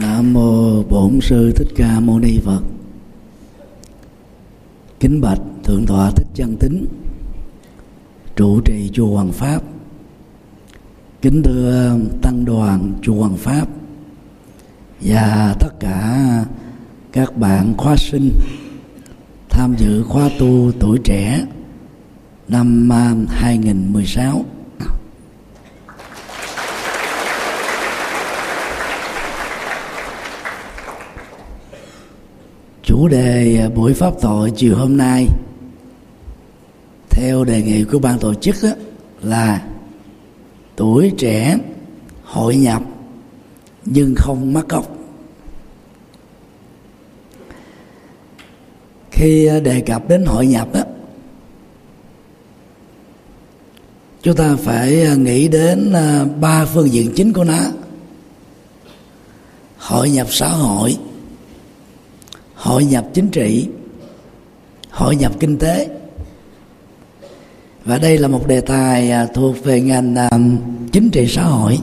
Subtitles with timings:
[0.00, 2.60] Nam mô Bổn sư Thích Ca Mâu Ni Phật.
[5.00, 6.86] Kính bạch thượng tọa Thích Chân Tính,
[8.36, 9.62] trụ trì chùa Hoàng Pháp.
[11.22, 13.68] Kính thưa tăng đoàn chùa Hoàng Pháp
[15.00, 16.44] và tất cả
[17.12, 18.30] các bạn khóa sinh
[19.50, 21.46] tham dự khóa tu tuổi trẻ
[22.48, 22.90] năm
[23.28, 24.44] 2016.
[32.94, 35.28] Chủ đề à, buổi pháp thoại chiều hôm nay.
[37.10, 38.56] Theo đề nghị của ban tổ chức
[39.22, 39.62] là
[40.76, 41.58] tuổi trẻ
[42.24, 42.82] hội nhập
[43.84, 44.96] nhưng không mắc cốc.
[49.10, 50.80] Khi à, đề cập đến hội nhập đó
[54.22, 55.92] chúng ta phải à, nghĩ đến
[56.40, 57.60] ba phương diện chính của nó
[59.78, 60.96] hội nhập xã hội
[62.64, 63.68] hội nhập chính trị,
[64.90, 65.88] hội nhập kinh tế.
[67.84, 70.30] Và đây là một đề tài à, thuộc về ngành à,
[70.92, 71.78] chính trị xã hội.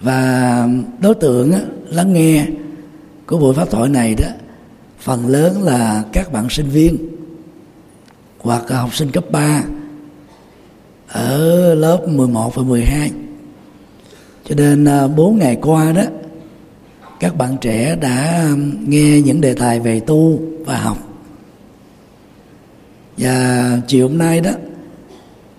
[0.00, 0.68] Và
[1.00, 1.52] đối tượng
[1.88, 2.46] lắng nghe
[3.26, 4.28] của buổi pháp thoại này đó,
[4.98, 6.96] phần lớn là các bạn sinh viên
[8.38, 9.62] hoặc học sinh cấp 3
[11.08, 13.10] ở lớp 11 và 12
[14.48, 16.02] cho nên à, 4 ngày qua đó
[17.22, 20.98] các bạn trẻ đã um, nghe những đề tài về tu và học.
[23.16, 24.50] Và chiều hôm nay đó,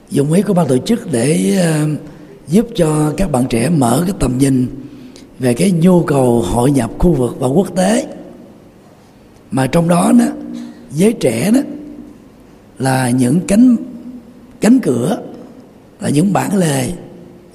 [0.10, 1.96] dùng ý của ban tổ chức để um,
[2.48, 4.68] giúp cho các bạn trẻ mở cái tầm nhìn
[5.40, 8.08] về cái nhu cầu hội nhập khu vực và quốc tế.
[9.52, 10.26] Mà trong đó đó,
[10.92, 11.62] giới trẻ đó
[12.80, 13.76] là những cánh
[14.62, 15.22] cánh cửa,
[16.00, 16.92] là những bản lề,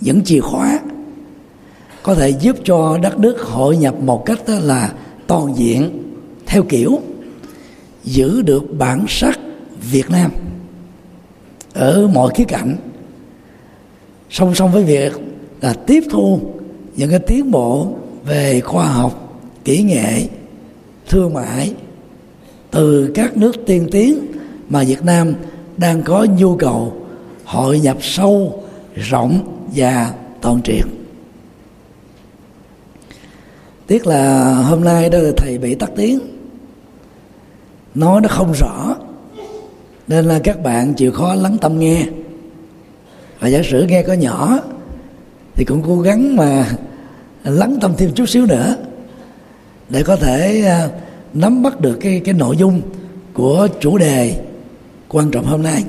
[0.01, 0.81] những chìa khóa
[2.03, 4.93] có thể giúp cho đất nước hội nhập một cách là
[5.27, 6.03] toàn diện,
[6.47, 6.99] theo kiểu
[8.05, 9.39] giữ được bản sắc
[9.91, 10.31] Việt Nam
[11.75, 12.77] ở mọi khía cạnh.
[14.31, 15.13] Song song với việc
[15.61, 16.41] là tiếp thu
[16.97, 20.29] những cái tiến bộ về khoa học, kỹ nghệ,
[21.09, 21.75] thương mại
[22.71, 24.19] từ các nước tiên tiến
[24.69, 25.35] mà Việt Nam
[25.77, 26.93] đang có nhu cầu
[27.45, 28.63] hội nhập sâu,
[28.95, 29.41] rộng
[29.75, 30.85] và toàn triệt
[33.89, 36.19] tiếc là hôm nay đó thầy bị tắt tiếng.
[37.95, 38.97] Nói nó không rõ,
[40.09, 42.07] nên là các bạn chịu khó lắng tâm nghe.
[43.41, 44.59] Và giả sử nghe có nhỏ,
[45.55, 46.69] thì cũng cố gắng mà
[47.45, 48.77] lắng tâm thêm chút xíu nữa,
[49.89, 50.89] để có thể à,
[51.35, 52.81] nắm bắt được cái cái nội dung
[53.33, 54.45] của chủ đề
[55.09, 55.85] quan trọng hôm nay.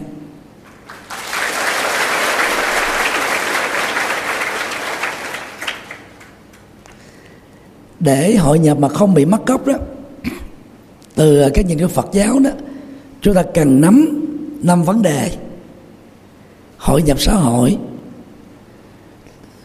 [7.99, 9.73] Để hội nhập mà không bị mất gốc đó,
[11.15, 12.49] từ cái nhìn của Phật giáo đó,
[13.21, 14.23] chúng ta cần nắm
[14.63, 15.31] năm vấn đề.
[16.77, 17.77] Hội nhập xã hội,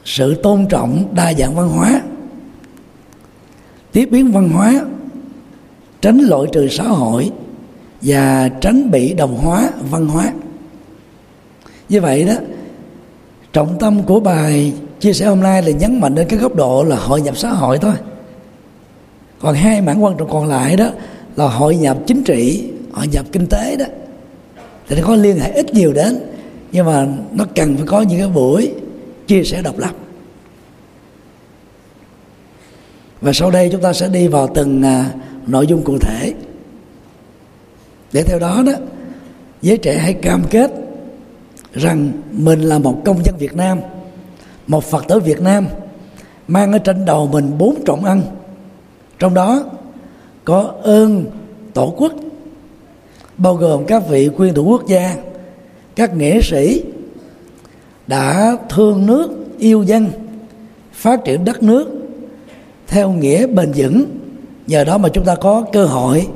[0.05, 2.03] sự tôn trọng đa dạng văn hóa,
[3.93, 4.85] tiếp biến văn hóa,
[6.01, 7.31] tránh loại trừ xã hội
[8.03, 10.33] và tránh bị đồng hóa văn hóa.
[11.89, 12.35] Như vậy đó,
[13.53, 16.85] trọng tâm của bài chia sẻ hôm nay là nhấn mạnh đến cái góc độ
[16.85, 17.95] là hội nhập xã hội thôi
[19.45, 20.91] còn hai mảng quan trọng còn lại đó
[21.37, 23.85] là hội nhập chính trị, hội nhập kinh tế đó.
[24.89, 26.19] Thì nó có liên hệ ít nhiều đến,
[26.73, 28.75] nhưng mà nó cần phải có những cái buổi
[29.27, 29.91] chia sẻ độc lập.
[33.21, 35.11] Và sau đây chúng ta sẽ đi vào từng à,
[35.47, 36.35] nội dung cụ thể.
[38.13, 38.73] Để theo đó đó,
[39.63, 40.71] giới trẻ hãy cam kết
[41.73, 43.81] rằng mình là một công dân Việt Nam,
[44.67, 45.67] một Phật tử Việt Nam,
[46.49, 48.23] mang ở trên đầu mình bốn trọng ăn
[49.19, 49.65] trong đó
[50.45, 51.25] có ơn
[51.75, 52.13] tổ quốc,
[53.37, 55.17] bao gồm các vị nguyên thủ quốc gia,
[55.97, 56.83] các nghệ sĩ
[58.07, 60.11] đã thương nước, yêu dân,
[60.93, 61.89] phát triển đất nước
[62.87, 64.05] theo nghĩa bền vững.
[64.67, 66.29] Nhờ đó mà chúng ta có cơ hội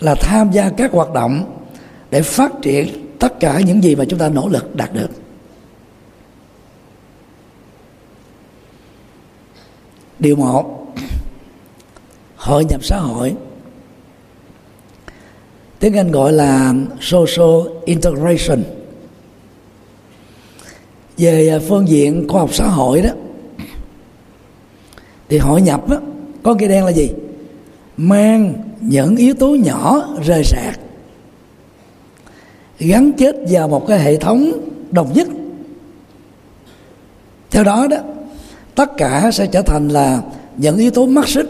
[0.00, 1.44] là tham gia các hoạt động
[2.10, 5.10] để phát triển tất cả những gì mà chúng ta nỗ lực đạt được.
[10.18, 10.83] Điều một
[12.44, 13.34] hội nhập xã hội.
[15.78, 18.62] Tiếng anh gọi là social integration.
[21.18, 23.10] Về à, phương diện khoa học xã hội đó
[25.28, 26.00] thì hội nhập đó,
[26.42, 27.10] có cái đen là gì?
[27.96, 30.80] Mang những yếu tố nhỏ rời rạc
[32.78, 34.52] gắn kết vào một cái hệ thống
[34.90, 35.28] đồng nhất.
[37.50, 37.96] Theo đó đó
[38.74, 40.22] tất cả sẽ trở thành là
[40.56, 41.46] những yếu tố mắc xích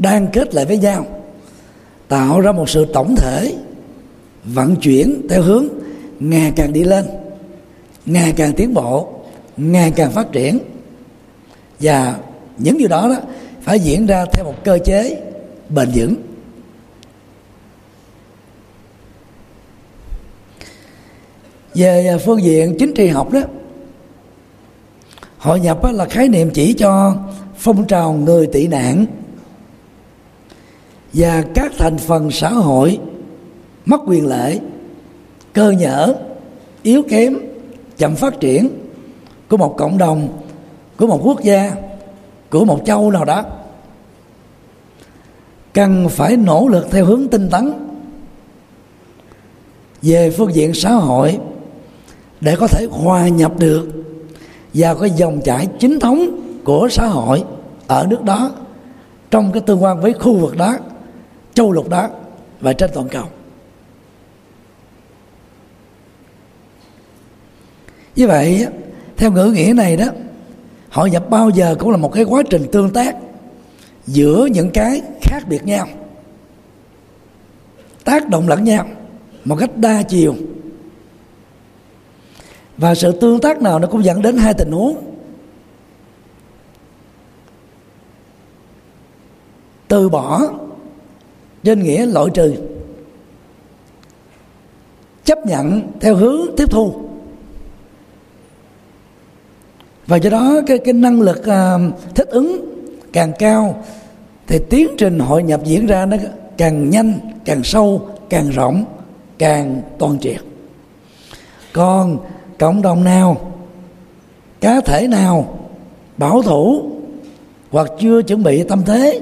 [0.00, 1.06] đang kết lại với nhau,
[2.08, 3.54] tạo ra một sự tổng thể,
[4.44, 5.68] vận chuyển theo hướng
[6.20, 7.04] ngày càng đi lên,
[8.06, 9.12] ngày càng tiến bộ,
[9.56, 10.58] ngày càng phát triển.
[11.80, 12.16] Và
[12.58, 13.16] những điều đó đó
[13.62, 15.22] phải diễn ra theo một cơ chế
[15.68, 16.14] bền vững.
[21.74, 23.40] Về phương diện chính trị học đó,
[25.38, 27.16] hội nhập là khái niệm chỉ cho
[27.56, 29.06] phong trào người tị nạn
[31.12, 32.98] và các thành phần xã hội
[33.86, 34.60] mất quyền lợi
[35.52, 36.14] cơ nhở,
[36.82, 37.38] yếu kém,
[37.96, 38.68] chậm phát triển
[39.48, 40.28] của một cộng đồng,
[40.96, 41.72] của một quốc gia,
[42.50, 43.44] của một châu nào đó.
[45.72, 47.72] Cần phải nỗ lực theo hướng tinh tấn
[50.02, 51.38] về phương diện xã hội
[52.40, 53.88] để có thể hòa nhập được
[54.74, 56.26] vào cái dòng chảy chính thống
[56.64, 57.44] của xã hội
[57.86, 58.50] ở nước đó
[59.30, 60.76] trong cái tương quan với khu vực đó
[61.54, 62.08] châu lục đó
[62.60, 63.24] và trên toàn cầu.
[68.16, 68.66] Như vậy,
[69.16, 70.06] theo ngữ nghĩa này đó
[70.90, 73.16] hội nhập bao giờ cũng là một cái quá trình tương tác
[74.06, 75.88] giữa những cái khác biệt nhau,
[78.04, 78.86] tác động lẫn nhau
[79.44, 80.34] một cách đa chiều.
[82.76, 84.96] Và sự tương tác nào nó cũng dẫn đến hai tình huống.
[89.88, 90.40] Từ bỏ
[91.64, 92.54] trên nghĩa loại trừ.
[95.24, 96.94] Chấp nhận theo hướng tiếp thu.
[100.06, 102.74] Và do đó cái cái năng lực uh, thích ứng
[103.12, 103.84] càng cao
[104.46, 106.16] thì tiến trình hội nhập diễn ra nó
[106.56, 108.84] càng nhanh càng sâu càng rộng
[109.38, 110.40] càng toàn triệt.
[111.72, 112.18] Còn
[112.58, 113.52] cộng đồng nào
[114.60, 115.58] cá thể nào
[116.16, 116.90] bảo thủ
[117.70, 119.20] hoặc chưa chuẩn bị tâm thế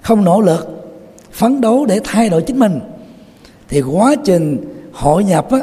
[0.00, 0.73] không nỗ lực
[1.34, 2.80] phấn đấu để thay đổi chính mình
[3.68, 5.58] thì quá trình hội nhập á,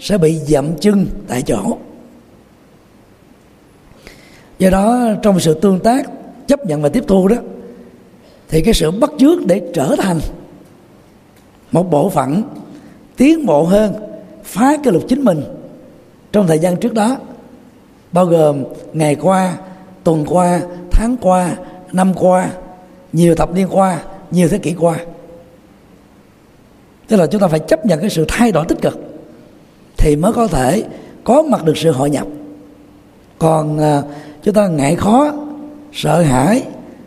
[0.00, 1.76] sẽ bị dậm chân tại chỗ.
[4.58, 6.06] Do đó trong sự tương tác
[6.46, 7.36] chấp nhận và tiếp thu đó
[8.48, 10.20] thì cái sự bắt chước để trở thành
[11.72, 12.42] một bộ phận
[13.16, 13.94] tiến bộ hơn
[14.44, 15.42] phá cái luật chính mình
[16.32, 17.16] trong thời gian trước đó
[18.12, 19.56] bao gồm ngày qua
[20.04, 20.60] tuần qua
[20.90, 21.56] tháng qua
[21.92, 22.50] năm qua
[23.12, 24.96] nhiều thập niên qua nhiều thế kỷ qua.
[27.08, 28.98] Tức là chúng ta phải chấp nhận cái sự thay đổi tích cực
[29.96, 30.84] thì mới có thể
[31.24, 32.26] có mặt được sự hội nhập.
[33.38, 34.02] Còn à,
[34.42, 35.32] chúng ta ngại khó
[35.92, 36.62] sợ hãi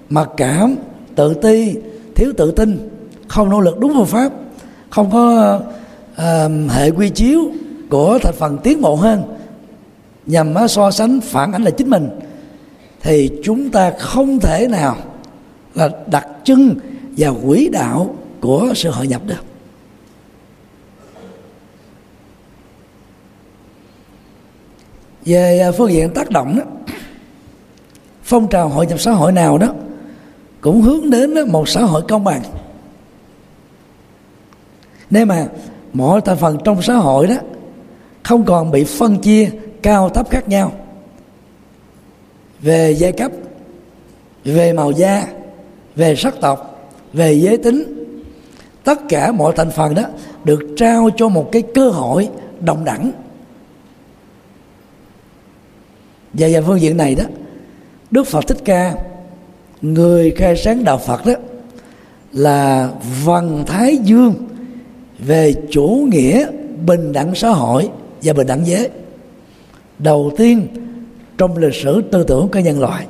[0.09, 0.75] mặc cảm
[1.15, 1.75] tự ti
[2.15, 2.89] thiếu tự tin
[3.27, 4.31] không nỗ lực đúng phương pháp
[4.89, 5.59] không có
[6.15, 7.41] à, hệ quy chiếu
[7.89, 9.23] của thành phần tiến bộ hơn
[10.25, 12.09] nhằm so sánh phản ánh là chính mình
[13.01, 14.97] thì chúng ta không thể nào
[15.75, 16.75] là đặt chân
[17.17, 19.35] vào quỹ đạo của sự hội nhập đó.
[25.25, 26.93] Về à, phương diện tác động đó,
[28.23, 29.73] phong trào hội nhập xã hội nào đó
[30.61, 32.41] cũng hướng đến một xã hội công bằng.
[35.09, 35.47] Nếu mà
[35.93, 37.35] mọi thành phần trong xã hội đó
[38.23, 39.49] không còn bị phân chia
[39.81, 40.71] cao thấp khác nhau,
[42.61, 43.31] về giai cấp,
[44.43, 45.27] về màu da,
[45.95, 46.74] về sắc tộc
[47.15, 48.05] về giới tính,
[48.83, 50.03] tất cả mọi thành phần đó
[50.43, 52.29] được trao cho một cái cơ hội
[52.59, 53.11] đồng đẳng.
[56.33, 57.23] Và về phương diện này đó,
[58.11, 58.95] đức phật thích ca,
[59.81, 61.33] người khai sáng đạo phật đó,
[62.31, 62.91] là
[63.25, 64.33] văn thái dương
[65.19, 66.47] về chủ nghĩa
[66.85, 67.89] bình đẳng xã hội
[68.23, 68.89] và bình đẳng giới.
[69.99, 70.67] Đầu tiên
[71.37, 73.05] trong lịch sử tư tưởng của nhân loại.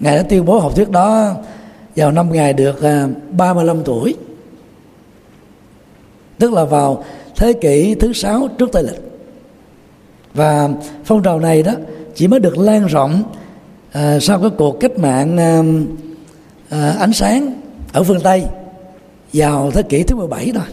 [0.00, 1.34] Ngài đã tuyên bố học thuyết đó
[1.96, 4.14] vào năm ngài được à, 35 tuổi.
[6.38, 7.04] Tức là vào
[7.36, 9.00] thế kỷ thứ sáu trước tây lịch.
[10.34, 10.68] Và
[11.04, 11.72] phong trào này đó
[12.14, 13.22] chỉ mới được lan rộng
[13.92, 15.62] à, sau cái cuộc cách mạng à,
[16.68, 17.60] à, ánh sáng
[17.92, 18.44] ở phương Tây
[19.32, 20.64] vào thế kỷ thứ 17 thôi.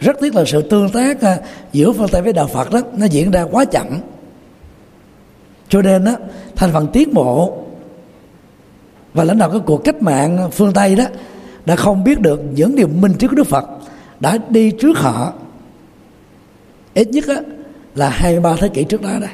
[0.00, 1.38] Rất tiếc là sự tương tác à,
[1.72, 3.86] giữa phương Tây với đạo Phật đó nó diễn ra quá chậm.
[5.68, 6.12] Cho nên đó
[6.56, 7.58] thành phần tiến bộ
[9.14, 11.04] và lãnh đạo cái cuộc cách mạng phương Tây đó
[11.66, 13.64] đã không biết được những điều minh triết của Đức Phật
[14.20, 15.32] đã đi trước họ.
[16.94, 17.36] Ít nhất á,
[17.94, 19.30] là 23 thế kỷ trước đó đây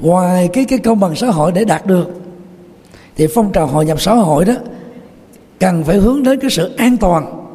[0.00, 2.10] ngoài cái cái công bằng xã hội để đạt được
[3.16, 4.54] thì phong trào hội nhập xã hội đó
[5.60, 7.46] cần phải hướng đến cái sự an toàn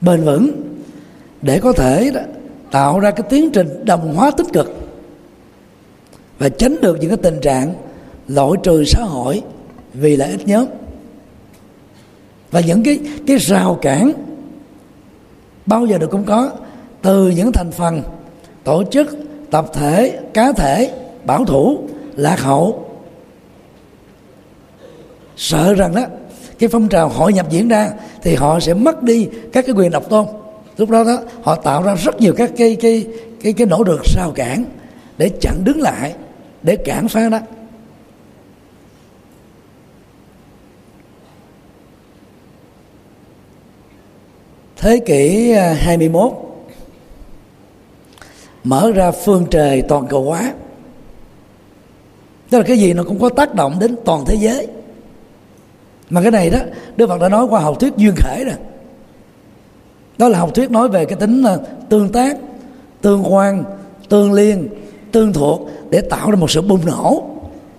[0.00, 0.50] bền vững
[1.42, 2.20] để có thể đó,
[2.70, 4.85] tạo ra cái tiến trình đồng hóa tích cực
[6.38, 7.74] và tránh được những cái tình trạng
[8.28, 9.42] loại trừ xã hội
[9.94, 10.66] vì lợi ích nhóm.
[12.50, 14.12] Và những cái cái rào cản
[15.66, 16.50] bao giờ được cũng có
[17.02, 18.02] từ những thành phần
[18.64, 19.16] tổ chức,
[19.50, 20.90] tập thể, cá thể,
[21.24, 21.78] bảo thủ,
[22.16, 22.90] lạc hậu.
[25.36, 26.02] Sợ rằng đó,
[26.58, 27.90] cái phong trào hội nhập diễn ra
[28.22, 30.26] thì họ sẽ mất đi các cái quyền độc tôn.
[30.76, 33.06] Lúc đó đó, họ tạo ra rất nhiều các cái cái
[33.42, 34.64] cái cái nỗ lực rào cản
[35.18, 36.14] để chặn đứng lại
[36.66, 37.38] để cản phá đó.
[44.76, 46.32] Thế kỷ à, 21
[48.64, 50.54] mở ra phương trời toàn cầu hóa.
[52.50, 54.66] Tức là cái gì nó cũng có tác động đến toàn thế giới.
[56.10, 56.58] Mà cái này đó,
[56.96, 58.56] đức phật đã nói qua học thuyết duyên khể rồi
[60.18, 61.56] đó là học thuyết nói về cái tính à,
[61.88, 62.36] tương tác,
[63.00, 63.64] tương quan,
[64.08, 64.68] tương liên,
[65.12, 67.24] tương thuộc để tạo ra một sự bùng nổ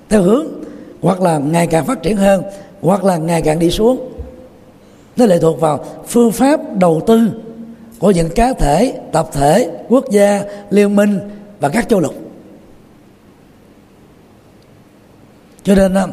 [0.10, 0.48] theo hướng,
[1.02, 2.44] hoặc là ngày càng phát triển hơn,
[2.82, 4.14] hoặc là ngày càng đi xuống.
[5.18, 7.30] Nó lệ thuộc vào phương pháp đầu tư
[8.00, 11.20] của những cá thể, tập thể, quốc gia, liên minh
[11.60, 12.14] và các châu lục.
[15.64, 16.08] Cho nên à,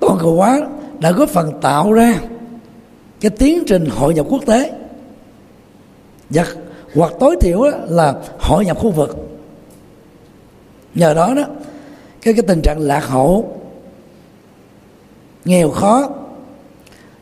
[0.00, 0.60] toàn cầu hóa
[0.98, 2.14] đã góp phần tạo ra
[3.20, 4.72] cái tiến trình hội nhập quốc tế.
[6.30, 6.44] Và
[6.94, 9.35] hoặc tối thiểu là hội nhập khu vực
[10.96, 11.44] nhờ đó đó,
[12.22, 13.60] cái cái tình trạng lạc hậu,
[15.44, 16.08] nghèo khó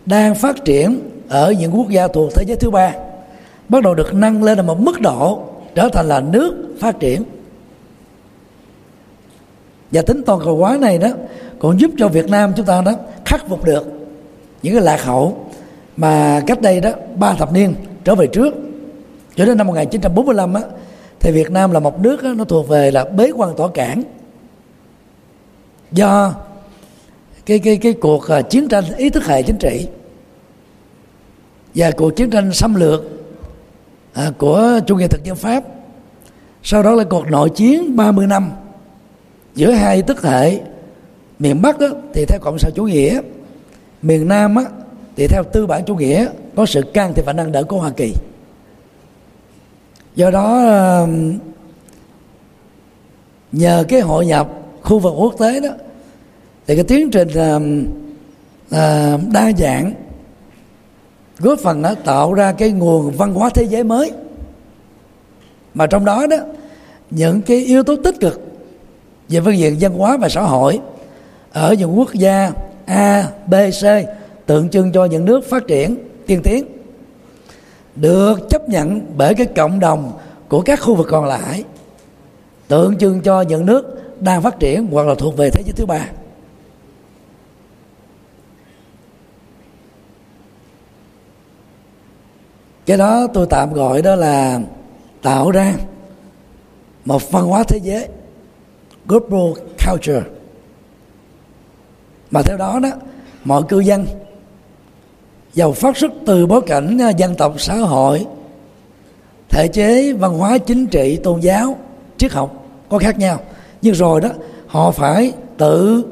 [0.07, 2.93] đang phát triển ở những quốc gia thuộc thế giới thứ ba,
[3.69, 5.43] bắt đầu được nâng lên ở một mức độ
[5.75, 7.23] trở thành là nước phát triển.
[9.91, 11.09] Và tính toàn cầu hóa này đó
[11.59, 12.93] còn giúp cho Việt Nam chúng ta đó
[13.25, 13.87] khắc phục được
[14.63, 15.47] những cái lạc hậu
[15.97, 18.55] mà cách đây đó ba thập niên trở về trước.
[19.37, 20.63] Cho đến năm 1945 á
[21.25, 24.03] thì Việt Nam là một nước đó, nó thuộc về là bế quan tỏa cảng.
[25.93, 26.35] Do
[27.47, 29.89] cái cái cái cuộc à, chiến tranh ý thức hệ chính trị
[31.75, 33.03] và cuộc chiến tranh xâm lược
[34.13, 35.65] à, của chủ nghĩa thực dân Pháp
[36.63, 38.53] sau đó là cuộc nội chiến 30 năm
[39.55, 40.61] giữa hai tức hệ
[41.39, 43.21] miền Bắc đó, thì theo cộng sản chủ nghĩa
[44.03, 44.63] miền Nam đó,
[45.17, 47.91] thì theo tư bản chủ nghĩa có sự can thiệp và nâng đỡ của Hoa
[47.91, 48.15] Kỳ
[50.15, 50.67] do đó
[51.03, 51.39] um,
[53.53, 54.49] nhờ cái hội nhập
[54.83, 55.69] khu vực quốc tế đó
[56.67, 57.61] thì cái tiến trình là
[59.33, 59.93] đa dạng
[61.39, 64.13] góp phần đó tạo ra cái nguồn văn hóa thế giới mới.
[65.75, 66.37] Mà trong đó đó
[67.11, 68.41] những cái yếu tố tích cực
[69.29, 70.81] về phương diện văn hóa và xã hội
[71.53, 72.53] ở những quốc gia
[72.87, 73.85] A, B, C
[74.47, 76.65] tượng trưng cho những nước phát triển tiên tiến
[77.97, 81.65] được chấp nhận bởi cái cộng đồng của các khu vực còn lại,
[82.69, 85.87] tượng trưng cho những nước đang phát triển hoặc là thuộc về thế giới thứ
[85.87, 86.07] ba.
[92.87, 94.61] Cái đó tôi tạm gọi đó là
[95.23, 95.75] tạo ra
[97.05, 98.09] một văn hóa thế giới
[99.07, 100.23] global culture.
[102.31, 102.89] Mà theo đó đó,
[103.45, 104.07] mọi cư dân
[105.55, 108.27] giàu phát xuất từ bối cảnh à, dân tộc, xã hội,
[109.49, 111.77] thể chế, văn hóa, chính trị, tôn giáo,
[112.17, 113.41] triết học có khác nhau.
[113.83, 114.29] Nhưng rồi đó,
[114.67, 116.05] họ phải tự,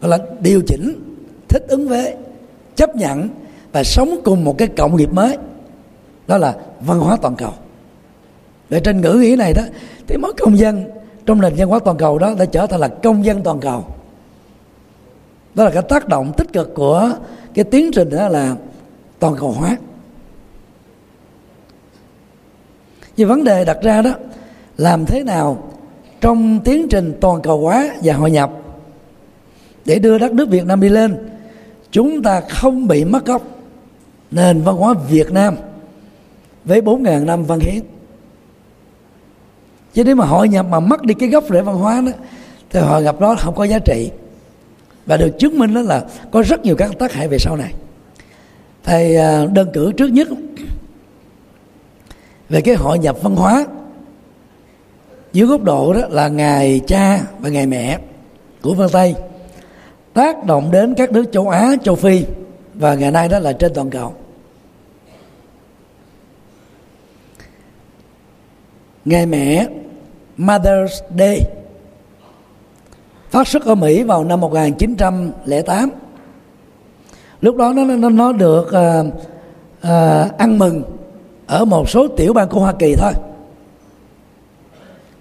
[0.00, 0.92] gọi là, điều chỉnh,
[1.48, 2.14] thích ứng với,
[2.76, 3.28] chấp nhận
[3.72, 5.36] và sống cùng một cái cộng nghiệp mới.
[6.26, 7.52] Đó là văn hóa toàn cầu.
[8.70, 9.62] Về trên ngữ nghĩa này đó,
[10.06, 10.84] thì mỗi công dân
[11.26, 13.84] trong nền văn hóa toàn cầu đó đã trở thành là công dân toàn cầu.
[15.54, 17.12] Đó là cái tác động tích cực của
[17.54, 18.54] cái tiến trình đó là
[19.18, 19.76] toàn cầu hóa.
[23.16, 24.10] Nhưng vấn đề đặt ra đó,
[24.76, 25.72] làm thế nào
[26.20, 28.50] trong tiến trình toàn cầu hóa và hội nhập?
[29.84, 31.28] Để đưa đất nước Việt Nam đi lên,
[31.90, 33.42] chúng ta không bị mất gốc.
[34.30, 35.56] Nền văn hóa Việt Nam
[36.64, 37.82] với 4.000 năm văn hiến.
[39.94, 42.12] Chứ nếu mà hội nhập mà mất đi cái gốc rễ văn hóa đó,
[42.70, 44.10] thì hội nhập đó không có giá trị.
[45.06, 47.74] Và được chứng minh đó là có rất nhiều các tác hại về sau này
[48.86, 50.28] thầy à, đơn cử trước nhất
[52.48, 53.66] về cái hội nhập văn hóa
[55.32, 57.98] dưới góc độ đó là ngày cha và ngày mẹ
[58.62, 59.14] của phương tây,
[60.14, 62.24] tác động đến các nước châu á, châu phi
[62.74, 64.14] và ngày nay đó là trên toàn cầu.
[69.04, 69.68] Ngày mẹ,
[70.38, 71.40] Mother's Day,
[73.30, 75.90] phát xuất ở Mỹ vào năm 1908
[77.40, 79.02] lúc đó nó nó, nó được à,
[79.80, 80.82] à, ăn mừng
[81.46, 83.12] ở một số tiểu bang của Hoa Kỳ thôi.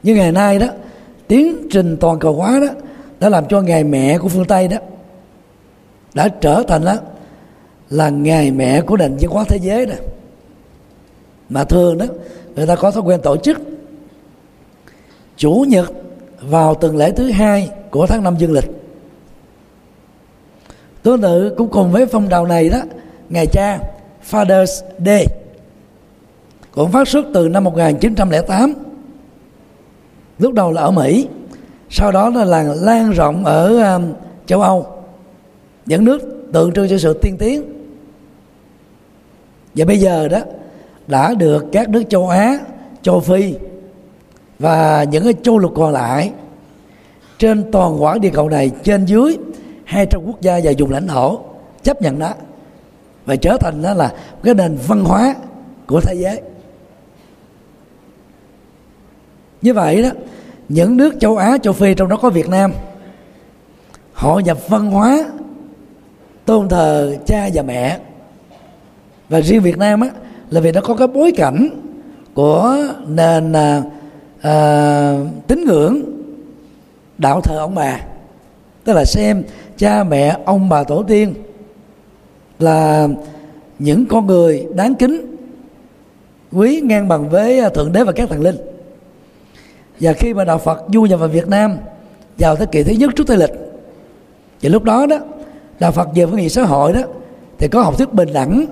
[0.03, 0.67] Nhưng ngày nay đó
[1.27, 2.67] tiến trình toàn cầu hóa đó
[3.19, 4.77] đã làm cho ngày mẹ của phương Tây đó
[6.13, 6.95] đã trở thành đó
[7.89, 9.95] là ngày mẹ của nền văn hóa thế giới đó
[11.49, 12.05] mà thường đó
[12.55, 13.61] người ta có thói quen tổ chức
[15.37, 15.91] chủ nhật
[16.41, 18.84] vào tuần lễ thứ hai của tháng năm dương lịch
[21.05, 22.77] tương tự cũng cùng với phong trào này đó.
[23.29, 23.79] Ngày cha
[24.31, 25.25] Father's Day
[26.71, 28.73] cũng phát xuất từ năm 1908
[30.39, 31.27] lúc đầu là ở Mỹ
[31.89, 34.13] sau đó là lan, rộng ở um,
[34.45, 34.87] châu Âu.
[35.85, 37.63] Những nước tượng trưng cho sự tiên tiến.
[39.75, 40.39] Và bây giờ đó
[41.07, 42.59] đã được các nước châu Á
[43.01, 43.53] châu Phi
[44.59, 46.31] và những cái châu lục còn lại
[47.39, 49.37] trên toàn quả địa cầu này trên dưới
[49.85, 51.39] 200 quốc gia và vùng lãnh thổ
[51.83, 52.33] chấp nhận đó.
[53.25, 54.13] Và trở thành đó là
[54.43, 55.35] cái nền văn hóa
[55.87, 56.41] của thế giới.
[59.61, 60.09] Như vậy đó
[60.69, 62.73] những nước châu Á châu Phi trong đó có Việt Nam
[64.13, 65.25] họ nhập văn hóa
[66.45, 67.99] tôn thờ cha và mẹ.
[69.29, 70.09] Và riêng Việt Nam á
[70.49, 71.69] là vì nó có cái bối cảnh
[72.33, 72.77] của
[73.07, 73.81] nền à,
[74.41, 76.01] à, tín ngưỡng
[77.17, 77.99] đạo thờ ông bà.
[78.83, 79.43] Tức là xem
[79.77, 81.33] cha mẹ ông bà tổ tiên
[82.59, 83.07] là
[83.79, 85.35] những con người đáng kính
[86.51, 88.55] quý ngang bằng với à, thượng đế và các thần linh.
[89.99, 91.77] Và khi mà đạo Phật du nhập vào Việt Nam
[92.37, 93.51] vào thế kỷ thứ nhất trước Tây lịch
[94.61, 95.19] thì lúc đó đó
[95.79, 97.01] đạo Phật về phương diện xã hội đó
[97.57, 98.65] thì có học thuyết bình đẳng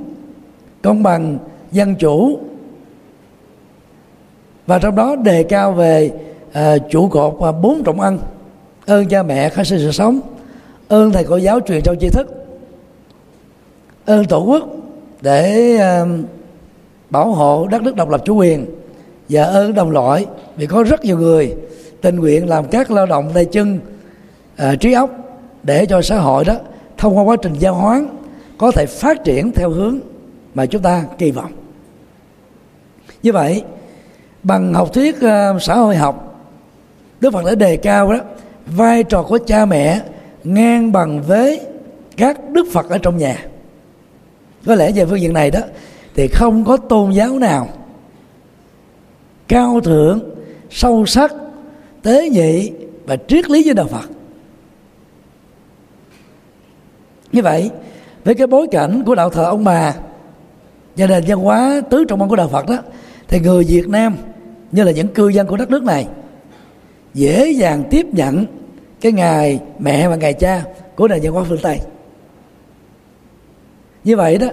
[0.82, 1.38] công bằng
[1.72, 2.40] dân chủ
[4.68, 6.12] và trong đó đề cao về
[6.50, 8.20] uh, trụ cột và bốn trọng ân
[8.86, 10.20] ơn cha mẹ khai sinh sự sống
[10.88, 12.28] ơn thầy cô giáo truyền trao tri thức.
[14.06, 14.64] Ơn tổ quốc
[15.22, 16.08] để ờ,
[17.10, 18.66] bảo hộ đất nước độc lập chủ quyền
[19.30, 20.26] và ơn đồng loại
[20.56, 21.56] vì có rất nhiều người
[22.02, 23.80] tình nguyện làm các lao động tay chân
[24.58, 25.10] ờ, trí óc
[25.64, 26.56] để cho xã hội đó
[26.98, 28.08] thông qua quá trình giao hoán
[28.58, 30.00] có thể phát triển theo hướng
[30.54, 31.52] mà chúng ta kỳ vọng.
[33.24, 33.64] Như vậy
[34.44, 36.42] bằng học thuyết uh, xã hội học
[37.20, 38.20] đức phật đã đề cao đó
[38.66, 40.02] vai trò của cha mẹ
[40.44, 41.62] ngang bằng với
[42.18, 43.46] các đức phật ở trong nhà.
[44.66, 45.60] Có lẽ về phương diện này đó,
[46.16, 47.70] thì không có tôn giáo nào
[49.48, 50.20] cao thượng,
[50.70, 51.34] sâu sắc,
[52.02, 52.72] tế nhị
[53.06, 54.10] và triết lý với đạo phật.
[57.32, 57.70] Như vậy,
[58.24, 59.94] với cái bối cảnh của đạo thờ ông bà
[60.96, 62.78] gia đình văn hóa tứ trọng môn của đạo phật đó,
[63.28, 64.16] thì người việt nam
[64.72, 66.08] như là những cư dân của đất nước này
[67.14, 68.46] dễ dàng tiếp nhận
[69.04, 70.64] cái ngày mẹ và ngày cha
[70.96, 71.80] của nền văn hóa phương tây.
[74.04, 74.48] Như vậy đó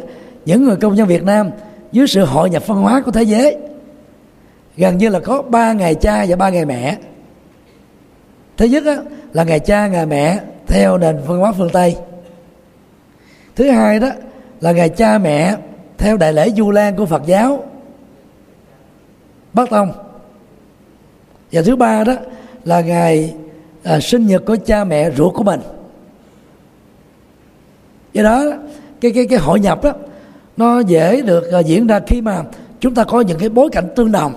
[0.45, 1.51] những người công dân việt nam
[1.93, 3.57] dưới sự hội nhập văn hóa của thế giới
[4.77, 6.97] gần như là có ba ngày cha và ba ngày mẹ.
[8.57, 8.95] Thứ nhất đó,
[9.33, 11.97] là ngày cha ngày mẹ theo nền văn hóa phương tây.
[13.57, 14.11] Thứ hai đó
[14.61, 15.57] là ngày cha mẹ
[15.99, 17.65] theo đại lễ du lan của phật giáo
[19.53, 19.93] bắc tông.
[21.53, 22.15] Và thứ ba đó
[22.65, 23.35] là ngày
[23.83, 25.61] à, sinh nhật của cha mẹ ruột của mình.
[28.13, 28.45] Do đó
[29.01, 29.93] cái cái cái hội nhập đó
[30.57, 32.43] nó dễ được uh, diễn ra khi mà
[32.81, 34.33] chúng ta có những cái bối cảnh tương đồng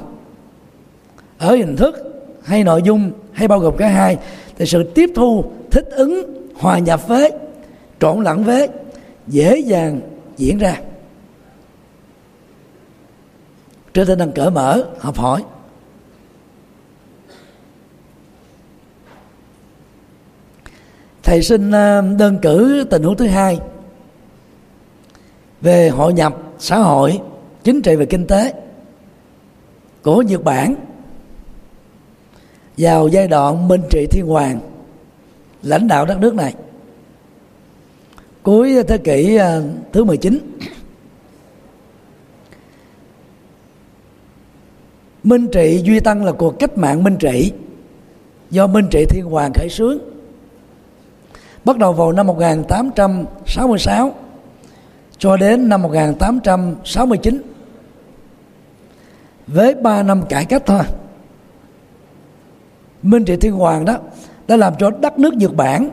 [1.37, 1.95] ở hình thức
[2.43, 4.17] hay nội dung hay bao gồm cả hai
[4.57, 7.31] thì sự tiếp thu thích ứng hòa nhập với
[7.99, 8.69] trộn lẫn với
[9.27, 10.01] dễ dàng
[10.37, 10.77] diễn ra.
[13.93, 15.43] Trên tinh thần cởi mở học hỏi.
[21.23, 23.59] Thầy xin ờ, đơn cử tình huống thứ hai.
[25.61, 27.21] Về hội nhập xã hội,
[27.63, 28.53] chính trị và kinh tế
[30.03, 30.75] của Nhật Bản,
[32.77, 34.59] vào giai đoạn Minh trị thiên hoàng,
[35.63, 36.53] lãnh đạo đất nước này.
[38.43, 40.39] Cuối thế kỷ ờ, thứ 19
[45.23, 47.51] Minh trị duy tăng là cuộc cách mạng Minh trị
[48.51, 50.12] do Minh trị thiên hoàng khởi xướng
[51.65, 54.13] bắt đầu vào năm 1866
[55.17, 57.41] cho đến năm 1869
[59.47, 60.81] với 3 năm cải cách thôi.
[63.01, 63.97] Minh trị thiên hoàng đó
[64.47, 65.89] đã làm cho đất nước Nhật Bản,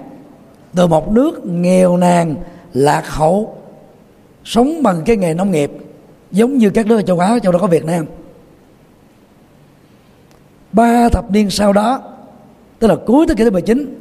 [0.75, 2.35] từ một nước nghèo nàn,
[2.75, 3.57] lạc hậu,
[4.45, 5.73] sống bằng cái nghề nông nghiệp,
[6.31, 8.07] giống như các nước ở châu Á trong đó có Việt Nam.
[10.73, 12.03] Ba thập niên sau đó,
[12.79, 14.00] tức là cuối thế kỷ thứ 19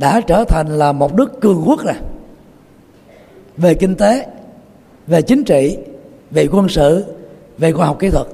[0.00, 1.94] đã trở thành là một nước cường quốc rồi.
[3.56, 4.26] Về kinh tế
[5.06, 5.78] về chính trị
[6.30, 7.04] về quân sự
[7.58, 8.26] về khoa học kỹ thuật.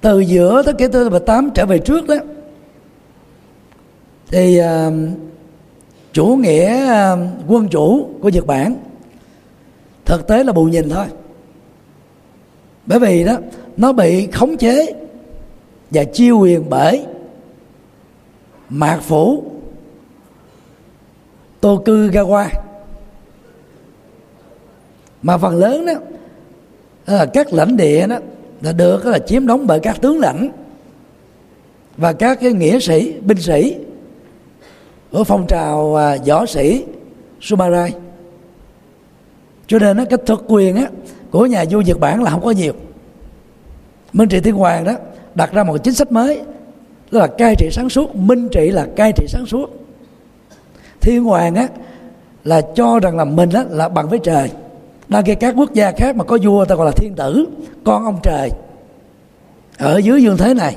[0.00, 2.14] Từ giữa thế kỷ thứ 18 trở về trước đó
[4.30, 4.92] thì uh,
[6.12, 8.76] chủ nghĩa uh, quân chủ của Nhật Bản
[10.04, 11.06] thực tế là bù nhìn thôi.
[12.86, 13.36] Bởi vì đó
[13.76, 15.03] nó bị khống chế
[15.94, 17.06] và chiêu quyền bởi
[18.68, 19.44] mạc phủ
[21.60, 22.50] tô cư ga qua
[25.22, 25.92] mà phần lớn đó
[27.06, 28.18] là các lãnh địa đó
[28.60, 30.48] là được là chiếm đóng bởi các tướng lãnh
[31.96, 33.76] và các cái nghĩa sĩ binh sĩ
[35.12, 36.84] của phong trào à, võ sĩ
[37.40, 37.92] Sumarai.
[39.66, 40.86] Cho nên nó cái thực quyền á,
[41.30, 42.72] của nhà vua Nhật Bản là không có nhiều.
[44.12, 44.92] Minh trị thiên hoàng đó
[45.34, 46.42] đặt ra một chính sách mới,
[47.10, 49.70] đó là cai trị sáng suốt, minh trị là cai trị sáng suốt.
[51.00, 51.68] Thiên hoàng á
[52.44, 54.50] là cho rằng là mình á, là bằng với trời.
[55.08, 57.46] Đang khi các quốc gia khác mà có vua ta gọi là thiên tử,
[57.84, 58.50] con ông trời,
[59.78, 60.76] ở dưới dương thế này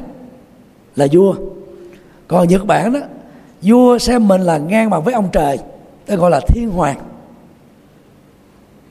[0.96, 1.36] là vua.
[2.28, 3.00] Còn nhật bản đó
[3.62, 5.58] vua xem mình là ngang bằng với ông trời,
[6.06, 6.98] ta gọi là thiên hoàng.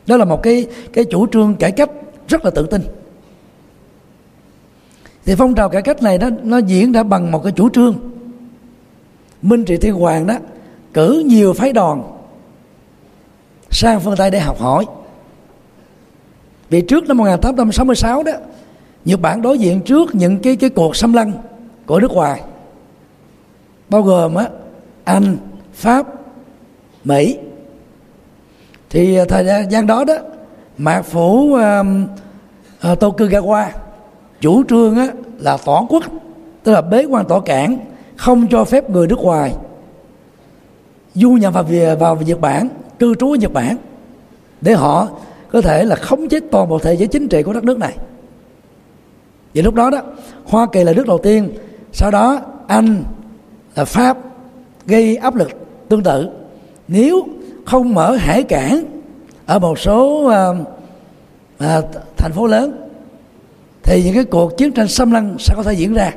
[0.07, 1.91] Đó là một cái cái chủ trương cải cách
[2.29, 2.83] rất là tự tin
[5.27, 7.95] thì phong trào cải cách này nó nó diễn ra bằng một cái chủ trương.
[9.43, 10.35] Minh trị thiên hoàng đó
[10.95, 12.03] cử nhiều phái đoàn
[13.71, 14.87] sang phương Tây để học hỏi.
[16.71, 18.33] Vì trước năm 1866 đó
[19.05, 21.33] Nhật Bản đối diện trước những cái cái cuộc xâm lăng
[21.87, 22.43] của nước ngoài.
[23.89, 24.49] Bao gồm á
[25.05, 25.37] Anh,
[25.75, 26.07] Pháp,
[27.05, 27.39] Mỹ.
[28.91, 30.15] Thì thời gian đó đó
[30.79, 32.07] mạc phủ um,
[32.81, 33.67] ờ, uh, uh, Tokugawa
[34.41, 36.05] chủ trương á, là tỏ quốc
[36.63, 37.79] tức là bế quan tỏ cản
[38.17, 39.55] không cho phép người nước ngoài
[41.15, 41.65] du nhập vào
[41.99, 42.69] vào Nhật Bản
[42.99, 43.77] cư trú ở Nhật Bản
[44.61, 45.09] để họ
[45.53, 47.97] có thể là khống chế toàn bộ thể giới chính trị của đất nước này.
[49.55, 50.03] Vậy lúc đó đó
[50.45, 51.49] Hoa Kỳ là nước đầu tiên
[51.93, 53.05] sau đó Anh
[53.75, 54.19] là Pháp
[54.87, 55.51] gây áp lực
[55.89, 56.29] tương tự.
[56.89, 57.27] Nếu
[57.67, 58.83] không mở hải cảng
[59.47, 60.67] ở một số uh,
[61.65, 61.85] uh,
[62.17, 62.86] thành phố lớn
[63.87, 66.13] thì những cái cuộc chiến tranh xâm lăng sẽ có thể diễn ra?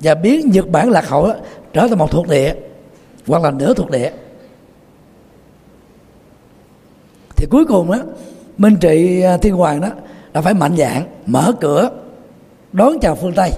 [0.00, 1.32] Và biến Nhật Bản lạc hậu
[1.72, 2.54] trở thành một thuộc địa,
[3.26, 4.10] hoặc là nửa thuộc địa.
[7.36, 7.98] Thì cuối cùng á,
[8.58, 9.88] Minh trị à, Thiên Hoàng đó
[10.34, 11.90] là phải mạnh dạng mở cửa,
[12.72, 13.50] đón chào phương Tây.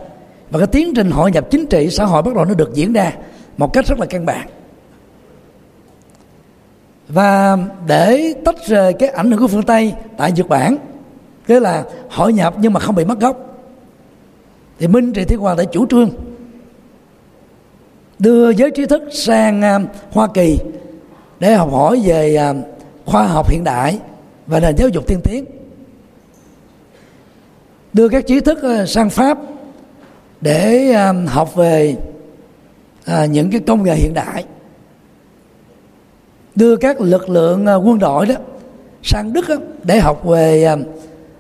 [0.51, 2.93] Và cái tiến trình hội nhập chính trị, xã hội bắt đầu nó được diễn
[2.93, 3.13] ra
[3.57, 4.49] một cách rất là căn bản.
[7.09, 10.77] Và để tách rời cái ảnh hưởng của phương Tây tại Nhật Bản,
[11.47, 13.48] tức là hội nhập nhưng mà không bị mất gốc
[14.79, 16.11] thì Minh Trị Thiên Hoàng đã chủ trương
[18.19, 20.59] đưa giới trí thức sang uh, Hoa Kỳ
[21.41, 22.57] để học hỏi về uh,
[23.07, 23.99] khoa học hiện đại
[24.47, 25.45] và nền giáo dục tiên tiến.
[27.93, 29.39] Đưa các trí thức uh, sang Pháp
[30.41, 31.97] để uh, học về
[33.11, 34.45] uh, những cái công nghệ hiện đại.
[36.55, 38.35] Đưa các lực lượng uh, quân đội đó
[39.03, 40.75] sang Đức uh, để học về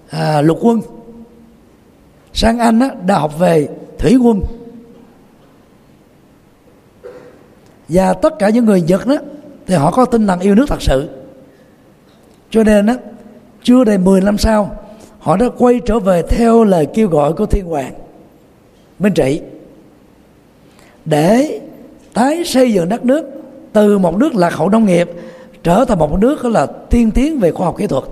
[0.06, 0.80] uh, lục quân
[2.38, 4.40] sang anh á, đã học về thủy quân.
[7.88, 9.16] Và tất cả những người nhật đó
[9.66, 11.08] thì họ có tinh thần yêu nước thật sự.
[12.50, 12.94] Cho nên á
[13.62, 14.76] chưa đầy 10 năm sau
[15.18, 17.92] họ đã quay trở về theo lời kêu gọi của thiên hoàng
[18.98, 19.40] minh trị
[21.04, 21.60] để
[22.14, 23.26] tái xây dựng đất nước
[23.72, 25.10] từ một nước lạc hậu nông nghiệp
[25.62, 28.04] trở thành một nước là tiên tiến về khoa học kỹ thuật.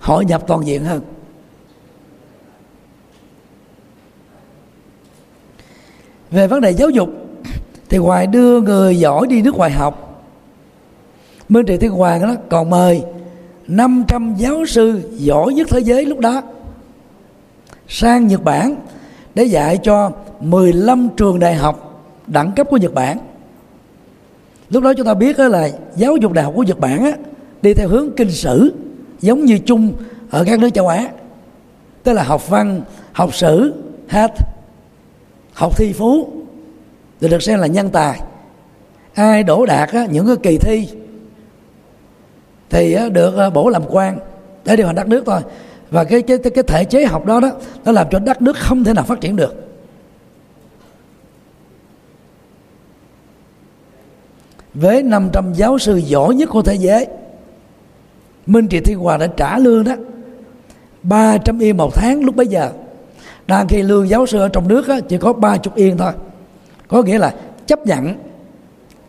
[0.00, 1.00] hội nhập toàn diện hơn.
[6.30, 7.08] Về vấn đề giáo dục,
[7.88, 10.22] thì ngoài đưa người giỏi đi nước ngoài học.
[11.48, 13.02] Minh Trị Thiên Hoàng đó còn mời
[13.66, 16.42] 500 giáo sư giỏi nhất thế giới lúc đó
[17.88, 18.76] sang Nhật Bản
[19.34, 23.18] để dạy cho 15 trường đại học đẳng cấp của Nhật Bản.
[24.70, 27.12] Lúc đó chúng ta biết là giáo dục đại học của Nhật Bản á,
[27.62, 28.74] đi theo hướng kinh sử
[29.20, 29.92] giống như chung
[30.30, 31.08] ở các nước châu Á.
[32.02, 32.80] Tức là học văn,
[33.12, 33.74] học sử,
[34.06, 34.30] hát,
[35.52, 36.28] học thi phú
[37.20, 38.20] thì được xem là nhân tài.
[39.14, 40.88] Ai đổ đạt á, những cái kỳ thi
[42.70, 44.18] thì được à, bổ làm quan
[44.64, 45.40] để điều hành đất nước thôi
[45.90, 47.50] và cái cái cái thể chế học đó đó
[47.84, 49.54] nó làm cho đất nước không thể nào phát triển được.
[54.74, 57.06] Với 500 giáo sư giỏi nhất của thế giới
[58.46, 59.92] Minh Trị Thiên Hòa đã trả lương đó
[61.02, 62.70] 300 yên một tháng lúc bấy giờ.
[63.46, 66.12] Đang khi lương giáo sư ở trong nước đó, chỉ có 30 yên thôi.
[66.88, 67.34] Có nghĩa là
[67.66, 68.14] chấp nhận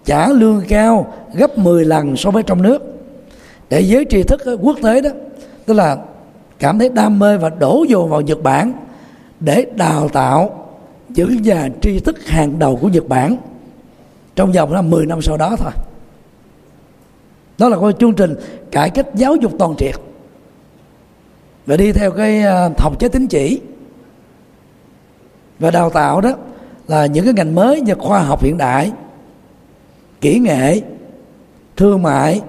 [0.05, 2.81] trả lương cao gấp 10 lần so với trong nước.
[3.69, 5.09] Để giới tri thức quốc tế đó
[5.65, 5.97] tức là
[6.59, 8.73] cảm thấy đam mê và đổ dồn vào Nhật Bản
[9.39, 10.67] để đào tạo
[11.09, 13.37] những nhà tri thức hàng đầu của Nhật Bản.
[14.35, 15.71] Trong vòng là 10 năm sau đó thôi.
[17.57, 18.35] Đó là cái chương trình
[18.71, 19.95] cải cách giáo dục toàn triệt.
[21.65, 23.61] Và đi theo cái ờ, học chế tín chỉ.
[25.59, 26.31] Và đào tạo đó
[26.87, 28.91] là những cái ngành mới như khoa học hiện đại,
[30.21, 30.81] kỹ nghệ,
[31.75, 32.41] thương mại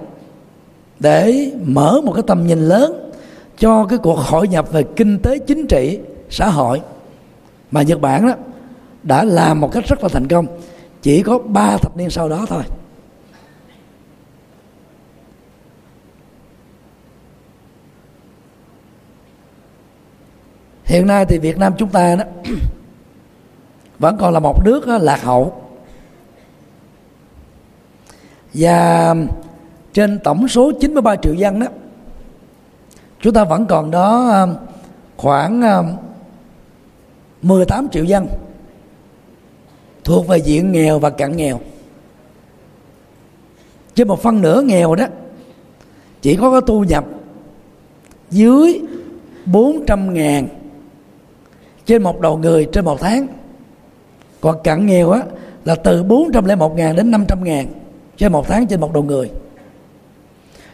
[0.99, 3.08] để mở một cái tầm nhìn lớn
[3.59, 6.81] cho cái cuộc hội nhập về kinh tế, chính trị, xã hội.
[7.71, 8.33] Mà Nhật Bản đó
[9.03, 10.45] đã làm một cách rất là thành công,
[11.01, 12.63] chỉ có 3 thập niên sau đó thôi.
[20.83, 22.23] Hiện nay thì Việt Nam chúng ta đó
[23.99, 25.61] vẫn còn là một nước ờ, lạc hậu.
[28.53, 29.15] Và
[29.93, 31.67] trên tổng số 93 triệu dân đó
[33.21, 34.45] chúng ta vẫn còn đó à,
[35.17, 35.83] khoảng à,
[37.41, 38.27] 18 triệu dân
[40.03, 41.59] thuộc về diện nghèo và cận nghèo.
[43.95, 45.05] Trên một phân nửa nghèo đó,
[46.21, 47.05] chỉ có cái thu nhập
[48.29, 48.81] dưới
[49.45, 50.47] 400 ngàn
[51.85, 53.27] trên một đầu người trên một tháng.
[54.41, 55.23] Còn cận nghèo á,
[55.65, 57.67] là từ 401 ngàn đến 500 ngàn
[58.17, 59.29] trên một tháng trên một đầu người.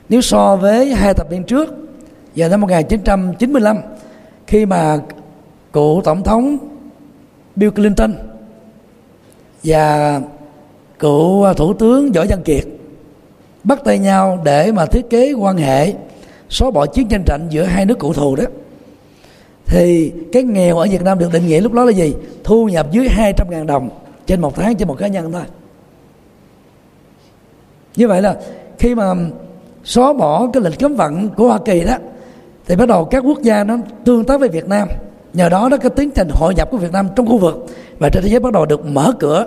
[0.09, 1.84] Nếu so với hai thập niên trước
[2.35, 3.77] vào năm 1995
[4.47, 4.99] khi mà
[5.73, 6.57] cựu tổng thống
[7.55, 8.13] Bill Clinton
[9.63, 10.21] và
[10.99, 12.63] cựu thủ tướng Võ Văn Kiệt
[13.63, 15.93] bắt tay nhau để mà thiết kế quan hệ,
[16.49, 18.43] xóa bỏ chiến tranh trận giữa hai nước cựu thù đó,
[19.65, 22.15] thì cái nghèo ở Việt Nam được định nghĩa lúc đó là gì?
[22.43, 23.89] Thu nhập dưới 200 ngàn đồng
[24.25, 25.41] trên một tháng, trên một cá nhân thôi.
[27.95, 28.35] Như vậy là
[28.79, 29.13] khi mà
[29.83, 31.97] xóa bỏ cái lệnh cấm vận của Hoa Kỳ đó
[32.67, 34.87] thì bắt đầu các quốc gia nó tương tác với Việt Nam.
[35.33, 37.65] Nhờ đó đó cái tiến trình hội nhập của Việt Nam trong khu vực
[37.99, 39.45] và trên thế giới bắt đầu được mở cửa.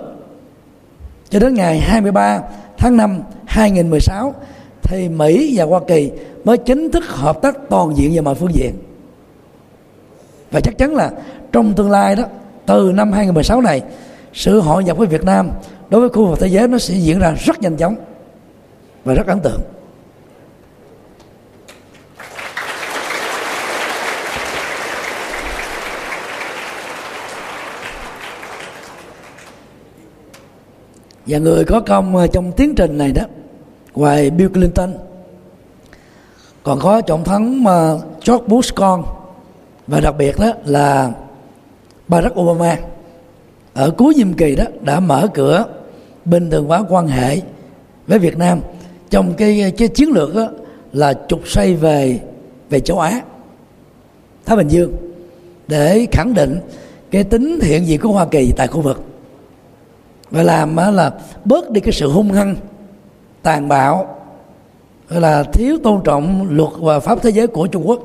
[1.29, 2.41] Cho đến ngày 23
[2.77, 4.33] tháng 5 2016
[4.81, 6.11] thì Mỹ và Hoa Kỳ
[6.43, 8.73] mới chính thức hợp tác toàn diện về mọi phương diện.
[10.51, 11.11] Và chắc chắn là
[11.51, 12.23] trong tương lai đó,
[12.65, 13.81] từ năm 2016 này,
[14.33, 15.49] sự hội nhập với Việt Nam
[15.89, 17.95] đối với khu vực thế giới nó sẽ diễn ra rất nhanh chóng
[19.05, 19.61] và rất ấn tượng.
[31.29, 33.21] Và người có công ờ, trong tiến trình này đó,
[33.95, 34.93] ngoài Bill Clinton,
[36.63, 39.03] còn có tổng thống mà George Bush con.
[39.87, 41.11] Và đặc biệt đó là
[42.07, 42.77] Barack Obama.
[43.73, 45.65] Ở cuối nhiệm kỳ đó, đã mở cửa
[46.25, 47.41] bình thường hóa quan hệ
[48.07, 48.59] với Việt Nam
[49.09, 50.49] trong cái ờ, cái chiến lược đó
[50.93, 52.19] là trục xoay về
[52.69, 53.21] về châu Á.
[54.45, 54.93] Thái Bình Dương,
[55.67, 56.59] để khẳng định
[57.11, 59.08] cái tính hiện diện của Hoa Kỳ tại khu vực
[60.31, 61.11] và làm là
[61.45, 62.55] bớt đi cái sự hung hăng
[63.41, 64.15] tàn bạo
[65.09, 67.99] là thiếu tôn trọng luật và pháp thế giới của Trung Quốc.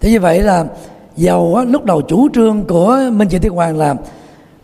[0.00, 0.64] Thế như vậy là
[1.16, 3.94] giàu á, lúc đầu chủ trương của minh trị thiên hoàng là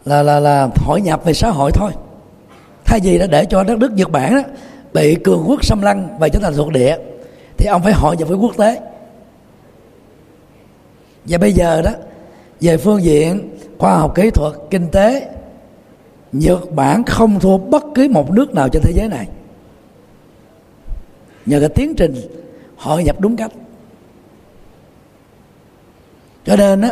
[0.05, 1.93] là là là hội nhập về xã hội thôi.
[2.85, 4.43] Thay vì đã để cho đất nước nhật bản đó,
[4.93, 6.97] bị cường quốc xâm lăng và trở thành thuộc địa
[7.59, 8.81] thì ông phải hội nhập với quốc tế
[11.25, 11.91] và bây giờ đó,
[12.61, 15.29] về phương diện khoa học kỹ thuật, kinh tế,
[16.33, 19.29] nhật bản không thua bất cứ một nước nào trên thế giới này.
[21.47, 22.15] Nhờ cái tiến trình
[22.77, 23.53] hội nhập đúng cách.
[26.45, 26.91] Cho nên á,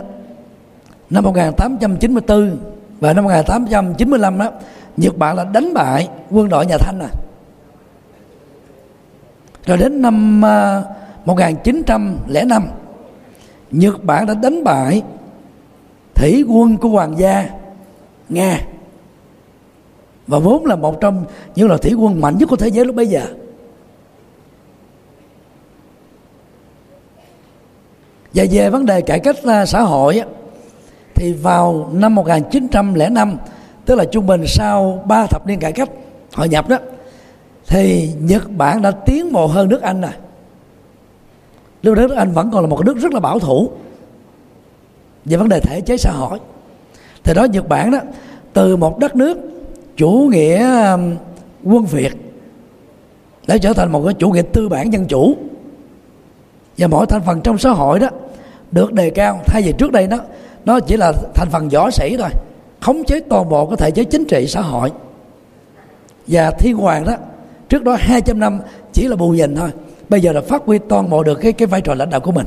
[1.10, 2.58] năm 1894
[3.00, 4.52] và năm 1895 đó
[4.96, 7.08] Nhật Bản là đánh bại quân đội nhà Thanh à
[9.66, 10.82] rồi đến năm à,
[11.24, 12.68] 1905
[13.70, 15.02] Nhật Bản đã đánh bại
[16.14, 17.48] thủy quân của hoàng gia,
[18.28, 18.60] Nga.
[20.26, 22.96] Và vốn là một trong những loại thủy quân mạnh nhất của thế giới lúc
[22.96, 23.26] bấy giờ.
[28.34, 30.22] Và về vấn đề cải cách à, xã hội
[31.14, 33.36] thì vào năm 1905
[33.84, 35.90] tức là trung bình sau 3 thập niên cải cách
[36.34, 36.76] hội nhập đó,
[37.66, 40.10] thì Nhật Bản đã tiến bộ hơn nước Anh rồi
[41.82, 43.70] lúc đó nước Anh vẫn còn là một nước rất là bảo thủ.
[45.24, 46.38] Về vấn đề thể chế xã hội.
[47.24, 47.98] Thì đó, nhật bản đó,
[48.52, 49.38] từ một đất nước
[49.96, 51.16] chủ nghĩa um,
[51.64, 52.12] quân việt
[53.46, 55.34] để trở thành một cái chủ nghĩa tư bản dân chủ.
[56.78, 58.08] Và mỗi thành phần trong xã hội đó
[58.72, 59.40] được đề cao.
[59.46, 60.18] Thay vì trước đây đó,
[60.64, 62.30] nó chỉ là thành phần võ sĩ thôi,
[62.80, 64.90] khống chế toàn bộ cái thể chế chính trị xã hội.
[66.26, 67.16] Và thiên hoàng đó,
[67.68, 68.60] trước đó 200 năm
[68.92, 69.70] chỉ là bù nhìn thôi
[70.10, 72.32] bây giờ là phát huy toàn bộ được cái cái vai trò lãnh đạo của
[72.32, 72.46] mình.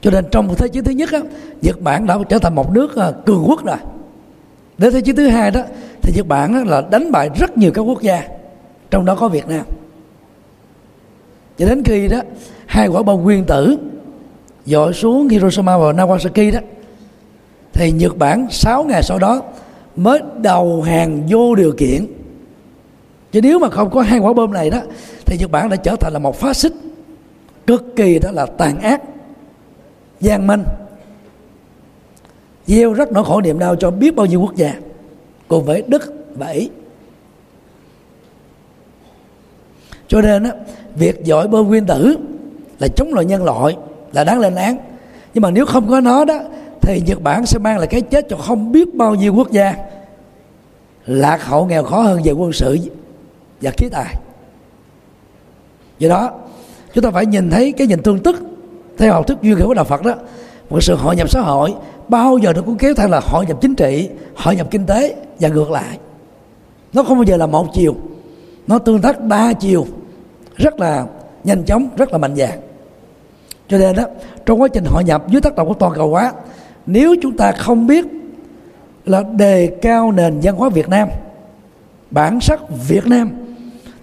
[0.00, 1.20] Cho nên trong thế chiến thứ nhất á,
[1.62, 3.76] Nhật Bản đã trở thành một nước à, cường quốc rồi.
[4.78, 5.62] Đến thế chiến thứ hai đó
[6.02, 8.22] thì Nhật Bản á, là đánh bại rất nhiều các quốc gia
[8.90, 9.66] trong đó có Việt Nam.
[11.58, 12.20] Cho đến khi đó
[12.66, 13.76] hai quả bom nguyên tử
[14.66, 16.60] dội xuống Hiroshima và Nagasaki đó
[17.72, 19.42] thì Nhật Bản 6 ngày sau đó
[19.96, 22.06] mới đầu hàng vô điều kiện
[23.32, 24.78] chứ nếu mà không có hai quả bom này đó
[25.26, 26.72] thì Nhật Bản đã trở thành là một phát xít
[27.66, 29.02] cực kỳ đó là tàn ác
[30.20, 30.62] gian minh
[32.66, 34.74] gieo rất nỗi khổ niềm đau cho biết bao nhiêu quốc gia
[35.48, 36.70] cùng với Đức và Ý.
[40.08, 40.50] Cho nên á,
[40.94, 42.16] việc giỏi bom nguyên tử
[42.78, 43.76] là chống lại nhân loại
[44.12, 44.76] là đáng lên án.
[45.34, 46.40] Nhưng mà nếu không có nó đó
[46.80, 49.74] thì Nhật Bản sẽ mang lại cái chết cho không biết bao nhiêu quốc gia.
[51.06, 52.78] Lạc hậu nghèo khó hơn về quân sự
[53.60, 54.14] và khí tài.
[55.98, 56.30] Do đó,
[56.94, 58.42] chúng ta phải nhìn thấy cái nhìn tương tức
[58.98, 60.14] theo học thức duyên khởi của đạo Phật đó.
[60.70, 61.74] Một sự hội nhập xã hội
[62.08, 65.16] bao giờ nó cũng kéo theo là hội nhập chính trị, hội nhập kinh tế
[65.40, 65.98] và ngược lại.
[66.92, 67.94] Nó không bao giờ là một chiều.
[68.66, 69.86] Nó tương tác đa chiều,
[70.56, 71.06] rất là
[71.44, 72.60] nhanh chóng, rất là mạnh dạn.
[73.68, 74.04] Cho nên đó,
[74.46, 76.32] trong quá trình hội nhập dưới tác động của toàn cầu hóa,
[76.86, 78.06] nếu chúng ta không biết
[79.06, 81.08] là đề cao nền văn hóa Việt Nam,
[82.10, 83.30] bản sắc Việt Nam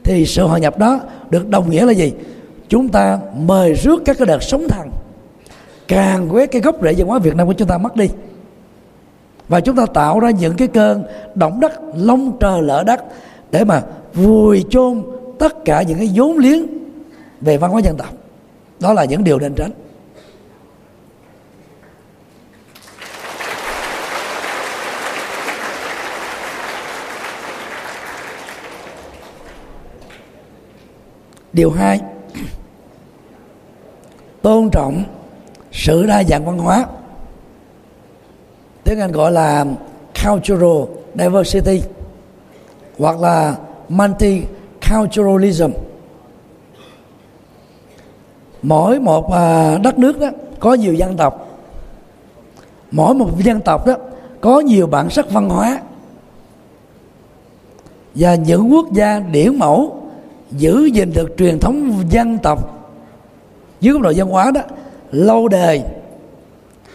[0.07, 2.13] thì sự hòa nhập đó được đồng nghĩa là gì?
[2.69, 4.89] Chúng ta mời rước các cái đợt sống thần
[5.87, 8.09] càng quét cái gốc rễ văn hóa Việt Nam của chúng ta mất đi.
[9.47, 11.03] Và chúng ta tạo ra những cái cơn
[11.35, 13.03] động đất lông trời lỡ đất
[13.51, 15.03] để mà vùi chôn
[15.39, 16.65] tất cả những cái vốn liếng
[17.41, 18.13] về văn hóa dân tộc.
[18.79, 19.71] Đó là những điều nên tránh.
[31.57, 31.99] Điều hai,
[34.41, 35.03] tôn trọng
[35.71, 36.85] sự đa dạng văn hóa.
[38.83, 39.65] Tiếng anh gọi là
[40.23, 40.83] cultural
[41.15, 41.81] diversity
[42.97, 43.55] hoặc là
[43.89, 45.71] multiculturalism.
[48.61, 50.27] Mỗi một à, đất nước đó
[50.59, 51.47] có nhiều dân tộc.
[52.91, 53.95] Mỗi một dân tộc đó
[54.41, 55.79] có nhiều bản sắc văn hóa.
[58.15, 60.06] Và những quốc gia điển mẫu
[60.51, 62.89] giữ gìn được truyền thống dân tộc
[63.81, 64.61] dưới góc độ văn hóa đó
[65.11, 65.83] lâu đời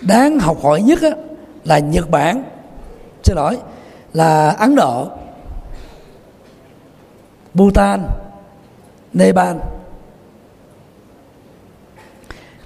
[0.01, 0.99] đáng học hỏi nhất
[1.65, 2.43] là Nhật Bản.
[3.23, 3.59] Xin lỗi
[4.12, 5.09] là Ấn Độ
[7.55, 8.01] Bhutan
[9.12, 9.57] Nepal.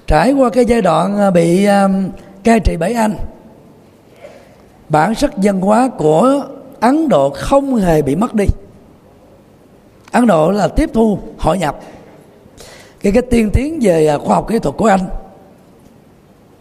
[0.06, 2.08] Trải qua cái giai đoạn à, bị um,
[2.44, 3.16] cai trị bởi Anh
[4.88, 6.46] bản sắc văn hóa của
[6.80, 8.44] Ấn Độ không hề bị mất đi.
[10.16, 11.80] Ấn Độ là tiếp thu, hội nhập.
[13.00, 15.00] Cái cái tiên tiến về à, khoa học kỹ thuật của Anh.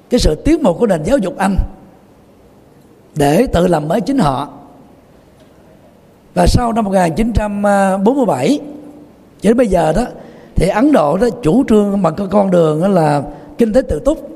[0.10, 1.56] Cái sự tiến bộ của nền giáo dục Anh.
[3.16, 4.50] Để tự làm mới chính họ.
[6.34, 8.60] Và sau năm 1947
[9.42, 10.06] cho đến bây giờ đó,
[10.56, 13.24] thì Ấn Độ đó chủ trương bằng cái con đường đó là
[13.58, 14.30] kinh tế tự túc,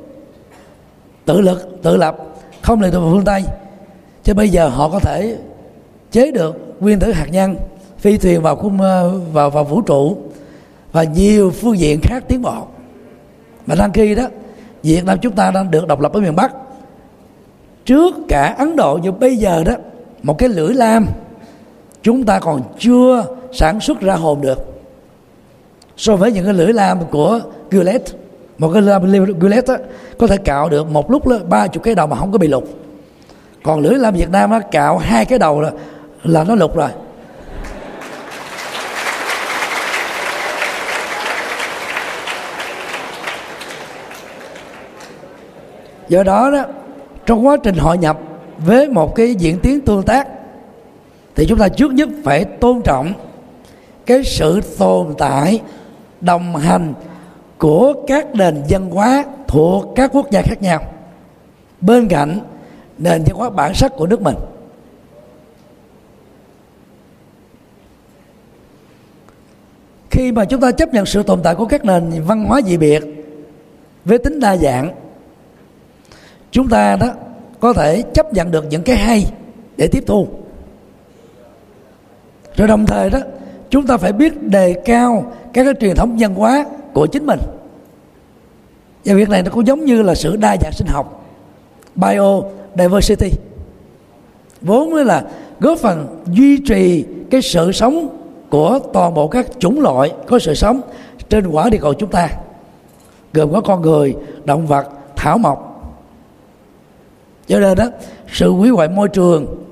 [1.25, 2.17] tự lực, tự lập,
[2.61, 3.43] không lệ thuộc phương Tây.
[4.23, 5.37] Cho bây giờ họ có thể
[6.11, 7.55] chế được nguyên tử hạt nhân
[7.99, 10.17] phi thuyền vào khung ờ, vào vào vũ trụ
[10.91, 12.67] và nhiều phương diện khác tiến bộ
[13.67, 14.27] mà đang khi đó
[14.83, 16.51] Việt Nam chúng ta đang được độc lập ở miền Bắc.
[17.85, 19.73] Trước cả Ấn Độ như bây giờ đó
[20.23, 21.07] một cái lưỡi lam
[22.03, 24.81] chúng ta còn chưa sản xuất ra hồn được.
[25.97, 27.39] So với những cái lưỡi lam của
[27.71, 28.13] Gillette
[28.57, 29.79] một cái lam Gillette á,
[30.17, 32.63] có thể cạo được một lúc ba chục cái đầu mà không có bị lục.
[33.63, 35.71] Còn lưỡi lam Việt Nam á, cạo hai cái đầu là
[36.23, 36.89] là nó lục rồi.
[46.09, 46.65] Do đó đó,
[47.25, 48.19] trong quá trình hội nhập
[48.57, 50.27] với một cái diễn tiến tương tác,
[51.35, 53.13] thì chúng ta trước nhất phải tôn trọng
[54.05, 55.61] cái sự tồn tại,
[56.21, 56.93] đồng hành
[57.57, 60.81] của các nền văn hóa thuộc các quốc gia khác nhau
[61.81, 62.39] bên cạnh
[62.97, 64.35] nền văn hóa bản sắc của nước mình.
[70.09, 72.77] Khi mà chúng ta chấp nhận sự tồn tại của các nền văn hóa dị
[72.77, 73.03] biệt
[74.05, 74.91] với tính đa dạng
[76.51, 77.07] chúng ta đó
[77.59, 79.25] có thể chấp nhận được những cái hay
[79.77, 80.27] để tiếp thu.
[82.55, 83.19] Rồi đồng thời đó
[83.69, 87.39] chúng ta phải biết đề cao các cái truyền thống văn hóa của chính mình.
[89.05, 91.25] Và việc này nó cũng giống như là sự đa dạng sinh học
[91.95, 92.41] bio
[92.77, 93.31] diversity,
[94.61, 95.23] vốn là
[95.59, 98.07] góp phần duy trì cái sự sống
[98.49, 100.81] của toàn bộ các chủng loại có sự sống
[101.29, 102.29] trên quả địa cầu chúng ta
[103.33, 105.68] gồm có con người động vật thảo mộc
[107.49, 107.85] cho nên đó
[108.33, 109.65] sự hủy hoại môi trường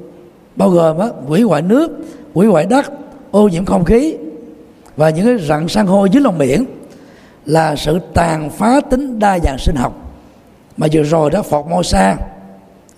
[0.55, 1.91] bao gồm đó, hủy hoại nước
[2.34, 2.91] hủy hoại đất
[3.32, 4.15] ô nhiễm không khí
[4.95, 6.65] và những cái rặng san hô dưới lòng biển
[7.45, 9.93] là sự tàn phá tính đa dạng sinh học.
[10.78, 12.15] Mà vừa rồi đó Formosa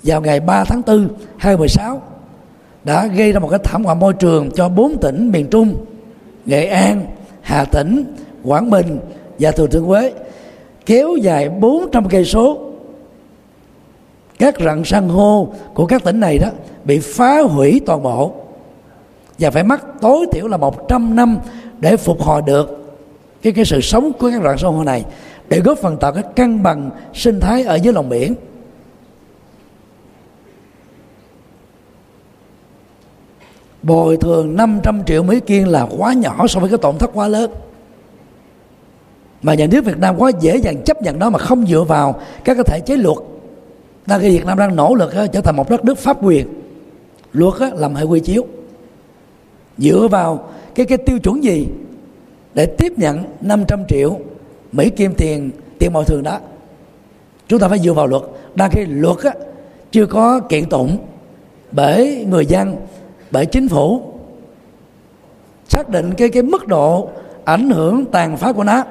[0.03, 1.07] vào ngày 3 tháng 4
[1.37, 2.01] 2016
[2.83, 5.85] đã gây ra một cái thảm họa môi trường cho bốn tỉnh miền Trung
[6.45, 7.05] Nghệ An,
[7.41, 8.03] Hà Tĩnh,
[8.43, 8.99] Quảng Bình
[9.39, 10.13] và Thừa Thiên Huế
[10.85, 12.68] kéo dài 400 cây số
[14.39, 16.47] các rặng san hô của các tỉnh này đó
[16.83, 18.33] bị phá hủy toàn bộ.
[19.39, 21.37] Và phải mất tối thiểu là 100 năm
[21.79, 22.95] để phục hồi được
[23.41, 25.05] cái cái sự sống của các rặng san hô này,
[25.49, 28.35] để góp phần tạo cái cân bằng sinh thái ở dưới lòng biển.
[33.83, 37.27] Bồi thường 500 triệu Mỹ Kiên là quá nhỏ so với cái tổn thất quá
[37.27, 37.51] lớn.
[39.41, 42.19] Mà nhà nước Việt Nam quá dễ dàng chấp nhận đó mà không dựa vào
[42.43, 43.17] các cái thể chế luật
[44.09, 46.47] đang khi Việt Nam đang nỗ lực trở thành một đất nước pháp quyền.
[47.33, 48.45] Luật làm hệ quy chiếu.
[49.77, 51.67] Dựa vào cái cái tiêu chuẩn gì
[52.53, 54.19] để tiếp nhận 500 triệu
[54.71, 56.39] Mỹ kim tiền tiền bồi thường đó?
[57.47, 58.23] Chúng ta phải dựa vào luật.
[58.55, 59.31] Đang khi luật á,
[59.91, 60.97] chưa có kiện tụng
[61.71, 62.75] bởi người dân
[63.31, 64.01] bởi chính phủ
[65.67, 67.09] xác định cái cái mức độ
[67.45, 68.83] ảnh hưởng tàn phá của nó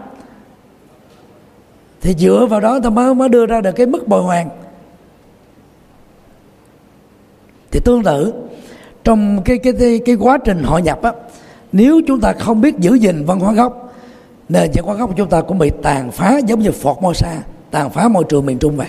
[2.01, 4.49] thì dựa vào đó ta mới mới đưa ra được cái mức bồi hoàn
[7.71, 8.33] thì tương tự
[9.05, 11.12] trong cái cái cái, cái quá trình hội nhập á
[11.73, 13.95] nếu chúng ta không biết giữ gìn văn hóa gốc
[14.49, 17.37] nền văn hóa gốc của chúng ta cũng bị tàn phá giống như phọt Formosa
[17.71, 18.89] tàn phá môi trường miền Trung vậy.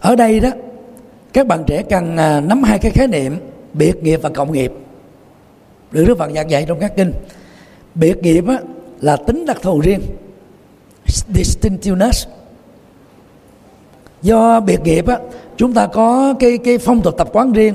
[0.00, 0.48] Ở đây đó
[1.32, 3.38] các bạn trẻ cần à, nắm hai cái khái niệm
[3.72, 4.72] biệt nghiệp và cộng nghiệp.
[5.90, 7.12] Được Đức Phật giảng dạy trong các kinh.
[7.94, 8.58] Biệt nghiệp á,
[9.00, 10.00] là tính đặc thù riêng
[11.34, 12.26] distinctiveness
[14.22, 15.18] do biệt nghiệp á,
[15.56, 17.74] chúng ta có cái cái phong tục tập quán riêng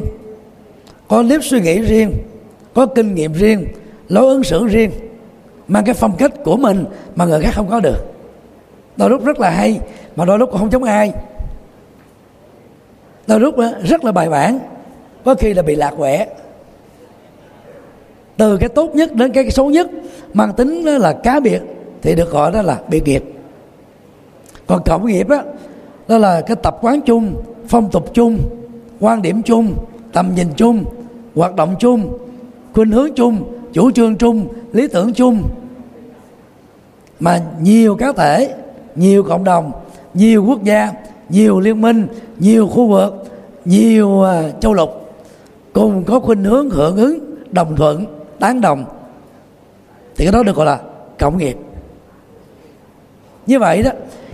[1.08, 2.14] có nếp suy nghĩ riêng
[2.74, 3.68] có kinh nghiệm riêng
[4.10, 4.91] lối ứng xử riêng
[5.68, 6.86] mang cái phong cách của mình
[7.16, 8.14] mà người khác không có được.
[8.98, 9.80] Đôi lúc rất là hay
[10.16, 11.14] mà đôi lúc cũng không giống ai.
[13.28, 14.60] Đôi lúc rất là bài bản
[15.26, 16.28] có khi là bị lạc quẻ.
[18.38, 19.88] Từ cái tốt nhất đến cái xấu nhất
[20.34, 21.62] mang tính là cá biệt
[22.02, 23.24] thì được gọi đó là biệt nghiệp.
[24.68, 25.44] Còn cộng nghiệp á
[26.14, 27.36] đó là cái tập quán chung,
[27.68, 28.39] phong tục chung,
[28.99, 29.74] quan điểm chung,
[30.11, 30.86] tầm nhìn chung,
[31.36, 32.18] hoạt động chung,
[32.74, 33.43] khuynh hướng chung,
[33.74, 35.43] chủ trương chung, lý tưởng chung.
[37.20, 38.55] Mà nhiều cá thể,
[38.95, 39.72] nhiều cộng đồng,
[40.14, 40.91] nhiều quốc gia,
[41.30, 42.07] nhiều liên minh,
[42.39, 43.26] nhiều khu vực,
[43.66, 44.89] nhiều à, châu lục
[45.74, 48.05] cùng có khuynh hướng hưởng ứng, đồng thuận,
[48.39, 48.86] tán đồng,
[50.16, 50.80] thì cái đó được gọi là
[51.20, 51.57] cộng nghiệp.
[53.47, 53.91] Như vậy đó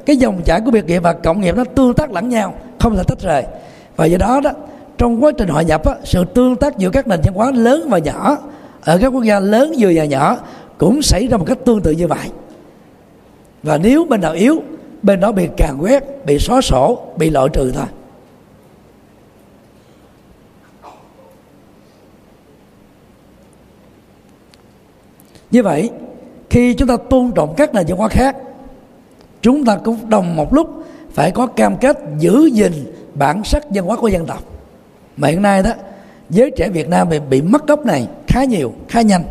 [0.09, 2.95] cái dòng chảy của biệt nghiệp và cộng nghiệp nó tương tác lẫn nhau không
[2.95, 3.43] thể tách rời.
[3.95, 4.51] Và do đó đó
[4.97, 7.87] trong quá trình hội nhập á, sự tương tác giữa các nền văn hóa lớn
[7.89, 8.37] và nhỏ
[8.81, 10.37] ở các quốc gia lớn vừa và nhỏ
[10.77, 12.29] cũng xảy ra một cách tương tự như vậy.
[13.63, 14.63] Và nếu bên nào yếu
[15.01, 17.85] bên đó bị càn quét bị xóa sổ bị loại trừ thôi.
[25.51, 25.89] Như vậy
[26.49, 28.35] khi chúng ta tôn trọng các nền văn hóa khác
[29.41, 32.71] chúng ta cũng đồng một lúc phải có cam kết giữ gìn
[33.13, 34.43] bản sắc văn hóa của dân tộc.
[35.17, 35.71] Mà hiện nay đó
[36.29, 39.23] giới trẻ Việt Nam bị, bị mất gốc này khá nhiều khá nhanh.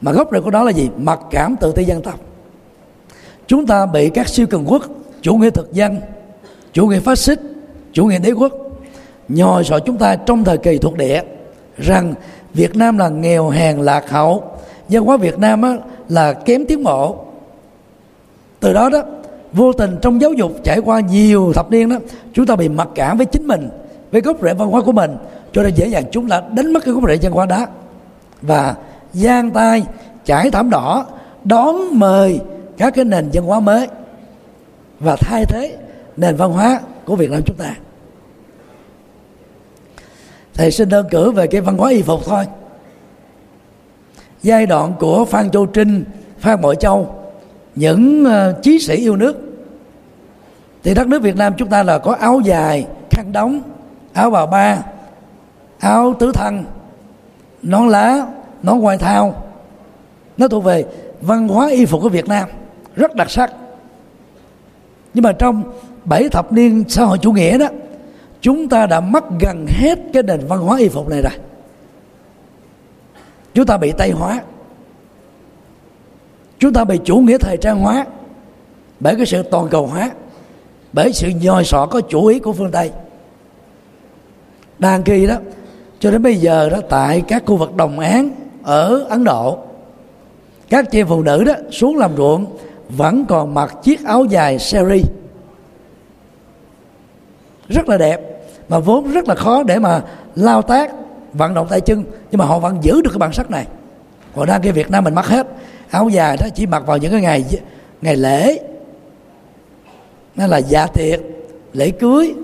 [0.00, 0.90] Mà gốc rễ của đó là gì?
[0.96, 2.20] Mặc cảm tự ti dân tộc.
[3.46, 4.82] Chúng ta bị các siêu cường quốc
[5.22, 6.00] chủ nghĩa thực dân
[6.72, 7.40] chủ nghĩa phát xít
[7.92, 8.52] chủ nghĩa đế quốc
[9.28, 11.22] nhòi sọ chúng ta trong thời kỳ thuộc địa
[11.76, 12.14] rằng
[12.54, 14.44] Việt Nam là nghèo hèn lạc hậu
[14.88, 15.76] văn hóa Việt Nam á,
[16.08, 17.24] là kém tiến bộ
[18.60, 19.02] từ đó đó,
[19.52, 21.96] vô tình trong giáo dục trải qua nhiều thập niên đó,
[22.32, 23.68] chúng ta bị mặc cảm với chính mình,
[24.12, 25.16] với gốc rễ văn hóa của mình,
[25.52, 27.66] cho nên dễ dàng chúng ta đánh mất cái gốc rễ văn hóa đó.
[28.42, 28.74] Và
[29.12, 29.82] giang tay,
[30.24, 31.06] trải thảm đỏ,
[31.44, 32.40] đón mời
[32.76, 33.88] các cái nền văn hóa mới
[35.00, 35.76] và thay thế
[36.16, 37.74] nền văn hóa của Việt Nam chúng ta.
[40.54, 42.44] Thầy xin đơn cử về cái văn hóa y phục thôi.
[44.42, 46.04] Giai đoạn của Phan Châu Trinh,
[46.38, 47.19] phan bội châu
[47.74, 49.36] những ờ, chí sĩ yêu nước.
[50.82, 53.62] Thì đất nước việt nam chúng ta là có áo dài, khăn đóng,
[54.12, 54.82] áo bà ba,
[55.78, 56.64] áo tứ thân,
[57.62, 58.26] nón lá,
[58.62, 59.42] nón ngoài thao.
[60.36, 60.84] Nó thuộc về
[61.20, 62.48] văn hóa y phục của việt nam,
[62.96, 63.52] rất đặc sắc.
[65.14, 65.62] Nhưng mà trong
[66.04, 67.66] bảy thập niên xã hội chủ nghĩa đó,
[68.40, 71.32] chúng ta đã mất gần hết cái nền văn hóa y phục này rồi.
[73.54, 74.40] Chúng ta bị tây hóa
[76.60, 78.06] chúng ta bị chủ nghĩa thời trang hóa
[79.00, 80.10] bởi cái sự toàn cầu hóa,
[80.92, 82.90] bởi sự nhòi sọ có chủ ý của phương tây.
[84.78, 85.34] Đang kỳ đó,
[86.00, 88.30] cho đến bây giờ đó, tại các khu vực đồng án
[88.62, 89.58] ở ấn độ,
[90.68, 92.46] các chị phụ nữ đó xuống làm ruộng
[92.88, 95.02] vẫn còn mặc chiếc áo dài seri
[97.68, 98.20] rất là đẹp,
[98.68, 100.02] mà vốn rất là khó để mà
[100.34, 100.92] lao tác,
[101.32, 103.66] vận động tay chân, nhưng mà họ vẫn giữ được cái bản sắc này
[104.34, 105.46] còn đang cái Việt Nam mình mặc hết.
[105.90, 107.44] Áo dài đó chỉ mặc vào những cái ngày
[108.02, 108.58] ngày lễ.
[110.36, 111.20] Nó là dạ tiệc,
[111.72, 112.34] lễ cưới.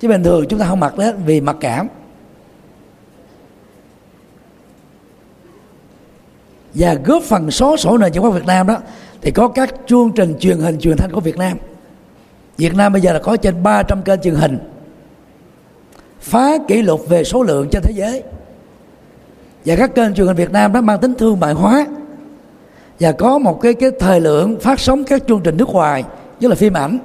[0.00, 1.88] Chứ bình thường chúng ta không mặc đó vì mặc cảm.
[6.74, 8.78] Và góp phần số sổ nền văn hóa Việt Nam đó,
[9.22, 11.58] thì có các chương trình truyền hình truyền thanh của Việt Nam.
[12.56, 14.58] Việt Nam bây giờ là có trên 300 kênh truyền hình.
[16.20, 18.22] Phá kỷ lục về số lượng trên thế giới
[19.66, 21.86] và các kênh truyền hình Việt Nam đó mang tính thương mại hóa.
[23.00, 26.04] Và có một cái cái thời lượng phát sóng các chương trình nước ngoài
[26.40, 26.98] như là phim ảnh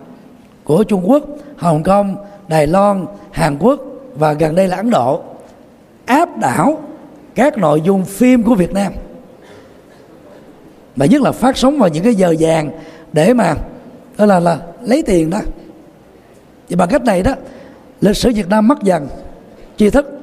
[0.64, 1.24] của Trung Quốc,
[1.57, 2.16] Hồng Kông,
[2.47, 3.82] Đài Loan, Hàn Quốc
[4.16, 5.24] và gần đây là Ấn Độ.
[6.05, 6.82] Áp đảo
[7.36, 8.93] các nội dung phim của Việt Nam.
[10.95, 12.72] Mà nhất là phát sóng vào những cái giờ vàng
[13.14, 13.55] để mà
[14.18, 15.39] đó là là lấy tiền đó.
[16.70, 17.34] Thì bằng cách này đó
[18.01, 19.07] lịch sử Việt Nam mất dần
[19.78, 20.20] tri thức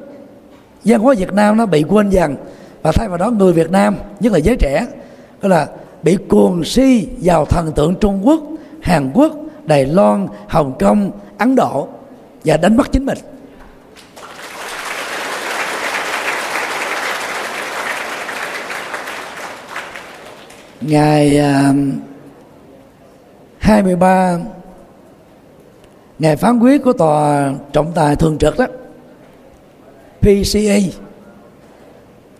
[0.89, 2.37] văn hóa Việt Nam nó bị quên dần
[2.83, 4.87] và thay vào đó người Việt Nam nhất là giới trẻ
[5.43, 5.67] đó là
[6.03, 8.41] bị cuồng si vào thần tượng Trung Quốc,
[8.81, 9.33] Hàn Quốc,
[9.65, 11.89] Đài Loan, Hồng Kông, Ấn Độ
[12.45, 13.19] và đánh mất chính mình.
[20.81, 21.77] Ngày à, uh,
[23.59, 24.39] 23
[26.19, 28.67] ngày phán quyết của tòa trọng tài thường trực đó
[30.21, 30.79] PCA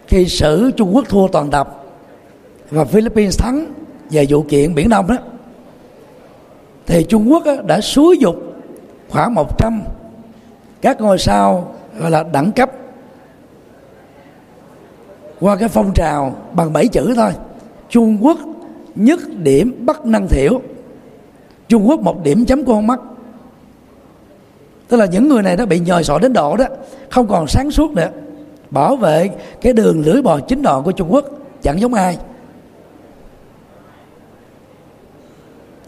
[0.07, 1.85] khi xử Trung Quốc thua toàn tập
[2.71, 3.67] và Philippines thắng
[4.11, 5.17] về vụ kiện Biển Đông đó.
[6.87, 8.37] Thì Trung Quốc đã xúi dục
[9.09, 9.83] khoảng 100
[10.81, 12.71] các ngôi sao, gọi là đẳng cấp,
[15.41, 17.31] qua cái phong trào bằng bảy chữ thôi.
[17.89, 18.39] Trung Quốc
[18.95, 20.61] nhất điểm bất năng thiểu.
[21.69, 23.01] Trung Quốc một điểm chấm con mắt
[24.89, 26.65] tức là những người này nó bị nhòi sọ đến độ đó,
[27.11, 28.09] không còn sáng suốt nữa.
[28.71, 29.31] Bảo vệ
[29.61, 31.25] cái đường lưỡi bò chính đoạn của Trung Quốc
[31.63, 32.19] chẳng giống ai.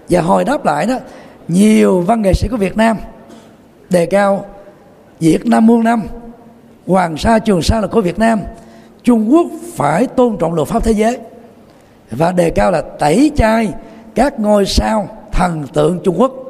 [0.08, 0.98] Và hồi đáp lại đó,
[1.48, 2.96] nhiều văn nghệ sĩ của Việt Nam
[3.90, 4.44] đề cao
[5.20, 6.02] Việt Nam muôn năm
[6.86, 8.40] Hoàng Sa Trường Sa là của Việt Nam,
[9.02, 11.18] Trung Quốc phải tôn trọng luật pháp thế giới
[12.10, 13.72] và đề cao là tẩy chay
[14.14, 16.49] các ngôi sao thần tượng Trung Quốc.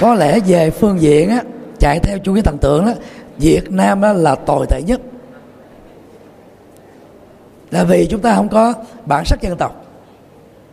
[0.00, 1.42] Có lẽ về phương diện á
[1.78, 2.92] chạy theo chủ nghĩa thần tượng đó
[3.38, 5.00] Việt Nam đó là tồi tệ nhất.
[7.70, 8.74] Là vì chúng ta không có
[9.06, 9.84] bản sắc dân tộc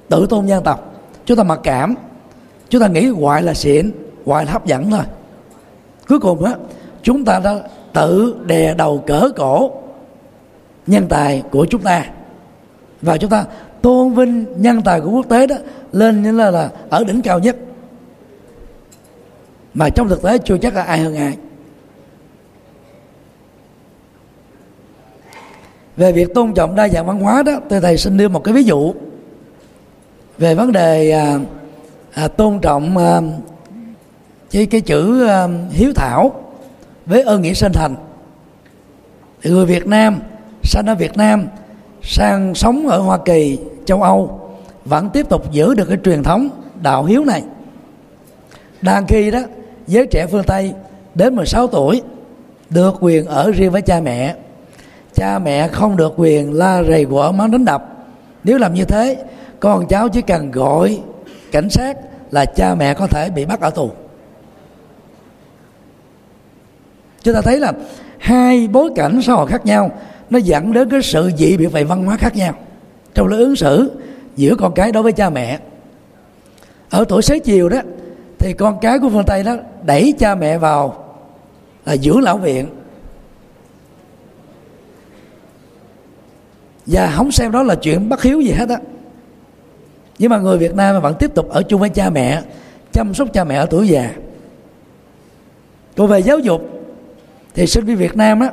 [0.09, 0.93] tự tôn dân tộc.
[1.25, 1.95] Chúng ta mặc cảm
[2.69, 3.91] chúng ta nghĩ ngoại là xịn
[4.25, 5.03] ngoại là hấp dẫn thôi.
[6.07, 6.53] Cuối cùng á
[7.03, 7.55] chúng ta đã
[7.93, 9.71] tự đè đầu cỡ cổ
[10.87, 12.05] nhân tài của chúng ta.
[13.01, 13.45] Và chúng ta
[13.81, 15.55] tôn vinh nhân tài của quốc tế đó
[15.91, 17.55] lên như là, là ở đỉnh cao nhất
[19.77, 21.37] mà trong thực tế chưa chắc là ai hơn ai.
[25.97, 28.53] Về việc tôn trọng đa dạng văn hóa đó tôi thầy xin đưa một cái
[28.53, 28.93] ví dụ.
[30.37, 31.39] Về vấn đề à,
[32.13, 33.21] à, tôn trọng à,
[34.51, 36.43] cái cái chữ à, hiếu thảo
[37.05, 37.95] với ơn nghĩa sinh thành.
[39.41, 40.19] Thì người Việt Nam
[40.63, 41.47] sinh ở Việt Nam
[42.03, 44.49] sang sống ở Hoa Kỳ châu Âu
[44.85, 46.49] vẫn tiếp tục giữ được cái truyền thống
[46.81, 47.43] đạo hiếu này.
[48.81, 49.39] Đang khi đó
[49.87, 50.73] giới trẻ phương Tây
[51.15, 52.01] đến 16 tuổi
[52.69, 54.35] được quyền ở riêng với cha mẹ.
[55.15, 57.83] Cha mẹ không được quyền la rầy quở mắng đánh đập.
[58.43, 59.23] Nếu làm như thế,
[59.59, 60.99] con cháu chỉ cần gọi
[61.51, 61.97] cảnh sát
[62.31, 63.91] là cha mẹ có thể bị bắt ở tù.
[67.23, 67.73] Chúng ta thấy là
[68.17, 69.91] hai bối cảnh xã hội khác nhau,
[70.29, 72.53] nó dẫn đến cái sự dị biệt về văn hóa khác nhau.
[73.13, 73.91] Trong lối ứng xử
[74.35, 75.59] giữa con cái đối với cha mẹ.
[76.89, 77.81] Ở tuổi xế chiều đó
[78.39, 81.03] thì con cái của phương tây đó đẩy cha mẹ vào
[81.85, 82.67] là dưỡng lão viện.
[86.85, 88.77] Và không xem đó là chuyện bất hiếu gì hết á.
[90.19, 92.41] Nhưng mà người Việt Nam vẫn tiếp tục ở chung với cha mẹ,
[92.91, 94.11] chăm sóc cha mẹ ở tuổi già.
[95.97, 96.61] Còn về giáo dục,
[97.53, 98.51] thì sinh viên Việt Nam á,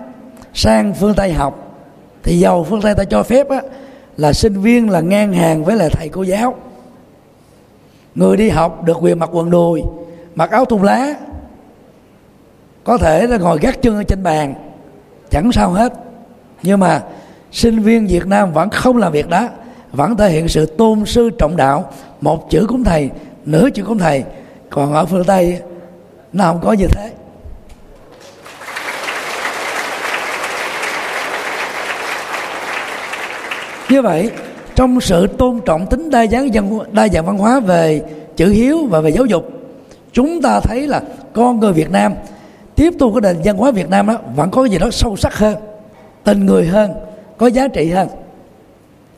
[0.55, 1.81] sang phương Tây học,
[2.23, 3.61] thì giàu phương Tây ta cho phép á,
[4.17, 6.57] là sinh viên là ngang hàng với là thầy cô giáo
[8.15, 9.83] người đi học được quyền mặc quần đùi,
[10.35, 11.15] mặc áo thun lá.
[12.85, 14.55] Có thể là ngồi gác chân ở trên bàn,
[15.31, 15.93] chẳng sao hết.
[16.63, 17.03] Nhưng mà
[17.53, 19.49] sinh viên Việt Nam vẫn không làm việc đó,
[19.93, 21.91] vẫn thể hiện sự tôn sư trọng đạo.
[22.21, 23.11] Một chữ cũng thầy,
[23.45, 24.25] nửa chữ cũng thầy.
[24.71, 25.61] Còn ở phương Tây,
[26.33, 27.11] nó không có như thế.
[33.89, 34.31] Như vậy
[34.77, 38.03] trong sự tôn trọng tính đa dạng văn đa dạng văn hóa về
[38.37, 39.49] chữ hiếu và về giáo dục
[40.13, 41.03] chúng ta thấy là
[41.33, 42.15] con người Việt Nam
[42.75, 45.17] tiếp thu cái nền văn hóa Việt Nam đó vẫn có cái gì đó sâu
[45.17, 45.57] sắc hơn
[46.25, 46.91] tình người hơn
[47.39, 48.09] có giá trị hơn.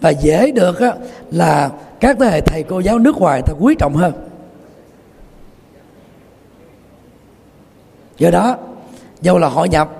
[0.01, 0.93] Và dễ được á,
[1.31, 4.13] là các thế hệ thầy cô giáo nước ngoài ta quý trọng hơn.
[8.19, 8.57] Do đó
[9.21, 9.91] dầu là hội nhập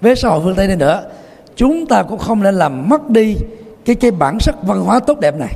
[0.00, 1.02] với xã hội phương tây đi nữa
[1.56, 3.36] chúng ta cũng không nên làm mất đi
[3.86, 5.54] cái cái bản sắc văn hóa tốt đẹp này.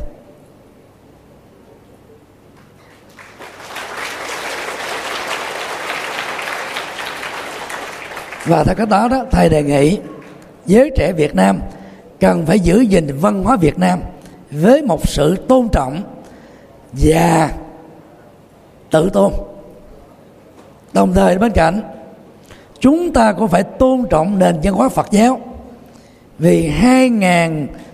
[8.44, 9.98] Và theo cái đó đó, thầy đề nghị
[10.66, 11.60] giới trẻ Việt Nam
[12.20, 14.00] cần phải giữ gìn văn hóa Việt Nam
[14.50, 16.02] với một sự tôn trọng
[16.92, 17.52] và
[18.90, 19.32] tự tôn.
[20.92, 21.82] Đồng thời bên cạnh,
[22.80, 25.40] chúng ta cũng phải tôn trọng nền văn hóa Phật giáo.
[26.38, 26.68] Vì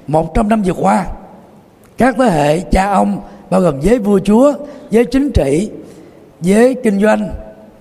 [0.08, 1.06] 2.100 năm vừa qua.
[1.98, 4.52] Các thế hệ cha ông bao gồm giới vua chúa,
[4.90, 5.70] giới chính trị,
[6.40, 7.28] giới kinh doanh,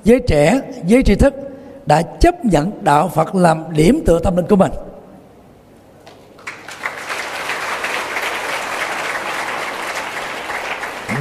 [0.03, 1.33] giới trẻ, giới tri thức
[1.85, 4.71] đã chấp nhận đạo Phật làm điểm tựa tâm linh của mình.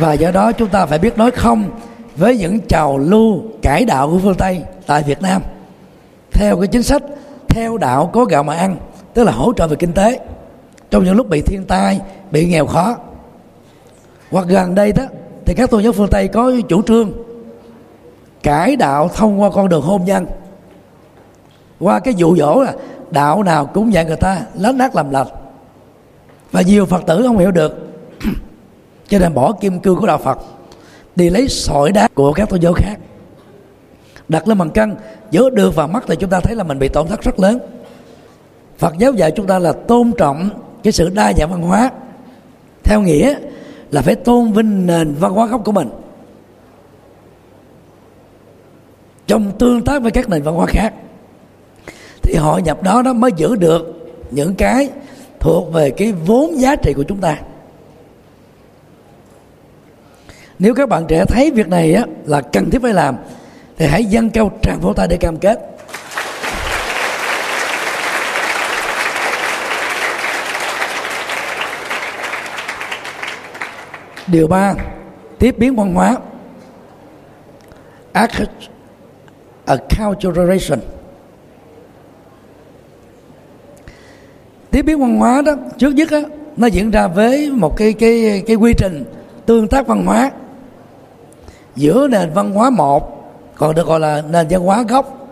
[0.01, 1.71] Và do đó chúng ta phải biết nói không
[2.17, 5.43] với những trào lưu cải đạo của phương Tây tại Việt Nam.
[6.33, 7.03] Theo cái chính sách,
[7.49, 8.77] theo đạo có gạo mà ăn,
[9.15, 10.21] tức là hỗ trợ về kinh tế
[10.95, 12.97] trong những lúc bị thiên tai, bị nghèo khó.
[14.31, 15.03] Hoặc gần đây đó,
[15.45, 17.13] thì các tôn giáo phương Tây có chủ trương
[18.43, 20.27] cải đạo thông qua con đường hôn nhân.
[21.81, 22.73] Qua cái dụ dỗ là
[23.11, 25.27] đạo nào cũng dạy người ta lấn nát làm lành.
[26.53, 27.93] Và nhiều phật tử không hiểu được.
[29.09, 30.39] Cho nên bỏ kim cương của đạo phật,
[31.17, 32.97] đi lấy sỏi đá của các tôn giáo khác.
[34.29, 34.97] Đặt lên bằng cân
[35.31, 37.59] giữa được và mắt thì chúng ta thấy là mình bị tổn thất rất lớn.
[38.79, 41.91] Phật giáo dạy chúng ta là tôn trọng cái sự đa dạng văn hóa
[42.83, 43.35] theo nghĩa
[43.91, 45.89] là phải tôn vinh nền văn hóa gốc của mình.
[49.27, 50.95] Trong tương tác với các nền văn hóa khác
[52.23, 54.91] thì họ nhập đó nó mới giữ được những cái
[55.41, 57.39] thuộc về cái vốn giá trị của chúng ta.
[60.59, 63.17] Nếu các bạn trẻ thấy việc này á, là cần thiết phải làm
[63.77, 65.74] thì hãy dâng cao tràng vỗ tay để cam kết.
[74.27, 74.75] Điều ba
[75.39, 76.17] tiếp biến văn hóa.
[79.67, 80.81] Acculturation
[84.71, 86.21] tiếp biến văn hóa đó trước nhất đó,
[86.57, 89.05] nó diễn ra với một cái cái cái quy trình
[89.47, 90.31] tương tác văn hóa.
[91.77, 95.29] Giữa nền văn hóa một còn được gọi là nền văn hóa gốc.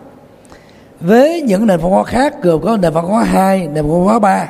[0.99, 4.19] Với những nền văn hóa khác gồm có nền văn hóa hai nền văn hóa
[4.19, 4.49] ba.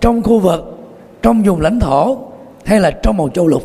[0.00, 0.78] Trong khu vực
[1.22, 2.18] trong vùng lãnh thổ
[2.66, 3.62] hay là trong một châu lục.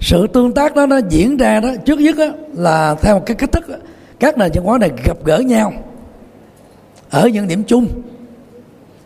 [0.00, 3.34] Sự tương tác đó nó diễn ra đó trước nhất đó, là theo một cái
[3.34, 3.76] cách thức đó,
[4.20, 5.72] các nền văn hóa này gặp gỡ nhau
[7.10, 7.88] ở những điểm chung.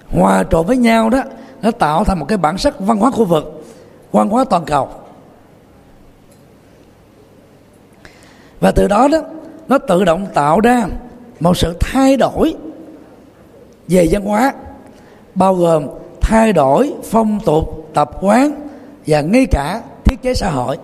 [0.09, 1.23] Hòa trộn với nhau đó
[1.63, 3.65] nó tạo thành một cái bản sắc văn hóa khu vực
[4.13, 4.89] văn hóa toàn cầu.
[8.61, 9.19] Và từ đó đó
[9.69, 10.87] nó tự động tạo ra
[11.41, 12.55] một sự thay đổi
[13.89, 14.53] về văn hóa
[15.35, 15.87] bao gồm
[16.29, 18.69] thay đổi phong tục tập quán
[19.07, 20.79] và ngay cả thiết chế xã hội.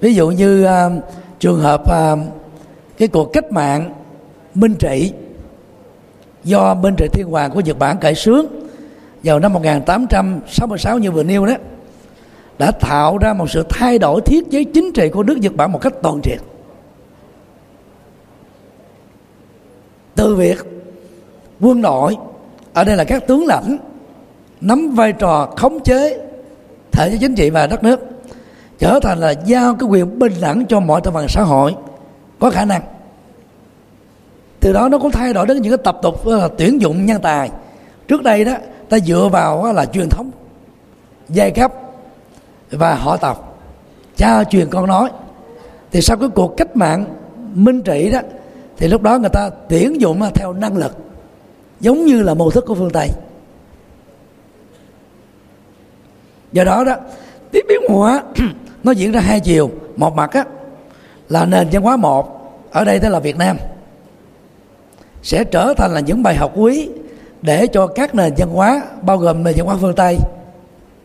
[0.00, 1.02] Ví dụ như uh,
[1.40, 2.18] trường hợp uh,
[2.98, 3.94] cái cuộc cách mạng
[4.54, 5.12] minh trị
[6.44, 8.46] do Minh Trị Thiên Hoàng của Nhật Bản cải sướng
[9.24, 11.54] vào năm 1866 như vừa nêu đó
[12.58, 15.72] đã tạo ra một sự thay đổi thiết chế chính trị của nước Nhật Bản
[15.72, 16.38] một cách toàn diện,
[20.14, 20.58] từ việc
[21.60, 22.16] quân đội
[22.72, 23.78] ở đây là các tướng lãnh,
[24.60, 26.18] nắm vai trò khống chế
[26.92, 28.00] thể chế chính trị và đất nước,
[28.78, 31.74] trở thành là giao cái quyền bình đẳng cho mọi thành phần xã hội
[32.38, 32.82] có khả năng.
[34.60, 37.20] Từ đó nó cũng thay đổi đến những cái tập tục là tuyển dụng nhân
[37.22, 37.50] tài.
[38.08, 38.52] Trước đây đó,
[38.88, 40.30] ta dựa vào là truyền thống,
[41.28, 41.72] giai cấp
[42.70, 43.58] và họ tộc,
[44.16, 45.10] cha truyền con nói.
[45.92, 47.04] Thì sau cái cuộc cách mạng
[47.54, 48.20] minh trị đó,
[48.76, 50.96] thì lúc đó người ta tuyển dụng theo năng lực
[51.80, 53.10] giống như là mô thức của phương tây.
[56.52, 56.96] Do đó đó,
[57.50, 58.22] tiếp biến hóa
[58.84, 59.70] nó diễn ra hai chiều.
[59.96, 60.44] Một mặt á,
[61.28, 63.56] là nền văn hóa một, ở đây tức là việt nam,
[65.22, 66.88] sẽ trở thành là những bài học quý
[67.42, 70.18] để cho các nền văn hóa, bao gồm nền văn hóa phương tây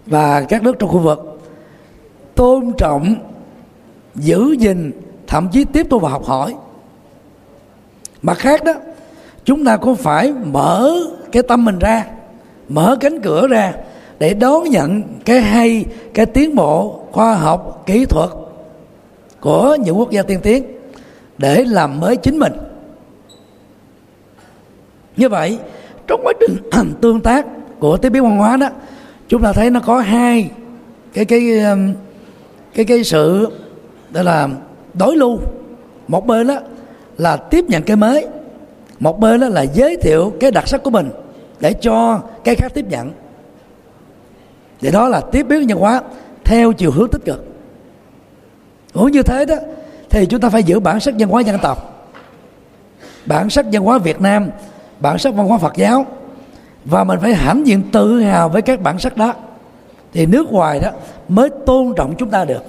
[0.06, 1.42] và các nước trong khu vực,
[2.36, 3.16] tôn trọng,
[4.16, 4.92] giữ gìn,
[5.28, 6.56] thậm chí tiếp tục và học hỏi.
[8.22, 8.74] Mặt khác đó
[9.46, 10.94] chúng ta cũng phải mở
[11.32, 12.06] cái tâm mình ra,
[12.70, 13.74] mở cánh cửa ra
[14.20, 18.30] để đón nhận cái hay, cái tiến bộ khoa học, kỹ thuật
[19.40, 20.64] của những quốc gia tiên tiến
[21.38, 22.54] để làm mới chính mình?
[25.18, 25.60] Như vậy,
[26.08, 26.58] trong quá trình
[27.02, 27.46] tương tác
[27.80, 28.70] của tiếp biến văn hóa đó,
[29.28, 30.50] chúng ta thấy nó có hai
[31.14, 31.94] cái cái um,
[32.74, 33.48] cái cái sự
[34.10, 34.50] đó là,
[34.94, 35.40] đối lưu.
[36.08, 36.60] Một bên đó
[37.18, 38.28] là tiếp nhận cái mới
[39.00, 41.10] một bên đó là giới thiệu cái đặc sắc của mình
[41.60, 43.12] để cho cái khác tiếp nhận.
[44.82, 46.02] Thì đó là tiếp biến văn hóa
[46.44, 47.46] theo chiều hướng tích cực.
[48.94, 49.56] Cũng như thế đó,
[50.10, 52.08] thì chúng ta phải giữ bản sắc văn hóa dân tộc,
[53.26, 54.50] bản sắc văn hóa Việt Nam,
[55.00, 56.06] bản sắc văn hóa Phật giáo,
[56.86, 59.34] và mình phải hãnh diện tự hào với các bản sắc đó.
[60.14, 60.90] Thì nước ngoài đó
[61.28, 62.64] mới tôn trọng chúng ta được.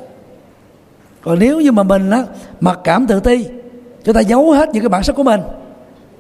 [1.21, 2.23] Còn nếu như mà mình đó
[2.61, 3.47] mặc cảm tự ti,
[4.05, 5.41] chúng ta giấu hết những cái bản sắc của mình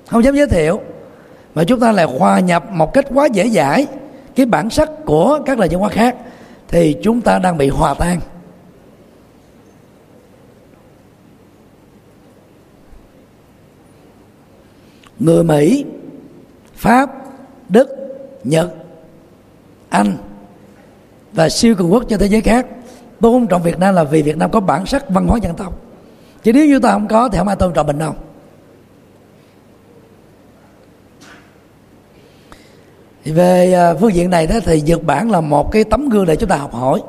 [0.06, 0.80] không dám giới thiệu.
[1.54, 3.86] Mà chúng ta lại hòa nhập một cách quá dễ dãi
[4.34, 6.16] cái bản sắc của các nền văn hóa khác,
[6.68, 8.20] thì chúng ta đang bị hòa tan.
[15.18, 15.84] Người mỹ,
[16.74, 17.10] pháp,
[17.68, 17.88] đức,
[18.44, 18.74] nhật,
[19.88, 20.16] anh
[21.32, 22.66] và siêu cường quốc trên thế giới khác
[23.20, 25.80] tôn trọng việt nam là vì việt nam có bản sắc văn hóa dân tộc.
[26.42, 28.14] Chứ nếu như ta không có thì không ai tôn trọng mình đâu.
[33.32, 36.36] Về à, phương diện này đó thì Nhật Bản là một cái tấm gương để
[36.36, 37.02] chúng ta học hỏi.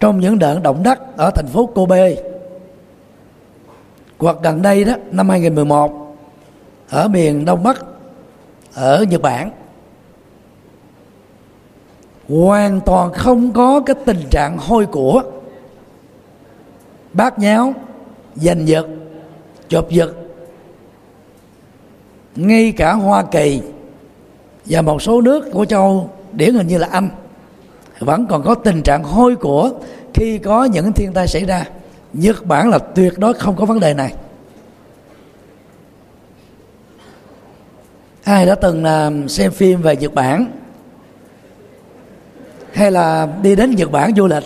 [0.00, 2.14] Trong những đợt động đất ở thành phố Kobe,
[4.18, 6.16] hoặc gần đây đó, năm 2011
[6.90, 7.84] ở miền Đông Bắc,
[8.74, 9.50] ở Nhật Bản,
[12.28, 15.22] hoàn toàn không có cái tình trạng hôi của
[17.12, 17.74] bát nháo,
[18.34, 18.86] giành giật,
[19.68, 20.19] chộp giật
[22.36, 23.60] ngay cả Hoa Kỳ
[24.64, 27.08] và một số nước của châu điển hình như là Anh,
[27.98, 29.70] vẫn còn có tình trạng hôi của
[30.14, 31.64] khi có những thiên tai xảy ra.
[32.12, 34.14] Nhật Bản là tuyệt đối không có vấn đề này.
[38.24, 40.46] Ai đã từng um, xem phim về Nhật Bản?
[42.72, 44.44] Hay là đi đến Nhật Bản du lịch?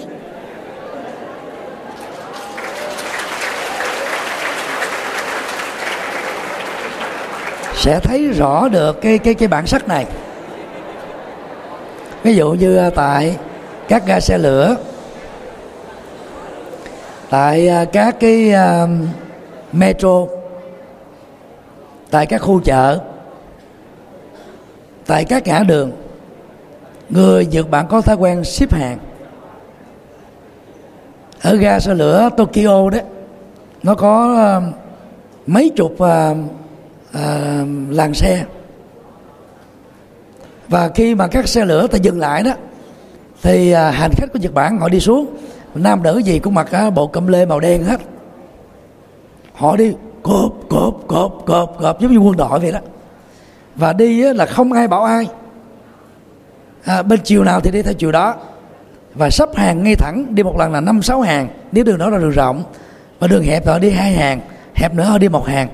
[7.85, 10.07] Sẽ thấy rõ được cái cái cái bản sắc này.
[12.23, 13.37] Ví dụ như à, tại
[13.89, 14.77] các ga xe lửa
[17.31, 18.89] tại à, các cái uh,
[19.73, 20.27] metro
[22.11, 22.99] tại các khu chợ
[25.07, 25.93] tại các ngã đường
[27.09, 28.99] người Nhật Bản có thói quen ship hàng.
[31.43, 32.99] Ở ga xe lửa Tokyo đó
[33.83, 34.75] nó có uh,
[35.47, 36.37] mấy chục uh,
[37.15, 38.45] à, làng xe.
[40.69, 42.53] Và khi mà các xe lửa ta dừng lại đó
[43.43, 45.37] thì à, hành khách của Nhật Bản họ đi xuống.
[45.75, 48.01] Nam nữ gì cũng mặc à, bộ cẩm lê màu đen hết.
[49.53, 49.93] Họ đi
[50.23, 52.79] cộp cộp cộp cộp cộp giống như quân đội vậy đó.
[53.77, 55.27] Và đi á, là không ai bảo ai.
[56.85, 58.35] À, bên chiều nào thì đi theo chiều đó.
[59.15, 61.49] Và sắp hàng ngay thẳng đi một lần là năm sáu hàng.
[61.73, 62.65] Nếu đường đó là đường rộng
[63.19, 64.41] và đường hẹp thì họ đi hai hàng
[64.75, 65.69] hẹp nữa họ đi một hàng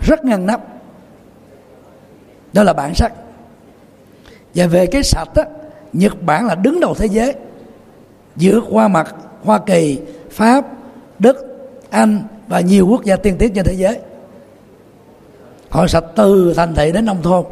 [0.00, 0.60] rất ngăn nắp.
[2.52, 3.12] Đó là bản sắc.
[4.54, 5.44] Và về cái sạch á,
[5.92, 7.34] nhật bản là đứng đầu thế giới,
[8.36, 10.66] vượt qua mặt hoa kỳ, pháp,
[11.18, 11.36] đức,
[11.90, 13.98] anh và nhiều quốc gia tiên tiến trên thế giới.
[15.68, 17.44] Họ sạch từ thành thị đến nông thôn.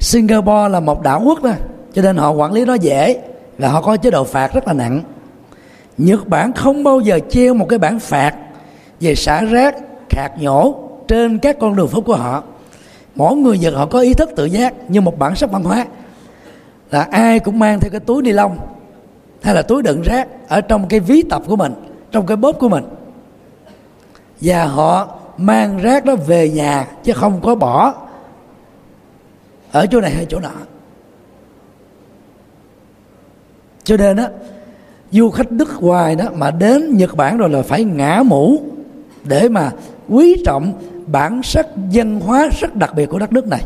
[0.00, 1.52] Singapore là một đảo quốc đó
[1.92, 3.22] cho nên họ quản lý nó dễ
[3.58, 5.02] và họ có chế độ phạt rất là nặng.
[5.98, 8.34] Nhật Bản không bao giờ treo một cái bản phạt
[9.02, 9.76] về xả rác,
[10.10, 12.42] khạc nhổ trên các con đường phố của họ.
[13.14, 15.86] Mỗi người Nhật họ có ý thức tự giác như một bản sắc văn hóa.
[16.90, 18.58] Là ai cũng mang theo cái túi ni lông
[19.42, 21.74] hay là túi đựng rác ở trong cái ví tập của mình,
[22.10, 22.84] trong cái bóp của mình.
[24.40, 27.94] Và họ mang rác đó về nhà chứ không có bỏ
[29.72, 30.50] ở chỗ này hay chỗ nọ.
[33.84, 34.28] Cho nên á,
[35.10, 38.62] du khách nước ngoài đó mà đến nhật bản rồi là phải ngã mũ
[39.24, 39.70] để mà
[40.08, 43.62] quý trọng bản sắc văn hóa rất đặc biệt của đất nước này.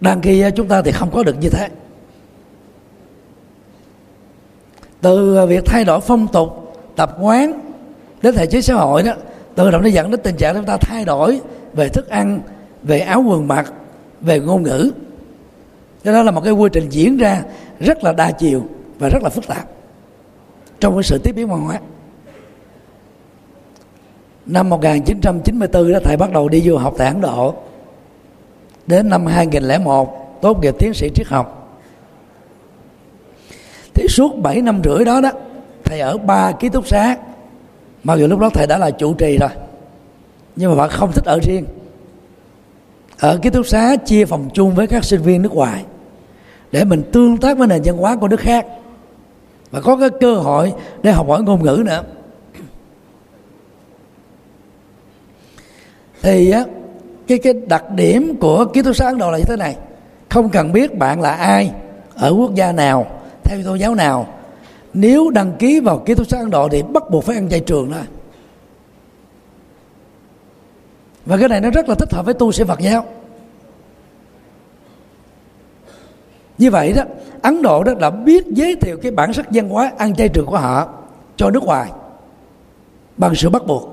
[0.00, 1.68] Đang khi chúng ta thì không có được như thế.
[5.00, 7.60] Từ việc thay đổi phong tục, tập quán
[8.22, 9.12] đến thể chế xã hội đó
[9.54, 11.40] tự động nó dẫn đến tình trạng chúng ta thay đổi
[11.72, 12.40] về thức ăn,
[12.82, 13.72] về áo quần mặc,
[14.20, 14.90] về ngôn ngữ.
[16.04, 17.42] Cho đó là một cái quy trình diễn ra
[17.80, 18.64] rất là đa chiều
[18.98, 19.73] và rất là phức tạp
[20.80, 21.80] trong cái sự tiếp biến văn hóa.
[24.46, 27.54] Năm 1994 đó, thầy bắt đầu đi du học tại Ấn Độ.
[28.86, 31.78] Đến năm 2001 tốt nghiệp tiến sĩ triết học.
[33.94, 35.30] Thì suốt 7 năm rưỡi đó đó,
[35.84, 37.16] thầy ở ba ký túc xá.
[38.04, 39.50] Mặc dù lúc đó thầy đã là chủ trì rồi,
[40.56, 41.64] nhưng mà bạn không thích ở riêng.
[43.18, 45.84] Ở ký túc xá chia phòng chung với các sinh viên nước ngoài
[46.72, 48.66] để mình tương tác với nền văn hóa của nước khác
[49.74, 50.72] và có cái cơ hội
[51.02, 52.02] để học hỏi ngôn ngữ nữa.
[56.22, 56.64] Thì á,
[57.26, 59.76] cái cái đặc điểm của ký túc xá Ấn Độ là như thế này.
[60.30, 61.72] Không cần biết bạn là ai,
[62.14, 63.06] ở quốc gia nào,
[63.44, 64.26] theo tôn giáo nào.
[64.92, 67.60] Nếu đăng ký vào ký túc xá Ấn Độ thì bắt buộc phải ăn chay
[67.60, 67.98] trường đó.
[71.26, 73.04] Và cái này nó rất là thích hợp với tu sĩ Phật giáo.
[76.58, 77.02] Như vậy đó
[77.42, 80.46] Ấn Độ đó đã biết giới thiệu cái bản sắc văn hóa ăn chay trường
[80.46, 80.88] của họ
[81.36, 81.90] cho nước ngoài
[83.16, 83.88] bằng sự bắt buộc.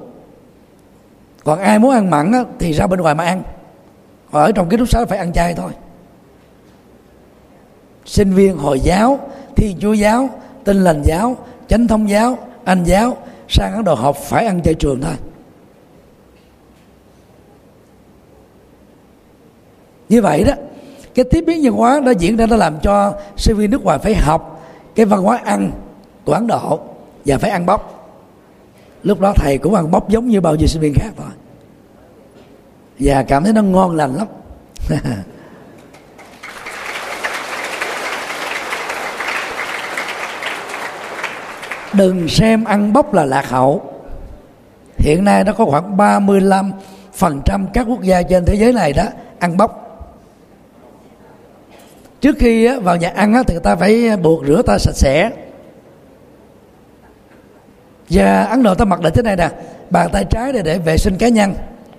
[1.43, 3.43] Còn ai muốn ăn mặn á, thì ra bên ngoài mà ăn.
[4.31, 5.71] Ở trong ký túc xá phải ăn chay thôi.
[8.05, 9.19] Sinh viên hồi giáo
[9.55, 10.29] thiên chúa giáo
[10.63, 11.37] tin lành giáo
[11.67, 13.17] chánh thông giáo anh giáo
[13.49, 15.15] sang ấn độ học phải ăn chay trường thôi.
[20.09, 20.53] Như vậy đó
[21.15, 23.97] cái tiếp biến văn hóa đã diễn ra nó làm cho sinh viên nước ngoài
[23.99, 25.71] phải học cái văn hóa ăn
[26.25, 26.79] của ấn độ
[27.25, 28.01] và phải ăn bóc
[29.03, 31.27] lúc đó thầy cũng ăn bóc giống như bao nhiêu sinh viên khác thôi.
[32.99, 34.27] Và cảm thấy nó ngon lành lắm.
[41.93, 43.81] Đừng xem ăn bóc là lạc hậu.
[44.97, 46.71] Hiện nay nó có khoảng 35
[47.13, 49.03] phần trăm các quốc gia trên thế giới này đó
[49.39, 49.90] ăn bóc
[52.21, 55.31] trước khi vào nhà ăn thì người ta phải buộc rửa tay sạch sẽ.
[58.09, 59.49] Và ấn độ ta mặc định thế này nè
[59.89, 61.53] bàn tay trái để để vệ sinh cá nhân.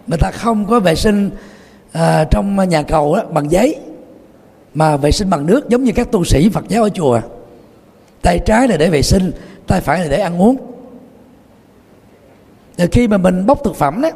[0.07, 1.31] Người ta không có vệ sinh
[1.93, 3.77] à, trong nhà cầu đó, bằng giấy
[4.75, 7.21] mà vệ sinh bằng nước giống như các tu sĩ phật giáo ở chùa.
[8.23, 9.33] Tay trái là để vệ sinh
[9.67, 10.57] tay phải là để ăn uống.
[12.77, 14.11] Rồi khi mà mình bóc thực phẩm đó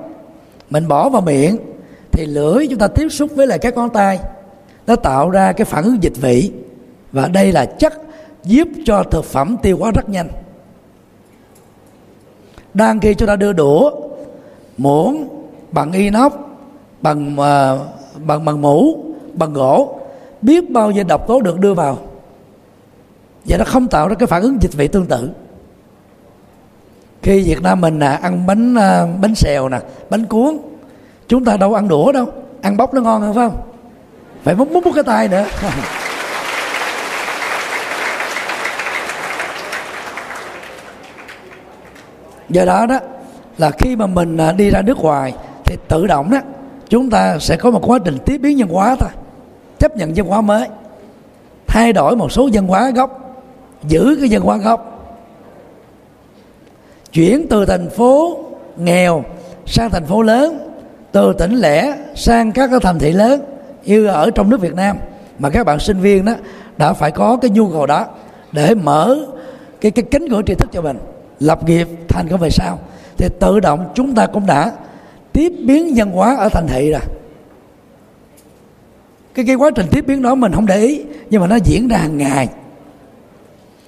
[0.70, 1.56] mình bỏ vào miệng
[2.12, 4.18] thì lưỡi chúng ta tiếp xúc với lại các ngón tay
[4.86, 6.52] nó tạo ra cái phản ứng dịch vị.
[7.12, 7.92] Và đây là chất
[8.44, 10.28] giúp cho thực phẩm tiêu hóa rất nhanh.
[12.74, 13.90] Đang khi chúng ta đưa đũa
[14.78, 15.28] muỗng
[15.72, 16.32] bằng inox
[17.00, 17.80] bằng uh,
[18.26, 20.00] bằng bằng mũ bằng gỗ
[20.42, 21.98] biết bao nhiêu độc tố được đưa vào.
[23.44, 25.30] Và nó không tạo ra cái phản ứng dịch vị tương tự.
[27.22, 29.80] Khi Việt Nam mình à, ăn bánh uh, bánh xèo nè
[30.10, 30.58] bánh cuốn
[31.28, 32.26] chúng ta đâu ăn đũa đâu.
[32.62, 33.60] Ăn bóc nó ngon hơn phải không?
[34.46, 35.44] Phải múc múc, múc cái tay nữa.
[42.48, 42.98] Do đó đó
[43.58, 45.34] là khi mà mình à, đi ra nước ngoài
[45.64, 46.38] thì tự động đó
[46.88, 49.10] chúng ta sẽ có một quá trình tiếp biến văn hóa thôi
[49.78, 50.68] chấp nhận văn hóa mới
[51.66, 53.38] thay đổi một số văn hóa gốc
[53.88, 54.92] giữ cái văn hóa gốc.
[57.12, 58.38] Chuyển từ thành phố
[58.76, 59.24] nghèo
[59.66, 60.70] sang thành phố lớn
[61.12, 63.55] từ tỉnh lẻ sang các cái thành thị lớn
[63.86, 64.96] như ở trong nước Việt Nam.
[65.38, 66.32] Mà các bạn sinh viên đó
[66.76, 68.06] đã phải có cái nhu cầu đó
[68.52, 69.18] để mở
[69.80, 70.98] cái cái cánh cửa tri thức cho mình,
[71.40, 72.78] lập nghiệp, thành công về sau.
[73.16, 74.72] Thì tự động chúng ta cũng đã
[75.32, 77.00] tiếp biến văn hóa ở thành thị rồi.
[79.34, 81.88] Cái cái quá trình tiếp biến đó mình không để ý, nhưng mà nó diễn
[81.88, 82.48] ra hàng ngày.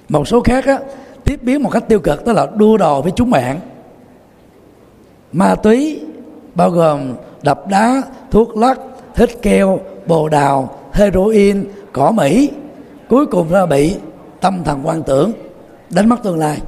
[0.09, 0.79] Một số khác á,
[1.23, 3.59] tiếp biến một cách tiêu cực, tức là đua đòi với chúng bạn.
[5.31, 6.01] Ma túy,
[6.55, 8.79] bao gồm đập đá, thuốc lắc
[9.19, 12.51] hít keo bồ đào heroin cỏ mỹ.
[13.09, 13.95] Cuối cùng là bị
[14.41, 15.31] tâm thần quan tưởng
[15.89, 16.61] đánh mất tương lai.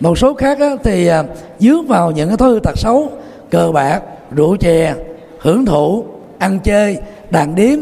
[0.00, 1.24] Một số khác á, thì à,
[1.58, 3.10] dướng vào những cái thói hư tật xấu
[3.50, 4.00] cờ bạc
[4.30, 4.94] rượu chè
[5.40, 6.04] hưởng thụ
[6.38, 6.98] ăn chơi
[7.30, 7.78] đàn điếm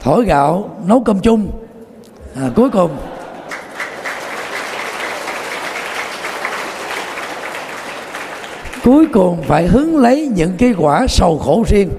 [0.00, 1.48] thổi gạo nấu cơm chung.
[2.36, 2.90] À, cuối cùng
[8.88, 11.90] cuối cùng phải hứng lấy những cái quả sầu khổ riêng.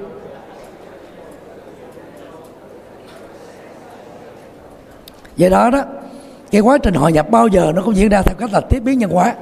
[5.35, 5.83] Do đó đó,
[6.51, 8.79] cái quá trình hội nhập bao giờ nó cũng diễn ra theo cách là tiếp
[8.79, 9.35] biến nhân hóa.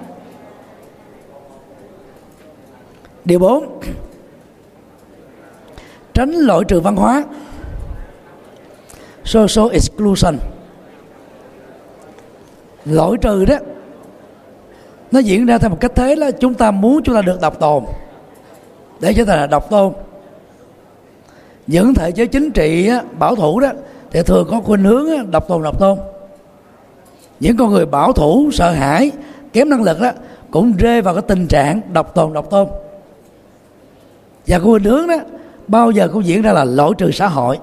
[3.26, 3.80] Điều 4
[6.14, 7.24] tránh loại trừ văn hóa.
[9.24, 10.38] Social exclusion.
[12.86, 13.56] Loại trừ đó
[15.12, 17.60] nó diễn ra theo một cách thế là chúng ta muốn chúng ta được độc
[17.60, 17.84] tồn.
[19.00, 19.94] Để trở thành là độc tôn
[21.68, 22.90] những thể chế chính trị
[23.20, 23.72] bảo thủ đó,
[24.12, 25.98] thì thường có khuynh hướng độc tồn độc tôn
[27.40, 29.12] những con người bảo thủ, sợ hãi,
[29.54, 30.12] kém năng lực đó
[30.52, 32.68] cũng rơi vào cái tình trạng độc tồn độc tôn
[34.48, 35.18] và khuynh hướng đó,
[35.68, 37.58] bao giờ cũng diễn ra là lỗi trừ xã hội.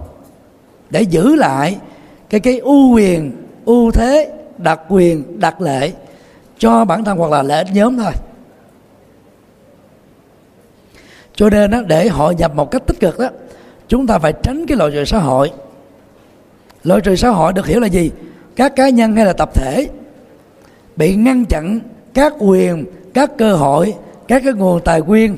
[0.91, 1.77] Để giữ lại
[2.31, 3.33] cái cái ưu quyền,
[3.65, 5.93] ưu thế, đặc quyền, đặc lệ
[6.59, 8.13] cho bản thân hoặc là lợi ích nhóm thôi.
[11.35, 13.29] Cho nên đó, để hội nhập một cách tích cực đó
[13.89, 15.51] chúng ta phải tránh cái loại trừ xã hội.
[16.85, 18.11] Loại trừ xã hội được hiểu là gì?
[18.57, 19.89] Các cá nhân hay là tập thể
[20.97, 21.81] bị ngăn chặn
[22.15, 22.85] các quyền
[23.15, 23.95] các cơ hội
[24.29, 25.37] các cái nguồn tài nguyên.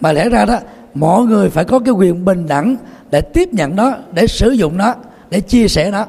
[0.00, 0.58] Mà lẽ ra đó
[0.94, 2.76] mọi người phải có cái quyền bình đẳng
[3.10, 4.94] để tiếp nhận nó để sử dụng nó
[5.30, 6.06] để chia sẻ nó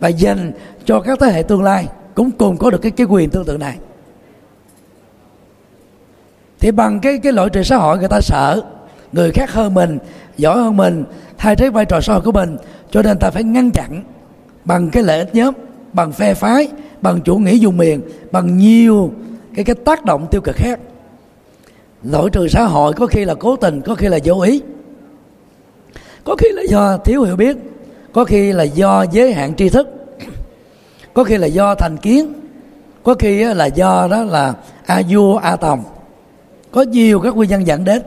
[0.00, 0.52] và dành
[0.84, 3.56] cho các thế hệ tương lai cũng cùng có được cái cái quyền tương tự
[3.58, 3.78] này.
[6.60, 8.62] Thì bằng cái cái loại trừ xã hội người ta sợ,
[9.12, 9.98] người khác hơn mình,
[10.36, 11.04] giỏi hơn mình,
[11.38, 12.56] thay thế vai trò xã hội của mình,
[12.90, 14.02] cho nên ta phải ngăn chặn
[14.64, 15.54] bằng cái lợi ích nhóm,
[15.92, 16.68] bằng phe phái,
[17.00, 18.00] bằng chủ nghĩa dùng miền,
[18.30, 19.12] bằng nhiều
[19.54, 20.80] cái cái tác động tiêu cực khác.
[22.02, 24.62] Lỗi trừ xã hội có khi là cố tình, có khi là vô ý.
[26.24, 27.56] Có khi là do thiếu hiểu biết,
[28.12, 30.03] có khi là do giới hạn tri thức
[31.14, 32.32] có khi là do thành kiến,
[33.02, 34.54] có khi là do đó là
[34.86, 35.84] a vua a tòng.
[36.70, 38.02] Có nhiều các nguyên nhân dẫn đến.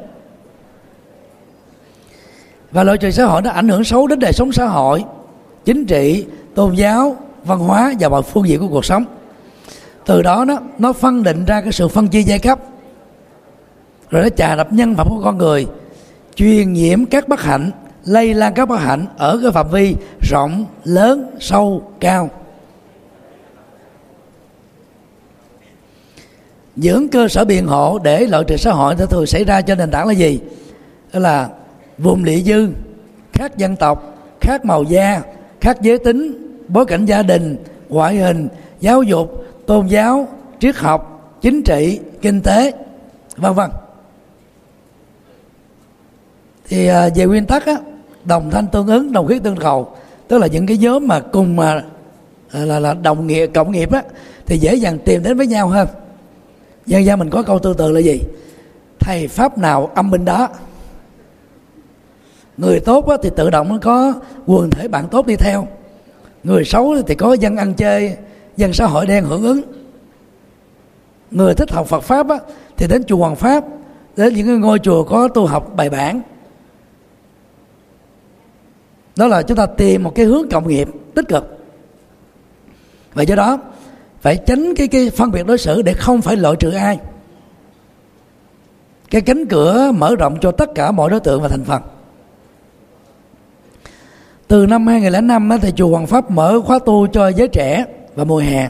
[2.72, 5.03] Và loại trừ xã hội nó ảnh hưởng xấu đến đời sống xã hội,
[5.66, 9.05] chính trị, tôn giáo, văn hóa và mọi phương diện của cuộc sống.
[10.05, 12.60] Từ đó nó nó phân định ra cái sự phân chia giai cấp,
[14.10, 15.68] rồi nó trà đập nhân phẩm của con người,
[16.36, 17.72] truyền nhiễm các bất hạnh,
[18.05, 19.95] lây lan các bất hạnh ở cái phạm vi
[20.30, 22.30] rộng, lớn, sâu, cao.
[26.78, 29.91] Những cơ sở biện hộ để loại trừ xã hội thường xảy ra trên nền
[29.91, 30.39] tảng là gì?
[31.13, 31.49] Đó là
[31.97, 32.67] vùng địa dư
[33.34, 35.21] khác dân tộc khác màu da
[35.61, 37.57] khác giới tính bối cảnh gia đình
[37.89, 38.47] ngoại hình
[38.80, 40.28] giáo dục tôn giáo
[40.59, 42.71] triết học chính trị kinh tế
[43.38, 43.69] vân vân.
[46.69, 47.78] Thì à, về nguyên tắc á,
[48.25, 49.95] đồng thanh tương ứng đồng khí tương cầu
[50.28, 51.84] tức là những cái nhóm mà cùng mà
[52.51, 54.03] à, là là đồng nghiệp cộng nghiệp á
[54.45, 55.88] thì dễ dàng tìm đến với nhau hơn
[56.88, 58.22] dân gian mình có câu tương tự là gì?
[59.00, 60.50] Thầy pháp nào âm binh đó?
[62.58, 64.14] Người tốt á, thì tự động nó có
[64.46, 65.68] quần thể bạn tốt đi theo.
[66.44, 68.18] Người xấu thì có dân ăn chơi
[68.58, 69.62] dân xã hội đen hưởng ứng.
[71.32, 72.38] Người thích học Phật pháp á,
[72.78, 73.64] thì đến chùa Hoàng Pháp
[74.16, 76.22] đến những ngôi chùa có tu học bài bản.
[79.16, 81.58] Đó là chúng ta tìm một cái hướng cộng nghiệp tích cực.
[83.14, 83.60] Và do đó
[84.28, 86.99] phải tránh cái cái phân biệt đối xử để không phải loại trừ ai.
[89.09, 91.82] Cái cánh cửa mở rộng cho tất cả mọi đối tượng và thành phần.
[94.47, 98.38] Từ năm 2005 thì chùa Hoàng Pháp mở khóa tu cho giới trẻ và mùa
[98.38, 98.69] hè.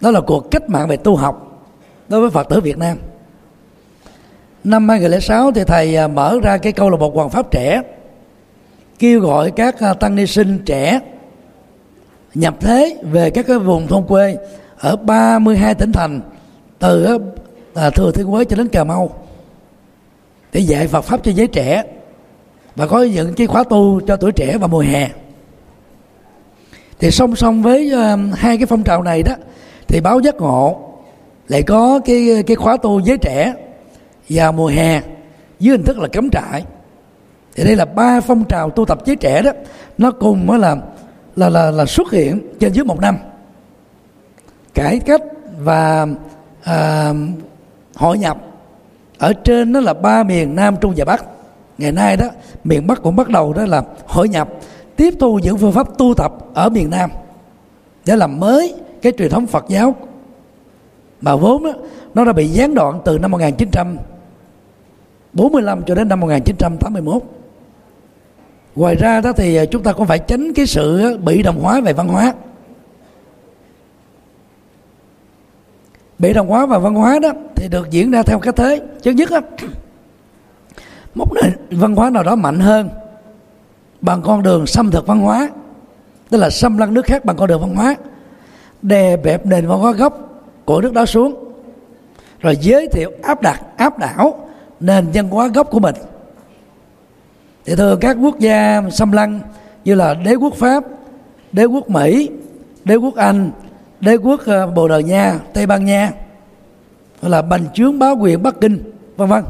[0.00, 1.64] Đó là cuộc cách mạng về tu học
[2.08, 2.98] đối với Phật tử Việt Nam.
[4.64, 7.82] Năm 2006 thì thầy à, mở ra cái câu lạc bộ Hoàng Pháp trẻ,
[8.98, 11.00] kêu gọi các à, tăng ni sinh trẻ
[12.34, 14.36] nhập thế về các cái vùng thôn quê
[14.78, 16.20] ở 32 tỉnh thành
[16.78, 17.18] từ ờ,
[17.74, 19.10] à, thừa thiên huế cho đến cà mau
[20.52, 21.82] để dạy Phật pháp cho giới trẻ
[22.76, 25.08] và có những cái khóa tu cho tuổi trẻ vào mùa hè.
[26.98, 29.32] Thì song song với uh, hai cái phong trào này đó
[29.88, 30.80] thì báo giác ngộ
[31.48, 33.54] lại có cái cái khóa tu giới trẻ
[34.28, 35.00] vào mùa hè
[35.60, 36.64] dưới hình thức là cấm trại.
[37.56, 39.50] Thì đây là ba phong trào tu tập giới trẻ đó
[39.98, 40.76] nó cùng mới là
[41.38, 43.16] là là là xuất hiện trên dưới một năm.
[44.74, 45.22] Cải cách
[45.60, 46.06] và
[46.62, 47.12] à,
[47.94, 48.38] hội nhập
[49.18, 51.24] ở trên đó là ba miền nam trung và bắc.
[51.78, 52.26] Ngày nay đó
[52.64, 54.48] miền bắc cũng bắt đầu đó là hội nhập
[54.96, 57.10] tiếp thu những phương pháp tu tập ở miền nam.
[58.06, 59.94] Để làm mới cái truyền thống phật giáo.
[61.20, 61.72] Mà vốn đó,
[62.14, 67.22] nó đã bị gián đoạn từ năm 1945 cho đến năm 1981
[68.76, 71.80] ngoài ra đó thì à, chúng ta cũng phải tránh cái sự bị đồng hóa
[71.80, 72.34] về văn hóa.
[76.18, 78.80] Bị đồng hóa và văn hóa đó thì được diễn ra theo cái thế.
[79.02, 79.40] Chứ nhất á,
[81.14, 82.88] một nền văn hóa nào đó mạnh hơn
[84.00, 85.50] bằng con đường xâm thực văn hóa,
[86.30, 87.96] tức là xâm lăng nước khác bằng con đường văn hóa,
[88.82, 90.18] đè bẹp nền văn hóa gốc
[90.64, 91.34] của nước đó xuống,
[92.40, 94.48] rồi giới thiệu áp đặt, áp đảo
[94.80, 95.94] nền văn hóa gốc của mình
[97.68, 99.40] thì thường các quốc gia xâm lăng
[99.84, 100.84] như là đế quốc pháp,
[101.52, 102.28] đế quốc mỹ,
[102.84, 103.50] đế quốc anh,
[104.00, 106.12] đế quốc ờ, bồ đào nha, tây ban nha,
[107.20, 109.44] hoặc là bành trướng báo quyền, bắc kinh, vân vân.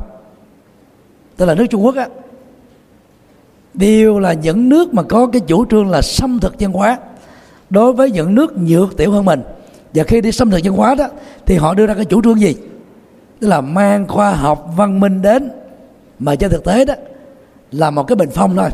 [1.37, 2.09] Tức là nước trung quốc á.
[3.75, 6.99] Đều là những nước mà có cái chủ trương là xâm thực văn hóa.
[7.71, 9.43] Đối với những nước nhược tiểu hơn mình.
[9.95, 11.09] Và khi đi xâm thực văn hóa đó,
[11.47, 12.57] thì họ đưa ra cái chủ trương gì?
[13.41, 15.51] Tức là mang khoa học văn minh đến.
[16.19, 16.95] Mà trên thực tế đó
[17.73, 18.71] là một cái bình phong thôi.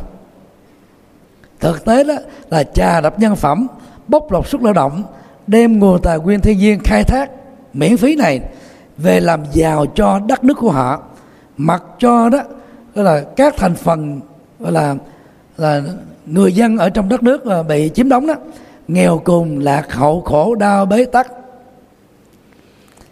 [1.60, 2.14] Thực tế đó
[2.50, 3.66] là trà đập nhân phẩm
[4.08, 5.02] bóc lột sức lao động,
[5.46, 7.30] đem nguồn tài nguyên thiên nhiên khai thác,
[7.72, 8.40] miễn phí này
[8.96, 11.02] về làm giàu cho đất nước của họ.
[11.56, 12.42] Mặc cho đó
[12.94, 14.20] là các thành phần,
[14.60, 14.94] gọi là
[15.56, 15.82] là
[16.26, 18.34] người dân ở trong đất nước à, bị chiếm đóng đó,
[18.88, 21.32] nghèo cùng, lạc hậu khổ, đau bế tắc.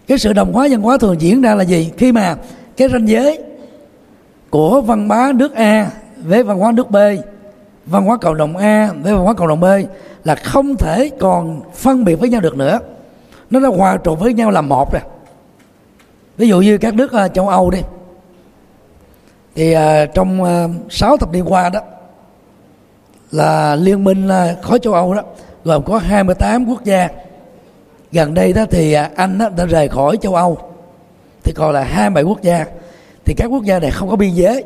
[0.07, 1.93] Cái sự đồng hóa văn hóa thường diễn ra là gì?
[1.97, 2.37] Khi mà
[2.77, 3.43] cái ranh giới
[4.53, 6.97] của văn hóa nước A với văn hóa nước B
[7.87, 9.65] văn hóa cộng đồng A với văn hóa cộng đồng B
[10.25, 12.79] là không thể còn phân biệt với nhau được nữa.
[13.51, 15.03] Nó đã hòa trộn với nhau làm một rồi.
[16.37, 17.79] Ví dụ như các nước uh, châu Âu đi.
[19.55, 19.81] Thì uh,
[20.15, 21.81] trong ờ, uh, 6 thập niên qua đó
[23.31, 25.23] là liên minh uh, khối châu Âu đó
[25.65, 27.09] gồm có 28 quốc gia.
[28.13, 30.59] Gần đây đó thì uh, Anh đó, đã rời khỏi châu Âu.
[31.45, 32.65] Thì còn là 27 quốc gia
[33.25, 34.65] thì các quốc gia này không có biên giới.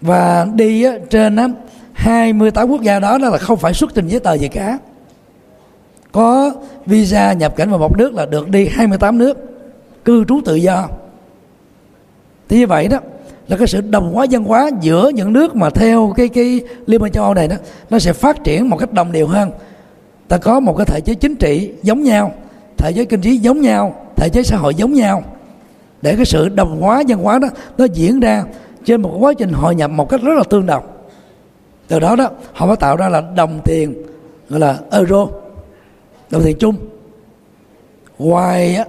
[0.00, 1.48] Và đi á, trên á,
[1.92, 4.78] 28 quốc gia đó, đó là không phải xuất trình giấy tờ gì cả.
[6.12, 6.52] Có
[6.86, 9.38] visa nhập cảnh vào một nước là được đi 28 nước
[10.04, 10.88] cư trú tự do.
[12.48, 12.98] Thì như vậy đó
[13.48, 17.00] là cái sự đồng hóa văn hóa giữa những nước mà theo cái cái liên
[17.00, 17.56] minh châu Âu này đó
[17.90, 19.50] nó sẽ phát triển một cách đồng đều hơn.
[20.28, 22.32] Ta có một cái thể chế chính trị giống nhau
[22.78, 25.22] thể chế kinh tế giống nhau thể chế xã hội giống nhau
[26.02, 27.48] để cái sự đồng hóa văn hóa đó
[27.78, 28.44] nó diễn ra
[28.84, 30.84] trên một quá trình hội nhập một cách rất là tương đồng.
[31.88, 33.94] Từ đó đó họ mới tạo ra là đồng tiền
[34.48, 35.26] gọi là euro
[36.30, 36.76] đồng tiền chung.
[38.18, 38.84] Ngoài á,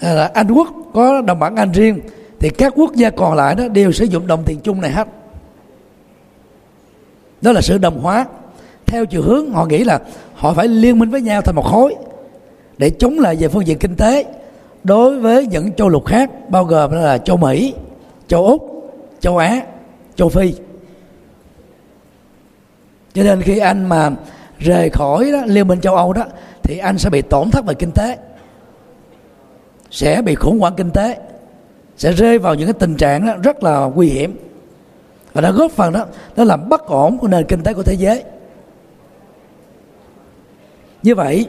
[0.00, 2.00] là Anh quốc có đồng bảng Anh riêng
[2.38, 5.08] thì các quốc gia còn lại đó đều sử dụng đồng tiền chung này hết.
[7.42, 8.26] Đó là sự đồng hóa.
[8.86, 10.00] Theo chiều hướng họ nghĩ là
[10.34, 11.94] họ phải liên minh với nhau thành một khối
[12.78, 14.24] để chống lại về phương diện kinh tế
[14.84, 17.74] đối với những châu lục khác bao gồm là châu Mỹ,
[18.28, 19.62] châu Úc, châu Á,
[20.14, 20.54] châu Phi.
[23.14, 24.10] Cho nên khi anh mà
[24.58, 26.24] rời khỏi đó, Liên minh châu Âu đó
[26.62, 28.18] thì anh sẽ bị tổn thất về kinh tế
[29.90, 31.18] sẽ bị khủng hoảng kinh tế
[31.96, 34.38] sẽ rơi vào những cái tình trạng đó rất là nguy hiểm
[35.32, 36.06] và đã góp phần đó
[36.36, 38.24] nó làm bất ổn của nền kinh tế của thế giới
[41.02, 41.48] như vậy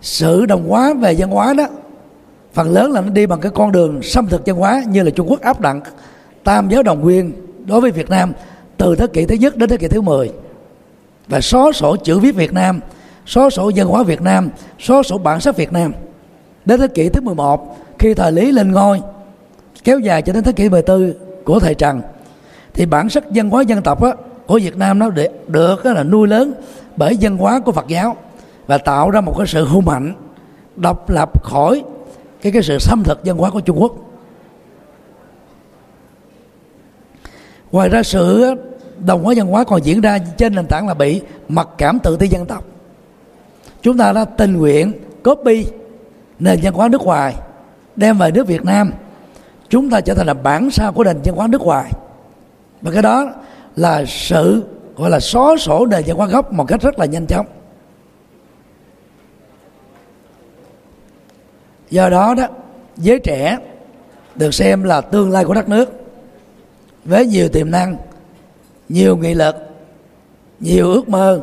[0.00, 1.66] sự đồng hóa về văn hóa đó
[2.52, 5.10] phần lớn là nó đi bằng cái con đường xâm thực văn hóa như là
[5.10, 5.76] Trung Quốc áp đặt
[6.44, 7.32] tam giáo đồng nguyên
[7.66, 8.32] đối với Việt Nam
[8.76, 10.30] từ thế kỷ thứ nhất đến thế kỷ thứ 10
[11.28, 12.80] và xóa sổ chữ viết Việt Nam
[13.26, 15.92] xóa sổ văn hóa Việt Nam xóa sổ bản sắc Việt Nam
[16.64, 19.00] đến thế kỷ thứ 11 khi thời Lý lên ngôi
[19.84, 21.12] kéo dài cho đến thế kỷ 14
[21.44, 22.02] của thời Trần
[22.74, 24.10] thì bản sắc văn hóa dân tộc á,
[24.46, 26.52] của Việt Nam nó được, được là nuôi lớn
[26.96, 28.16] bởi văn hóa của Phật giáo
[28.66, 30.14] và tạo ra một cái sự hung mạnh
[30.76, 31.82] độc lập khỏi
[32.42, 33.92] cái cái sự xâm thực văn hóa của Trung Quốc.
[37.72, 38.54] Ngoài ra sự
[38.98, 42.16] đồng hóa văn hóa còn diễn ra trên nền tảng là bị mặc cảm tự
[42.16, 42.64] ti dân tộc.
[43.82, 44.92] Chúng ta đã tình nguyện
[45.24, 45.66] copy
[46.38, 47.34] nền văn hóa nước ngoài,
[47.96, 48.92] đem về nước Việt Nam.
[49.68, 51.90] Chúng ta trở thành là bản sao của nền văn hóa nước ngoài.
[52.82, 53.32] Và cái đó
[53.76, 54.62] là sự,
[54.96, 57.46] gọi là xóa sổ nền văn hóa gốc một cách rất là nhanh chóng.
[61.92, 62.46] Do đó đó,
[62.96, 63.58] giới trẻ
[64.34, 65.90] được xem là tương lai của đất nước.
[67.04, 67.96] Với nhiều tiềm năng,
[68.88, 69.56] nhiều nghị lực,
[70.60, 71.40] nhiều ước mơ,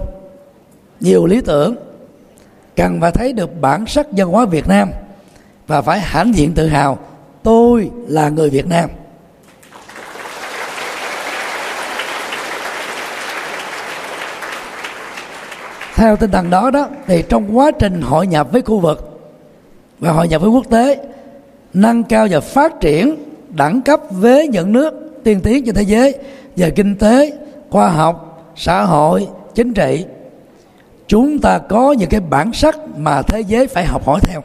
[0.99, 1.76] nhiều lý tưởng,
[2.76, 4.89] cần phải thấy được bản sắc văn hóa Việt Nam
[5.67, 6.97] và phải hãnh diện tự hào,
[7.43, 8.89] tôi là người Việt Nam.
[15.95, 19.09] Theo tinh thần đó đó, thì trong quá trình hội nhập với khu vực
[19.99, 20.99] và hội nhập với quốc tế
[21.73, 23.15] nâng cao và phát triển
[23.49, 24.93] đẳng cấp với những nước
[25.23, 26.15] tiên tiến trên thế giới
[26.55, 27.38] về kinh tế
[27.69, 30.05] khoa học xã hội chính trị.
[31.07, 34.41] Chúng ta có những cái bản sắc mà thế giới phải học hỏi theo.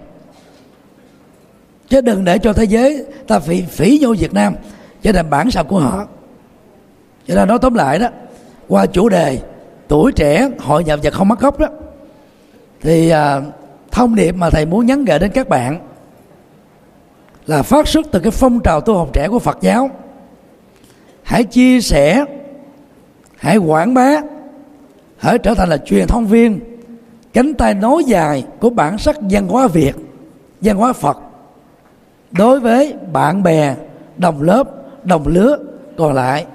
[1.89, 4.55] Chứ đừng để cho thế giới ta phỉ phỉ vô Việt Nam
[5.03, 6.07] trở thành bản sắc của họ.
[7.27, 8.09] Cho nên nói tóm lại đó
[8.69, 9.39] qua chủ đề
[9.89, 11.69] tuổi trẻ hội nhập và không mất gốc đó
[12.81, 13.41] thì à,
[13.95, 15.81] thông điệp mà thầy muốn nhắn gửi đến các bạn
[17.47, 19.91] là phát xuất từ cái phong trào tu học trẻ của Phật giáo.
[21.23, 22.25] Hãy chia sẻ,
[23.37, 24.21] hãy quảng bá,
[25.17, 26.61] hãy trở thành là truyền thông viên,
[27.33, 29.97] cánh tay nối dài của bản sắc văn hóa Việt,
[30.61, 31.19] văn hóa Phật
[32.31, 33.75] đối với bạn bè,
[34.17, 34.69] đồng lớp,
[35.05, 35.59] đồng lứa
[35.97, 36.47] còn lại.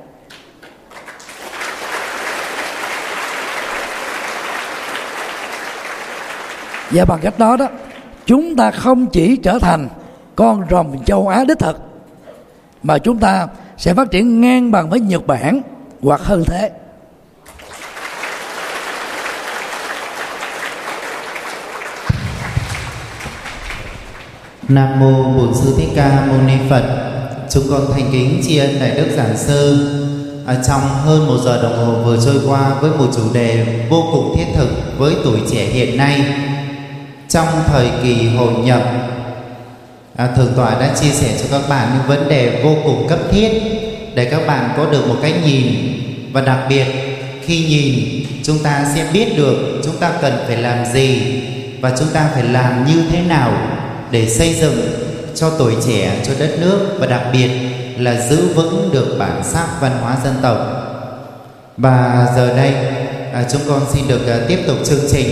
[6.92, 7.68] Và bằng cách đó đó,
[8.26, 9.90] chúng ta không chỉ trở thành
[10.36, 11.78] con rồng châu Á đích thực,
[12.84, 13.48] mà chúng ta
[13.78, 15.62] sẽ phát triển ngang bằng với Nhật Bản
[16.02, 16.72] hoặc hơn thế
[24.68, 26.84] Nam mô Bổn Sư Thích Ca Mâu Ni Phật.
[27.50, 29.86] Chúng con thành kính tri ân đại đức giảng sư.
[30.50, 34.04] ở trong hơn một giờ đồng hồ vừa trôi qua với một chủ đề vô
[34.12, 36.22] cùng thiết thực với tuổi trẻ hiện nay
[37.30, 38.82] trong thời kỳ hội nhập.
[40.16, 43.20] À, thượng tọa đã chia sẻ cho các bạn những vấn đề vô cùng cấp
[43.32, 43.50] thiết
[44.16, 45.68] để các bạn có được một cái nhìn.
[46.34, 46.86] Và đặc biệt
[47.46, 51.22] khi nhìn chúng ta sẽ biết được chúng ta cần phải làm gì
[51.82, 53.54] và chúng ta phải làm như thế nào
[54.12, 54.92] để xây dựng
[55.36, 57.50] cho tuổi trẻ cho đất nước và đặc biệt
[57.98, 60.58] là giữ vững được bản sắc văn hóa dân tộc.
[61.78, 62.74] Và giờ đây
[63.34, 65.30] à, chúng con xin được à, tiếp tục chương trình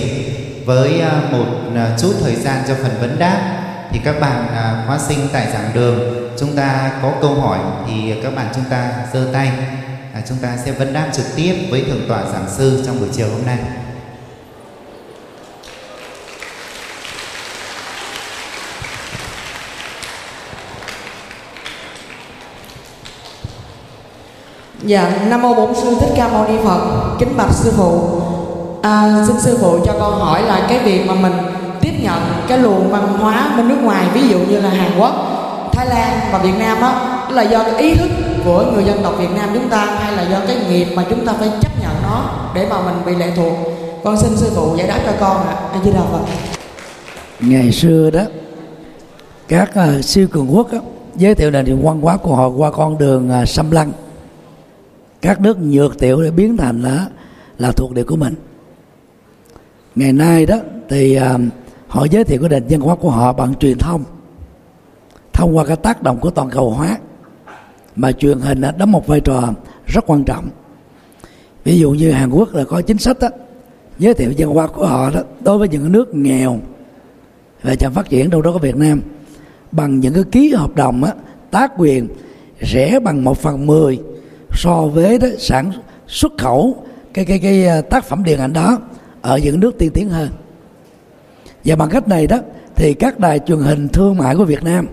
[0.68, 1.46] với à, một
[1.76, 5.48] à, chút thời gian cho phần vấn đáp thì các bạn hóa khóa sinh tại
[5.54, 6.00] giảng đường
[6.40, 9.52] chúng ta có câu hỏi thì các bạn chúng ta giơ tay.
[10.30, 13.28] Chúng ta sẽ vấn đáp trực tiếp với thượng tọa giảng sư trong buổi chiều
[13.30, 13.58] hôm nay.
[24.84, 28.22] Dạ, Nam Mô Bổn Sư Thích Ca Mâu Ni Phật Kính bạch Sư Phụ
[28.82, 31.34] à, Xin Sư Phụ cho con hỏi là cái việc mà mình
[31.82, 35.14] tiếp nhận cái luồng văn hóa bên nước ngoài Ví dụ như là Hàn Quốc,
[35.72, 36.94] Thái Lan và Việt Nam đó
[37.30, 38.10] Là do cái ý thức
[38.46, 41.26] của người dân tộc Việt Nam chúng ta Hay là do cái nghiệp mà chúng
[41.26, 43.54] ta phải chấp nhận nó Để mà mình bị lệ thuộc.
[44.04, 45.56] Con xin Sư Phụ giải đáp cho con ạ.
[45.74, 45.80] À.
[45.84, 46.22] Di Đà Phật.
[47.40, 48.22] Ngày xưa đó
[49.48, 50.80] Các uh, siêu cường quốc đó,
[51.16, 53.92] giới thiệu nền văn hóa của họ qua con đường à, uh, xâm lăng.
[55.22, 57.06] Các nước nhược tiểu để biến thành là
[57.60, 58.36] là thuộc địa của mình
[59.98, 60.58] ngày nay đó
[60.90, 61.38] thì à,
[61.88, 64.04] họ giới thiệu cái nền văn hóa của họ bằng truyền thông.
[65.34, 66.98] Thông qua cái tác động của toàn cầu hóa
[67.96, 69.50] mà truyền hình đã đóng một vai trò
[69.86, 70.50] rất quan trọng.
[71.64, 73.28] Ví dụ như Hàn Quốc là có chính sách đó
[74.00, 76.60] giới thiệu văn hóa của họ đó đối với những nước nghèo
[77.64, 79.02] và chậm phát triển đâu đó có Việt Nam
[79.72, 81.14] bằng những cái ký hợp đồng á,
[81.52, 82.08] tác quyền
[82.62, 84.00] rẻ bằng một phần mười
[84.52, 85.72] so với đó sản
[86.08, 86.84] xuất khẩu
[87.14, 88.80] cái cái cái à, tác phẩm điện ảnh đó
[89.28, 90.30] ở những nước tiên tiến hơn.
[91.66, 92.38] Và bằng cách này đó,
[92.76, 94.88] thì các đài truyền hình thương mại của Việt Nam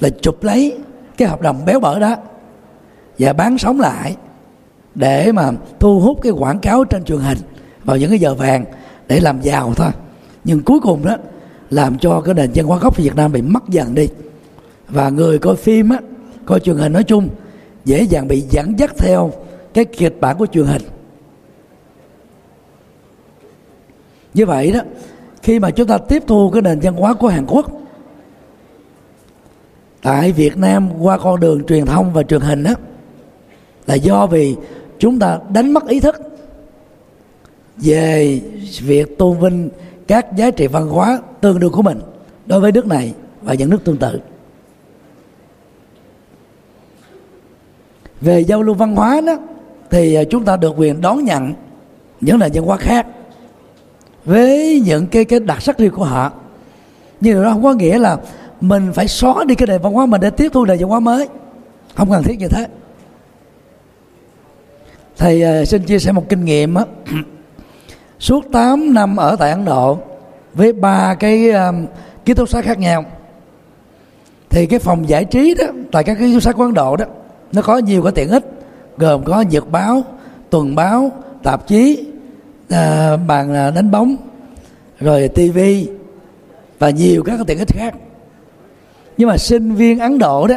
[0.00, 0.78] là chụp lấy
[1.16, 2.16] cái hợp đồng béo bở đó
[3.18, 4.16] và bán sống lại
[4.94, 5.50] để mà
[5.80, 7.38] thu hút cái quảng cáo trên truyền hình
[7.84, 8.64] vào những cái giờ vàng
[9.08, 9.90] để làm giàu thôi.
[10.44, 11.16] Nhưng cuối cùng đó,
[11.70, 14.08] làm cho cái nền văn hóa gốc Việt Nam bị mất dần đi.
[14.88, 15.98] Và người coi phim á,
[16.46, 17.28] coi truyền hình nói chung,
[17.84, 19.32] dễ dàng bị dẫn dắt theo
[19.74, 20.82] cái kịch bản của truyền hình.
[24.34, 24.80] Như vậy đó,
[25.42, 27.70] khi mà chúng ta tiếp thu cái nền văn hóa của Hàn Quốc,
[30.02, 32.74] tại Việt Nam qua con đường truyền thông và truyền hình đó,
[33.86, 34.56] là do vì
[34.98, 36.16] chúng ta đánh mất ý thức
[37.76, 38.40] về
[38.80, 39.68] việc tôn vinh
[40.06, 42.00] các giá trị văn hóa tương đương của mình
[42.46, 44.20] đối với nước này và những nước tương tự.
[48.20, 49.38] Về giao lưu văn hóa đó,
[49.90, 51.52] thì à, chúng ta được quyền đón nhận
[52.20, 53.06] những nền văn hóa khác
[54.30, 56.32] với những cái cái đặc sắc riêng của họ.
[57.20, 58.16] Nhưng điều đó không có nghĩa là
[58.60, 61.00] mình phải xóa đi cái nền văn hóa mình để tiếp thu nền văn hóa
[61.00, 61.28] mới.
[61.94, 62.66] Không cần thiết như thế.
[65.16, 66.84] Thầy à, xin chia sẻ một kinh nghiệm á.
[68.18, 69.98] Suốt 8 năm ở tại Ấn Độ
[70.54, 71.86] với ba cái um,
[72.24, 73.04] ký túc xá khác nhau
[74.50, 77.04] thì cái phòng giải trí đó tại các ký túc xá của Ấn Độ đó
[77.52, 78.44] nó có nhiều cái tiện ích
[78.96, 80.02] gồm có nhật báo
[80.50, 81.12] tuần báo
[81.42, 82.09] tạp chí
[82.70, 84.16] à, bàn à, đánh bóng
[85.00, 85.88] rồi tivi
[86.78, 87.94] và nhiều các tiện ích khác.
[89.16, 90.56] Nhưng mà sinh viên ấn độ đó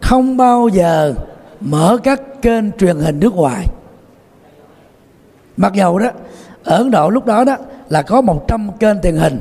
[0.00, 1.14] không bao giờ
[1.60, 3.66] mở các kênh truyền hình nước ngoài.
[5.56, 6.10] Mặc dầu đó
[6.64, 7.56] ở Ấn Độ lúc đó đó
[7.88, 9.40] là có 100 kênh truyền hình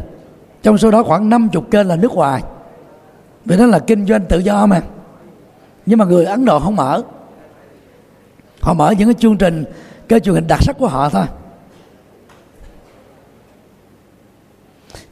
[0.64, 2.44] trong số đó khoảng 50 kênh là nước ngoài.
[3.46, 4.82] Vì đó là kinh doanh tự do mà.
[5.86, 7.02] Nhưng mà người Ấn Độ không mở.
[8.62, 9.64] Họ mở những cái chương trình
[10.08, 11.26] kênh truyền hình đặc sắc của họ thôi.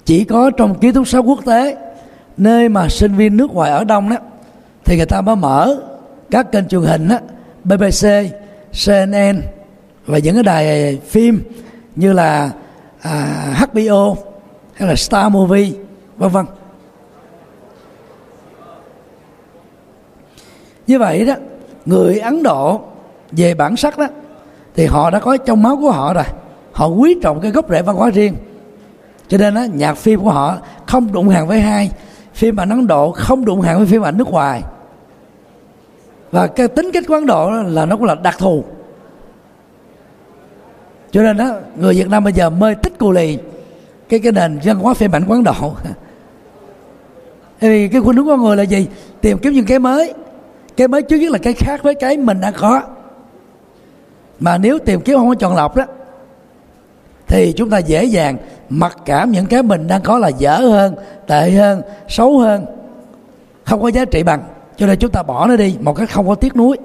[0.06, 1.78] Chỉ có trong ký túc xá quốc tế
[2.38, 4.18] nơi mà sinh viên nước ngoài ở đông đó
[4.86, 5.78] thì người ta mới mở
[6.32, 7.18] các kênh truyền hình đó,
[7.64, 8.08] BBC,
[8.86, 9.42] CNN
[10.06, 11.42] và những cái đài phim
[11.96, 12.52] như là
[13.02, 14.16] à, HBO
[14.74, 15.72] hay là Star Movie
[16.18, 16.46] vân vân.
[20.88, 21.34] Như vậy đó
[21.86, 22.82] người Ấn Độ
[23.32, 24.08] về bản sắc đó
[24.76, 26.24] thì họ đã có trong máu của họ rồi.
[26.72, 28.36] Họ quý trọng cái gốc rễ văn hóa riêng
[29.28, 31.92] cho nên á, nhạc phim của họ không đụng hàng với hai.
[32.34, 34.62] Phim ảnh Ấn Độ không đụng hàng với phim ảnh nước ngoài.
[36.32, 38.64] Và cái tính cách của Ấn Độ là nó cũng là đặc thù.
[41.12, 43.38] Cho nên đó người Việt Nam bây giờ mê tích cù lì
[44.10, 45.74] cái cái nền văn hóa phim ảnh quán Độ.
[47.60, 48.88] Vì cái khuynh hướng con người là gì?
[49.22, 50.14] Tìm kiếm những cái mới.
[50.78, 52.82] Cái mới trước nhất là cái khác với cái mình đã có.
[54.40, 55.86] Mà nếu tìm kiếm không có chọn lọc đó
[57.28, 58.38] thì chúng ta dễ dàng
[58.70, 60.96] mặc cảm những cái mình đang có là dở hơn
[61.28, 62.66] tệ hơn xấu hơn.
[63.64, 64.44] Không có giá trị bằng.
[64.78, 66.78] Cho nên chúng ta bỏ nó đi một cách không có tiếc nuối.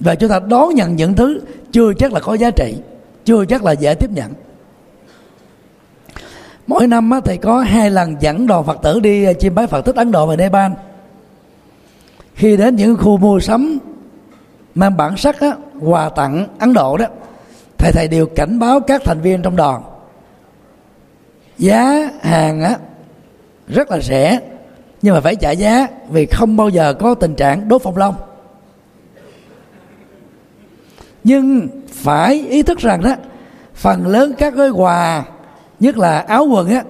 [0.00, 1.40] Và chúng ta đón nhận những thứ
[1.72, 2.74] chưa chắc là có giá trị
[3.24, 4.32] chưa chắc là dễ tiếp nhận.
[6.66, 9.96] Mỗi năm thì có hai lần dẫn đoàn phật tử đi chiêm bái phật tích
[9.96, 10.72] ấn độ và nepal.
[12.34, 13.78] Khi đến những khu mua sắm
[14.74, 17.06] mang bản sắc á, quà tặng ấn độ đó.
[17.78, 19.82] Thầy thầy đều cảnh báo các thành viên trong đoàn.
[21.58, 22.76] Giá hàng á,
[23.68, 24.40] rất là rẻ,
[25.02, 28.14] nhưng mà phải trả giá vì không bao giờ có tình trạng đốt phong long.
[31.24, 33.14] Nhưng phải ý thức rằng đó,
[33.74, 35.24] phần lớn các gói quà,
[35.80, 36.82] nhất là áo quần á,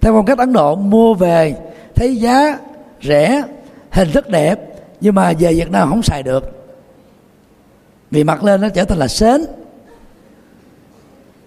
[0.00, 1.54] theo phong cách ấn độ, mua về
[1.94, 2.58] thấy giá
[3.02, 3.42] rẻ,
[3.90, 4.60] hình thức đẹp,
[5.00, 6.57] nhưng mà về việt nam không xài được
[8.10, 9.40] vì mặc lên nó trở thành là sến.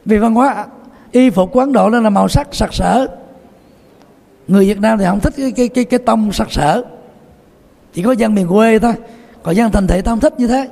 [0.06, 0.66] Vì văn hóa
[1.12, 3.08] y phục của ấn độ nó là màu sắc sặc sỡ.
[4.48, 6.84] Người việt nam thì không thích cái cái cái, cái tông sặc sỡ.
[7.94, 8.94] Chỉ có dân miền quê thôi.
[9.44, 10.68] Còn dân thành thị ta không thích như thế.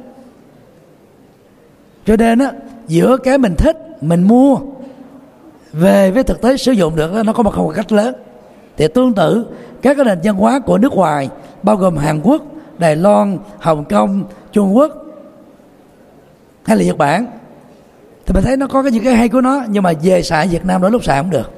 [2.06, 2.52] Cho nên á
[2.88, 4.58] giữa cái mình thích mình mua
[5.74, 8.16] về với thực tế sử dụng được nó có một khoảng cách lớn.
[8.78, 9.46] Thì tương tự
[9.82, 11.30] các cái nền văn hóa của nước ngoài
[11.64, 12.42] bao gồm Hàn Quốc,
[12.78, 15.06] Đài Loan, Hồng Kông, Trung Quốc
[16.70, 17.26] hay là Nhật Bản?
[18.26, 20.48] Thì mình thấy nó có cái những cái hay của nó nhưng mà về xài
[20.48, 21.52] Việt Nam đó lúc xài không được.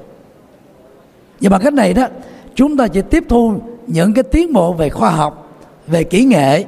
[1.40, 2.06] Và bằng cách này đó
[2.54, 3.54] chúng ta chỉ tiếp thu
[3.86, 6.64] những cái tiến bộ về khoa học về kỹ nghệ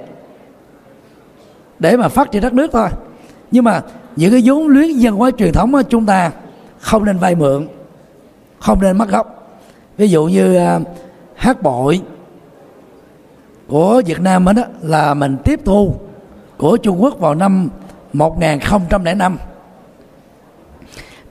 [1.79, 2.89] để mà phát triển đất nước thôi.
[3.51, 3.83] Nhưng mà
[4.17, 6.31] những cái vốn luyến dân hóa truyền thống chúng ta
[6.81, 7.69] không nên vay mượn
[8.59, 9.59] không nên mất gốc.
[9.97, 10.83] Ví dụ như uh,
[11.35, 12.01] hát bội
[13.69, 15.95] của Việt Nam đó là mình tiếp thu
[16.57, 17.69] của Trung Quốc vào năm
[18.15, 19.39] 1005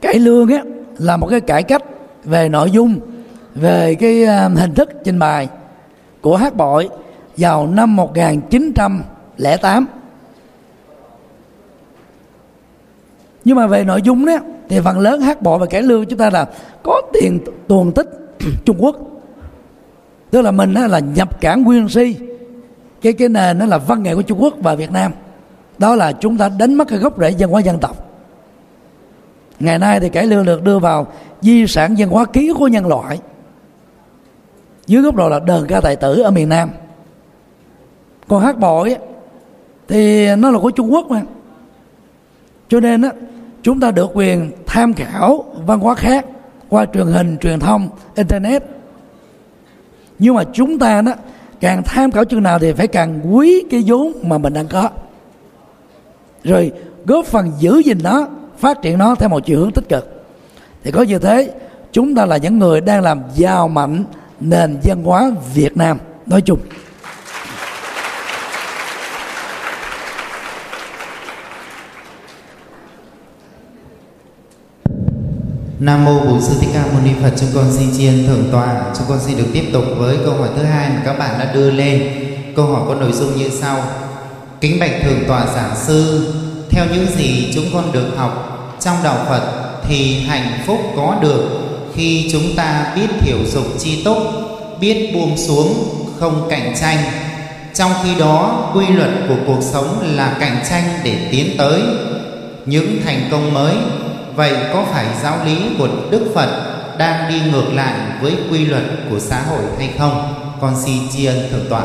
[0.01, 0.63] cải lương á,
[0.97, 1.83] là một cái cải cách
[2.23, 2.99] về nội dung,
[3.55, 5.47] về cái à, hình thức trình bày
[6.21, 6.89] của hát bội
[7.37, 9.85] vào năm 1908
[13.45, 14.37] nhưng mà về nội dung đó
[14.69, 16.45] thì phần lớn hát bội và cải lương chúng ta là
[16.83, 18.09] có tiền tuồn tích
[18.65, 18.97] Trung Quốc.
[20.31, 22.15] Tức là mình là nhập cảng nguyên si
[23.01, 25.11] cái cái nền nó là văn nghệ của Trung Quốc và Việt Nam
[25.77, 28.09] đó là chúng ta đánh mất cái gốc rễ văn hóa dân tộc.
[29.59, 31.07] Ngày nay thì cải lương được đưa vào
[31.41, 33.19] di sản văn hóa ký của nhân loại.
[34.87, 36.69] Dưới góc độ là đờn ca tài tử ở miền Nam.
[38.27, 38.95] Còn hát bội
[39.87, 41.21] thì nó là của Trung Quốc mà.
[42.69, 43.09] Cho nên á,
[43.61, 46.25] chúng ta được quyền tham khảo văn hóa khác
[46.69, 48.63] qua truyền hình, truyền thông, internet.
[50.19, 51.11] Nhưng mà chúng ta đó,
[51.59, 54.89] càng tham khảo chừng nào thì phải càng quý cái vốn mà mình đang có
[56.43, 56.71] rồi
[57.05, 58.27] góp phần giữ gìn nó,
[58.59, 60.25] phát triển nó theo một chiều hướng tích cực
[60.83, 61.51] thì có như thế,
[61.91, 64.03] chúng ta là những người đang làm giàu mạnh
[64.39, 66.59] nền văn hóa Việt Nam nói chung
[75.79, 77.31] Nam mô Bổn Sư Thích Ca Mâu Ni Phật.
[77.37, 78.83] Chúng con xin tri ân thượng tọa.
[78.97, 81.53] Chúng con xin được tiếp tục với câu hỏi thứ hai mà các bạn đã
[81.53, 82.11] đưa lên.
[82.55, 83.83] Câu hỏi có nội dung như sau:
[84.63, 86.33] Kính bạch thượng tọa giảng sư,
[86.69, 89.41] theo những gì chúng con được học trong đạo Phật
[89.87, 91.49] thì hạnh phúc có được
[91.95, 94.17] khi chúng ta biết hiểu dục chi túc,
[94.79, 95.73] biết buông xuống,
[96.19, 96.97] không cạnh tranh.
[97.73, 101.81] Trong khi đó quy luật của cuộc sống là cạnh tranh để tiến tới.
[102.65, 103.75] Những thành công mới
[104.35, 106.49] vậy có phải giáo lý của đức phật
[106.97, 110.33] đang đi ngược lại với quy luật của xã hội hay không?
[110.61, 111.83] Con xin tri ân thượng tọa.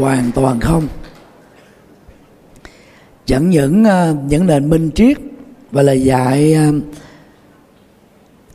[0.00, 0.88] Hoàn toàn không.
[3.26, 5.16] Chẳng những ờ, những nền minh triết
[5.70, 6.72] và lời dạy ờ,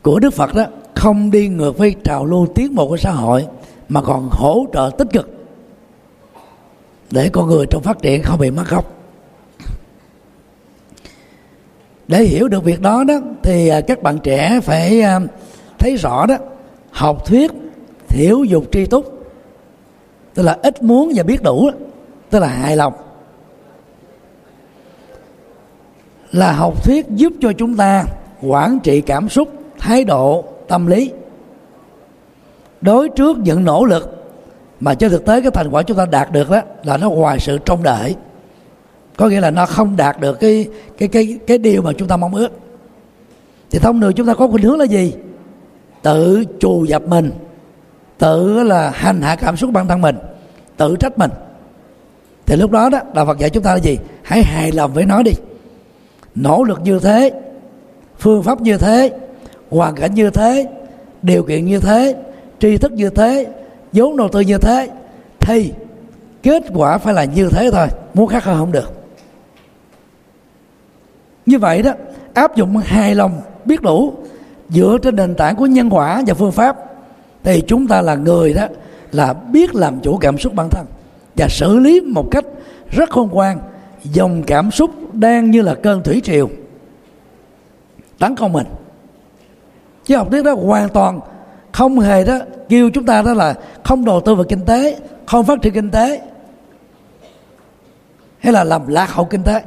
[0.02, 3.46] của đức phật đó không đi ngược với trào lưu tiến bộ của xã hội,
[3.88, 5.30] mà còn hỗ trợ tích cực
[7.10, 8.94] để con người trong phát triển không bị mất gốc.
[12.08, 15.02] Để hiểu được việc đó đó, thì ờ, các bạn trẻ phải
[15.78, 16.36] thấy rõ đó,
[16.90, 17.50] học thuyết,
[18.08, 19.17] thiểu dục tri túc
[20.38, 21.70] tức là ít muốn và biết đủ
[22.30, 22.92] tức là hài lòng.
[26.32, 28.04] Là học thuyết giúp cho chúng ta
[28.42, 29.48] quản trị cảm xúc,
[29.78, 31.12] thái độ, tâm lý.
[32.80, 34.28] Đối trước những nỗ lực
[34.80, 37.38] mà trên thực tế cái thành quả chúng ta đạt được đó là nó ngoài
[37.40, 38.16] sự trông đợi.
[39.16, 42.16] Có nghĩa là nó không đạt được cái cái cái cái điều mà chúng ta
[42.16, 42.50] mong ước.
[43.70, 45.14] Thì thông thường chúng ta có khuynh hướng là gì?
[46.02, 47.30] Tự trù dập mình
[48.18, 50.18] tự là hành hạ cảm xúc bản thân mình,
[50.76, 51.30] tự trách mình.
[52.46, 53.98] Thì lúc đó đó, đạo Phật dạy chúng ta là gì?
[54.22, 55.32] Hãy hài lòng với nó đi.
[56.34, 57.32] Nỗ lực như thế,
[58.18, 59.10] phương pháp như thế,
[59.70, 60.66] hoàn cảnh như thế,
[61.22, 62.16] điều kiện như thế,
[62.60, 63.46] tri thức như thế,
[63.92, 64.88] vốn đầu tư như thế,
[65.40, 65.72] thì
[66.42, 68.92] kết quả phải là như thế thôi, muốn khác hơn không được.
[71.46, 71.92] Như vậy đó,
[72.34, 74.12] áp dụng hài lòng biết đủ
[74.68, 76.76] dựa trên nền tảng của nhân quả và phương pháp
[77.42, 78.66] thì chúng ta là người đó
[79.12, 80.86] là biết làm chủ cảm xúc bản thân
[81.36, 82.44] và xử lý một cách
[82.90, 83.58] rất khôn ngoan,
[84.04, 86.48] dòng cảm xúc đang như là cơn thủy triều
[88.18, 88.66] tấn công mình.
[90.04, 91.20] Chứ học thuyết đó hoàn toàn
[91.72, 92.38] không hề đó
[92.68, 93.54] kêu chúng ta đó là
[93.84, 94.96] không đầu tư vào kinh tế,
[95.26, 96.20] không phát triển kinh tế,
[98.38, 99.62] hay là làm lạc hậu kinh tế.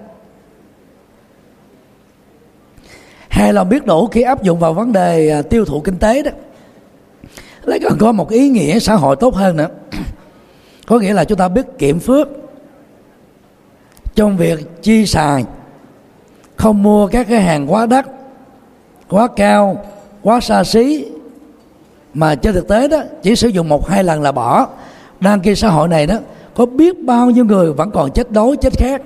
[3.30, 6.24] Hay là biết đủ khi áp dụng vào vấn đề à, tiêu thụ kinh tế
[6.24, 6.32] đó
[7.66, 9.68] lại còn có một ý nghĩa xã hội tốt hơn nữa.
[10.88, 12.28] Có nghĩa là chúng ta biết kiểm phước
[14.16, 15.46] trong việc chi xài
[16.56, 18.06] không mua các cái hàng quá đắt
[19.10, 19.86] quá cao
[20.22, 21.06] quá xa xí.
[22.14, 24.68] Mà trên thực tế đó chỉ sử dụng một hai lần là bỏ.
[25.20, 26.16] Đang kia xã hội này đó
[26.54, 29.02] có biết bao nhiêu người vẫn còn chết đói chết khát.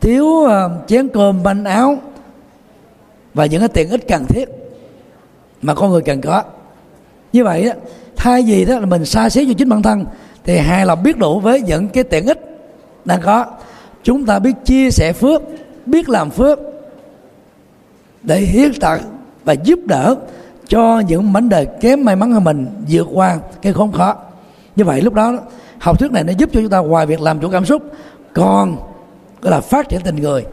[0.00, 0.50] Thiếu uh,
[0.86, 1.96] chén cơm bánh áo
[3.34, 4.48] và những cái tiện ích cần thiết
[5.62, 6.42] mà con người cần có
[7.32, 7.72] như vậy đó
[8.16, 10.04] thay vì đó là mình xa xế cho chính bản thân,
[10.44, 12.58] thì hai là biết đủ với những cái tiện ích
[13.04, 13.46] đang có.
[14.02, 15.42] Chúng ta biết chia sẻ phước,
[15.86, 16.58] biết làm phước
[18.22, 19.00] để hiến tặng
[19.44, 20.14] và giúp đỡ
[20.68, 24.16] cho những mảnh đời kém may mắn hơn mình vượt qua cái khốn khó.
[24.76, 25.32] Như vậy lúc đó,
[25.78, 27.82] học thuyết này nó giúp cho chúng ta ngoài việc làm chủ cảm xúc,
[28.32, 28.76] còn,
[29.42, 30.44] gọi là phát triển tình người,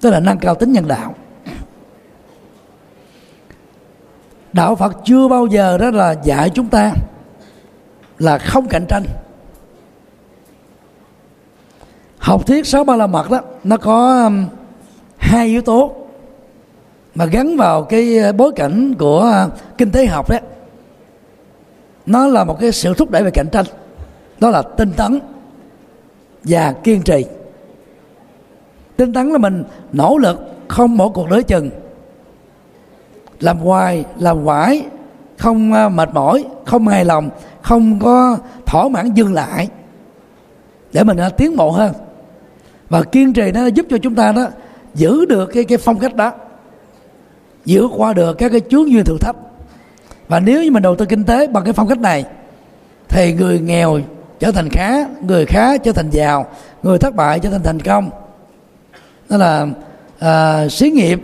[0.00, 1.14] tức là nâng cao tính nhân đạo.
[4.56, 6.92] Đạo phật chưa bao giờ đó là dạy chúng ta
[8.18, 9.04] là không cạnh tranh.
[12.18, 14.46] Học thuyết sáu ba la mật đó, nó có um,
[15.16, 15.94] hai yếu tố
[17.14, 20.38] mà gắn vào cái bối cảnh của uh, kinh tế học đó.
[22.06, 23.66] Nó là một cái sự thúc đẩy về cạnh tranh,
[24.40, 25.20] đó là tinh tấn
[26.44, 27.24] và kiên trì.
[28.96, 31.70] Tinh tấn là mình nỗ lực không bỏ cuộc đối chừng
[33.40, 34.84] làm hoài làm quải
[35.38, 37.30] không à, mệt mỏi không hài lòng
[37.62, 39.68] không có thỏa mãn dừng lại.
[40.92, 41.92] Để mình à, tiến bộ hơn.
[42.88, 44.46] Và kiên trì nó giúp cho chúng ta đó
[44.94, 46.32] giữ được cái cái phong cách đó
[47.66, 49.36] vượt qua được các cái chướng duyên thử thách.
[50.28, 52.24] Và nếu như mình đầu tư kinh tế bằng cái phong cách này
[53.08, 53.98] thì người nghèo
[54.38, 56.46] trở thành khá người khá trở thành giàu
[56.82, 58.10] người thất bại trở thành thành công.
[59.28, 59.66] Đó là
[60.18, 61.20] à, xí nghiệp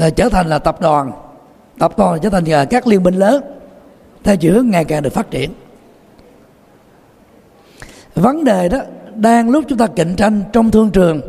[0.00, 1.12] là trở thành là tập đoàn.
[1.78, 3.42] Tập đoàn trở thành là các liên minh lớn.
[4.24, 5.50] Theo chiều hướng ngày càng được phát triển.
[8.14, 8.78] Vấn đề đó
[9.14, 11.20] đang lúc chúng ta cạnh tranh trong thương trường.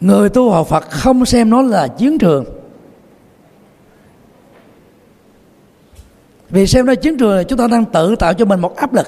[0.00, 2.44] Người tu học Phật không xem nó là chiến trường.
[6.50, 8.94] Vì xem nó chiến trường là chúng ta đang tự tạo cho mình một áp
[8.94, 9.06] lực.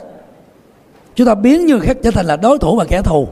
[1.14, 3.28] Chúng ta biến như khác trở thành là đối thủ và kẻ thù.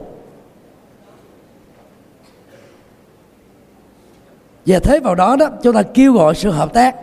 [4.67, 6.97] Và thế vào đó đó chúng ta kêu gọi sự hợp tác.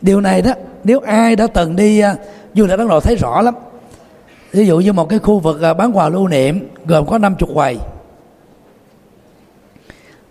[0.00, 0.52] Điều này đó
[0.84, 2.18] nếu ai đã từng đi uh,
[2.54, 3.54] du lịch ấn độ thấy rõ lắm.
[4.52, 7.34] Ví dụ như một cái khu vực uh, bán quà lưu niệm gồm có năm
[7.38, 7.78] chục quầy.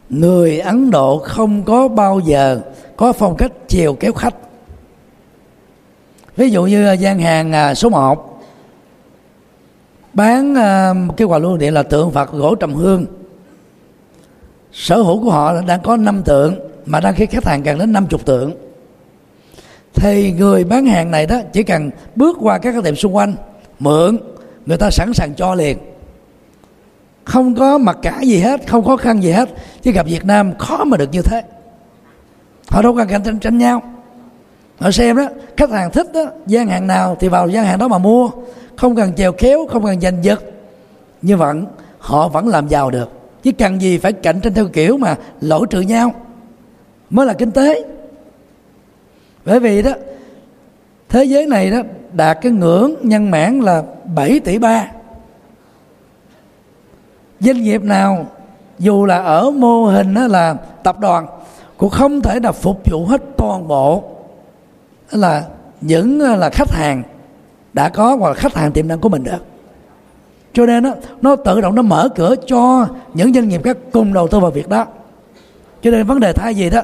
[0.10, 2.62] Người ấn độ không có bao giờ
[2.98, 4.36] có phong cách chiều kéo khách.
[6.38, 8.44] Ví dụ như à, gian hàng số 1
[10.14, 10.56] bán
[11.18, 13.06] cái quà lưu niệm là tượng phật gỗ trầm hương
[14.74, 17.92] sở hữu của họ đang có năm tượng mà đang khi khách hàng cần đến
[17.92, 18.54] 50 tượng.
[19.94, 23.36] Thì người bán hàng này đó chỉ cần bước qua các cái tiệm xung quanh
[23.80, 24.18] mượn
[24.66, 25.78] người ta sẵn sàng cho liền.
[27.24, 29.50] Không có mặc cả gì hết không khó khăn gì hết
[29.82, 31.44] chứ gặp Việt Nam khó mà được như thế.
[32.68, 33.82] Họ đâu cần cạnh tranh, tranh nhau.
[34.80, 35.28] Họ xem đó
[35.58, 38.30] khách hàng thích đó gian hàng nào thì vào gian hàng đó mà mua.
[38.76, 40.44] Không cần chèo kéo không cần giành giật.
[41.22, 41.56] Như vậy
[42.00, 45.66] họ vẫn làm giàu được chứ cần gì phải cạnh tranh theo kiểu mà lỗ
[45.66, 46.14] trừ nhau.
[47.10, 47.84] Mới là kinh tế.
[49.46, 49.92] Bởi vì đó,
[51.10, 51.78] thế giới này đó
[52.14, 53.84] đạt cái ngưỡng nhân mãn là
[54.16, 54.88] 7 tỷ ba.
[57.40, 58.26] Doanh nghiệp nào,
[58.80, 61.28] dù là ở mô hình đó là tập đoàn,
[61.78, 64.04] cũng không thể là phục vụ hết toàn bộ
[65.12, 65.44] là
[65.82, 67.04] những à, là khách hàng
[67.74, 69.46] đã có hoặc là khách hàng tiềm năng của mình được
[70.54, 74.14] cho nên đó, nó tự động nó mở cửa cho những doanh nghiệp khác cùng
[74.14, 74.86] đầu tư vào việc đó.
[75.82, 76.82] Cho nên vấn đề thay gì đó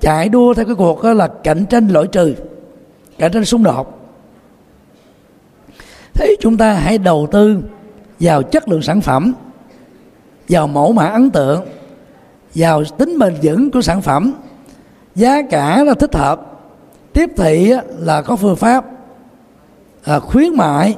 [0.00, 2.34] chạy đua theo cái cuộc đó là cạnh tranh lỗi trừ
[3.18, 4.00] cạnh tranh xung đột.
[6.14, 7.58] Thế chúng ta hãy đầu tư
[8.20, 9.34] vào chất lượng sản phẩm
[10.48, 11.64] vào mẫu mã ấn tượng
[12.54, 14.32] vào tính bền vững của sản phẩm.
[15.14, 16.46] Giá cả là thích hợp
[17.12, 18.84] tiếp thị là có phương pháp
[20.04, 20.96] à, khuyến mại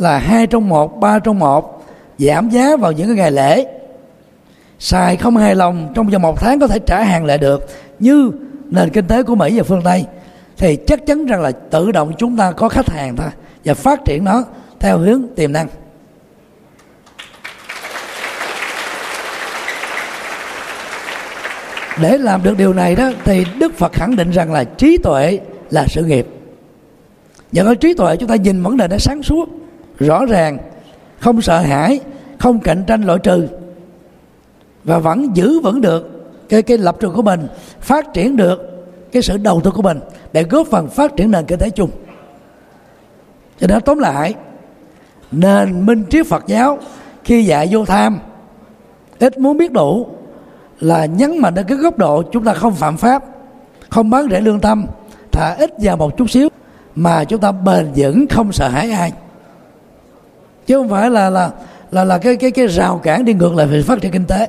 [0.00, 1.86] là hai trong một, ba trong một,
[2.18, 3.66] giảm giá vào những cái ngày lễ.
[4.78, 7.68] Xài không hài lòng, trong vòng một tháng có thể trả hàng lại được.
[7.98, 8.30] Như
[8.64, 10.04] nền kinh tế của mỹ và phương tây,
[10.56, 13.28] thì chắc chắn rằng là tự động chúng ta có khách hàng thôi
[13.64, 14.44] và phát triển nó
[14.80, 15.68] theo hướng tiềm năng.
[22.02, 25.40] Để làm được điều này đó, thì đức phật khẳng định rằng là trí tuệ
[25.70, 26.26] là sự nghiệp.
[27.52, 29.59] Nhờ có trí tuệ, chúng ta nhìn vấn đề nó sáng suốt
[30.00, 30.58] rõ ràng,
[31.18, 32.00] không sợ hãi,
[32.38, 33.48] không cạnh tranh loại trừ.
[34.84, 36.10] Và vẫn giữ vững được
[36.48, 37.46] cái cái lập trường của mình,
[37.80, 38.66] phát triển được
[39.12, 40.00] cái sự đầu tư của mình
[40.32, 41.90] để góp phần phát triển nền kinh tế chung.
[43.60, 44.34] Cho nên tóm lại,
[45.32, 46.78] nền minh triết Phật giáo
[47.24, 48.18] khi dạy vô tham,
[49.18, 50.06] ít muốn biết đủ
[50.80, 53.24] là nhấn mạnh đến cái góc độ chúng ta không phạm pháp,
[53.88, 54.86] không bán rẻ lương tâm
[55.32, 56.48] thả ít vào một chút xíu
[56.94, 59.12] mà chúng ta bền vững, không sợ hãi ai
[60.66, 61.50] chứ không phải là là
[61.90, 64.48] là là cái cái cái rào cản đi ngược lại về phát triển kinh tế.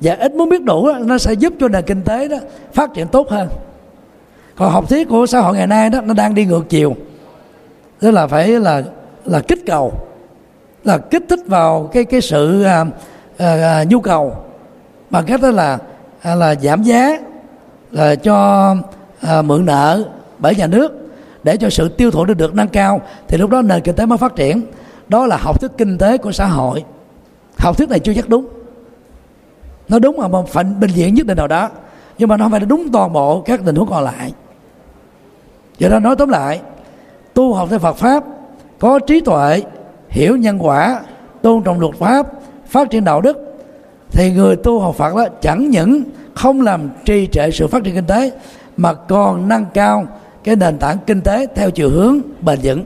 [0.00, 2.36] Và ít muốn biết đủ nó sẽ giúp cho nền kinh tế đó
[2.72, 3.48] phát triển tốt hơn.
[4.56, 6.96] Còn học thuyết của xã hội ngày nay đó nó đang đi ngược chiều.
[8.00, 8.82] Tức là phải là
[9.24, 9.92] là kích cầu
[10.84, 12.84] là kích thích vào cái cái sự à,
[13.38, 14.36] à, à, nhu cầu.
[15.10, 15.78] Bằng cách đó là
[16.22, 17.18] à, là giảm giá
[17.90, 18.74] là cho
[19.20, 20.04] à, mượn nợ
[20.38, 21.07] bởi nhà nước
[21.48, 24.06] để cho sự tiêu thụ được được nâng cao, thì lúc đó nền kinh tế
[24.06, 24.62] mới phát triển.
[25.08, 26.84] Đó là học thuyết kinh tế của xã hội.
[27.58, 28.48] Học thuyết này chưa chắc đúng.
[29.88, 31.68] Nó đúng ở một phần bình diện nhất định nào đó.
[32.18, 34.32] Nhưng mà nó không phải là đúng toàn bộ các tình huống còn lại.
[35.78, 36.60] Do đó nói tóm lại,
[37.34, 38.24] tu học theo Phật pháp,
[38.78, 39.62] có trí tuệ,
[40.08, 41.00] hiểu nhân quả,
[41.42, 42.26] tôn trọng luật pháp,
[42.66, 43.58] phát triển đạo đức,
[44.10, 46.02] thì người tu học Phật đó chẳng những
[46.34, 48.32] không làm trì trệ sự phát triển kinh tế,
[48.76, 50.06] mà còn nâng cao
[50.44, 52.84] cái nền tảng kinh tế theo chiều hướng bền vững.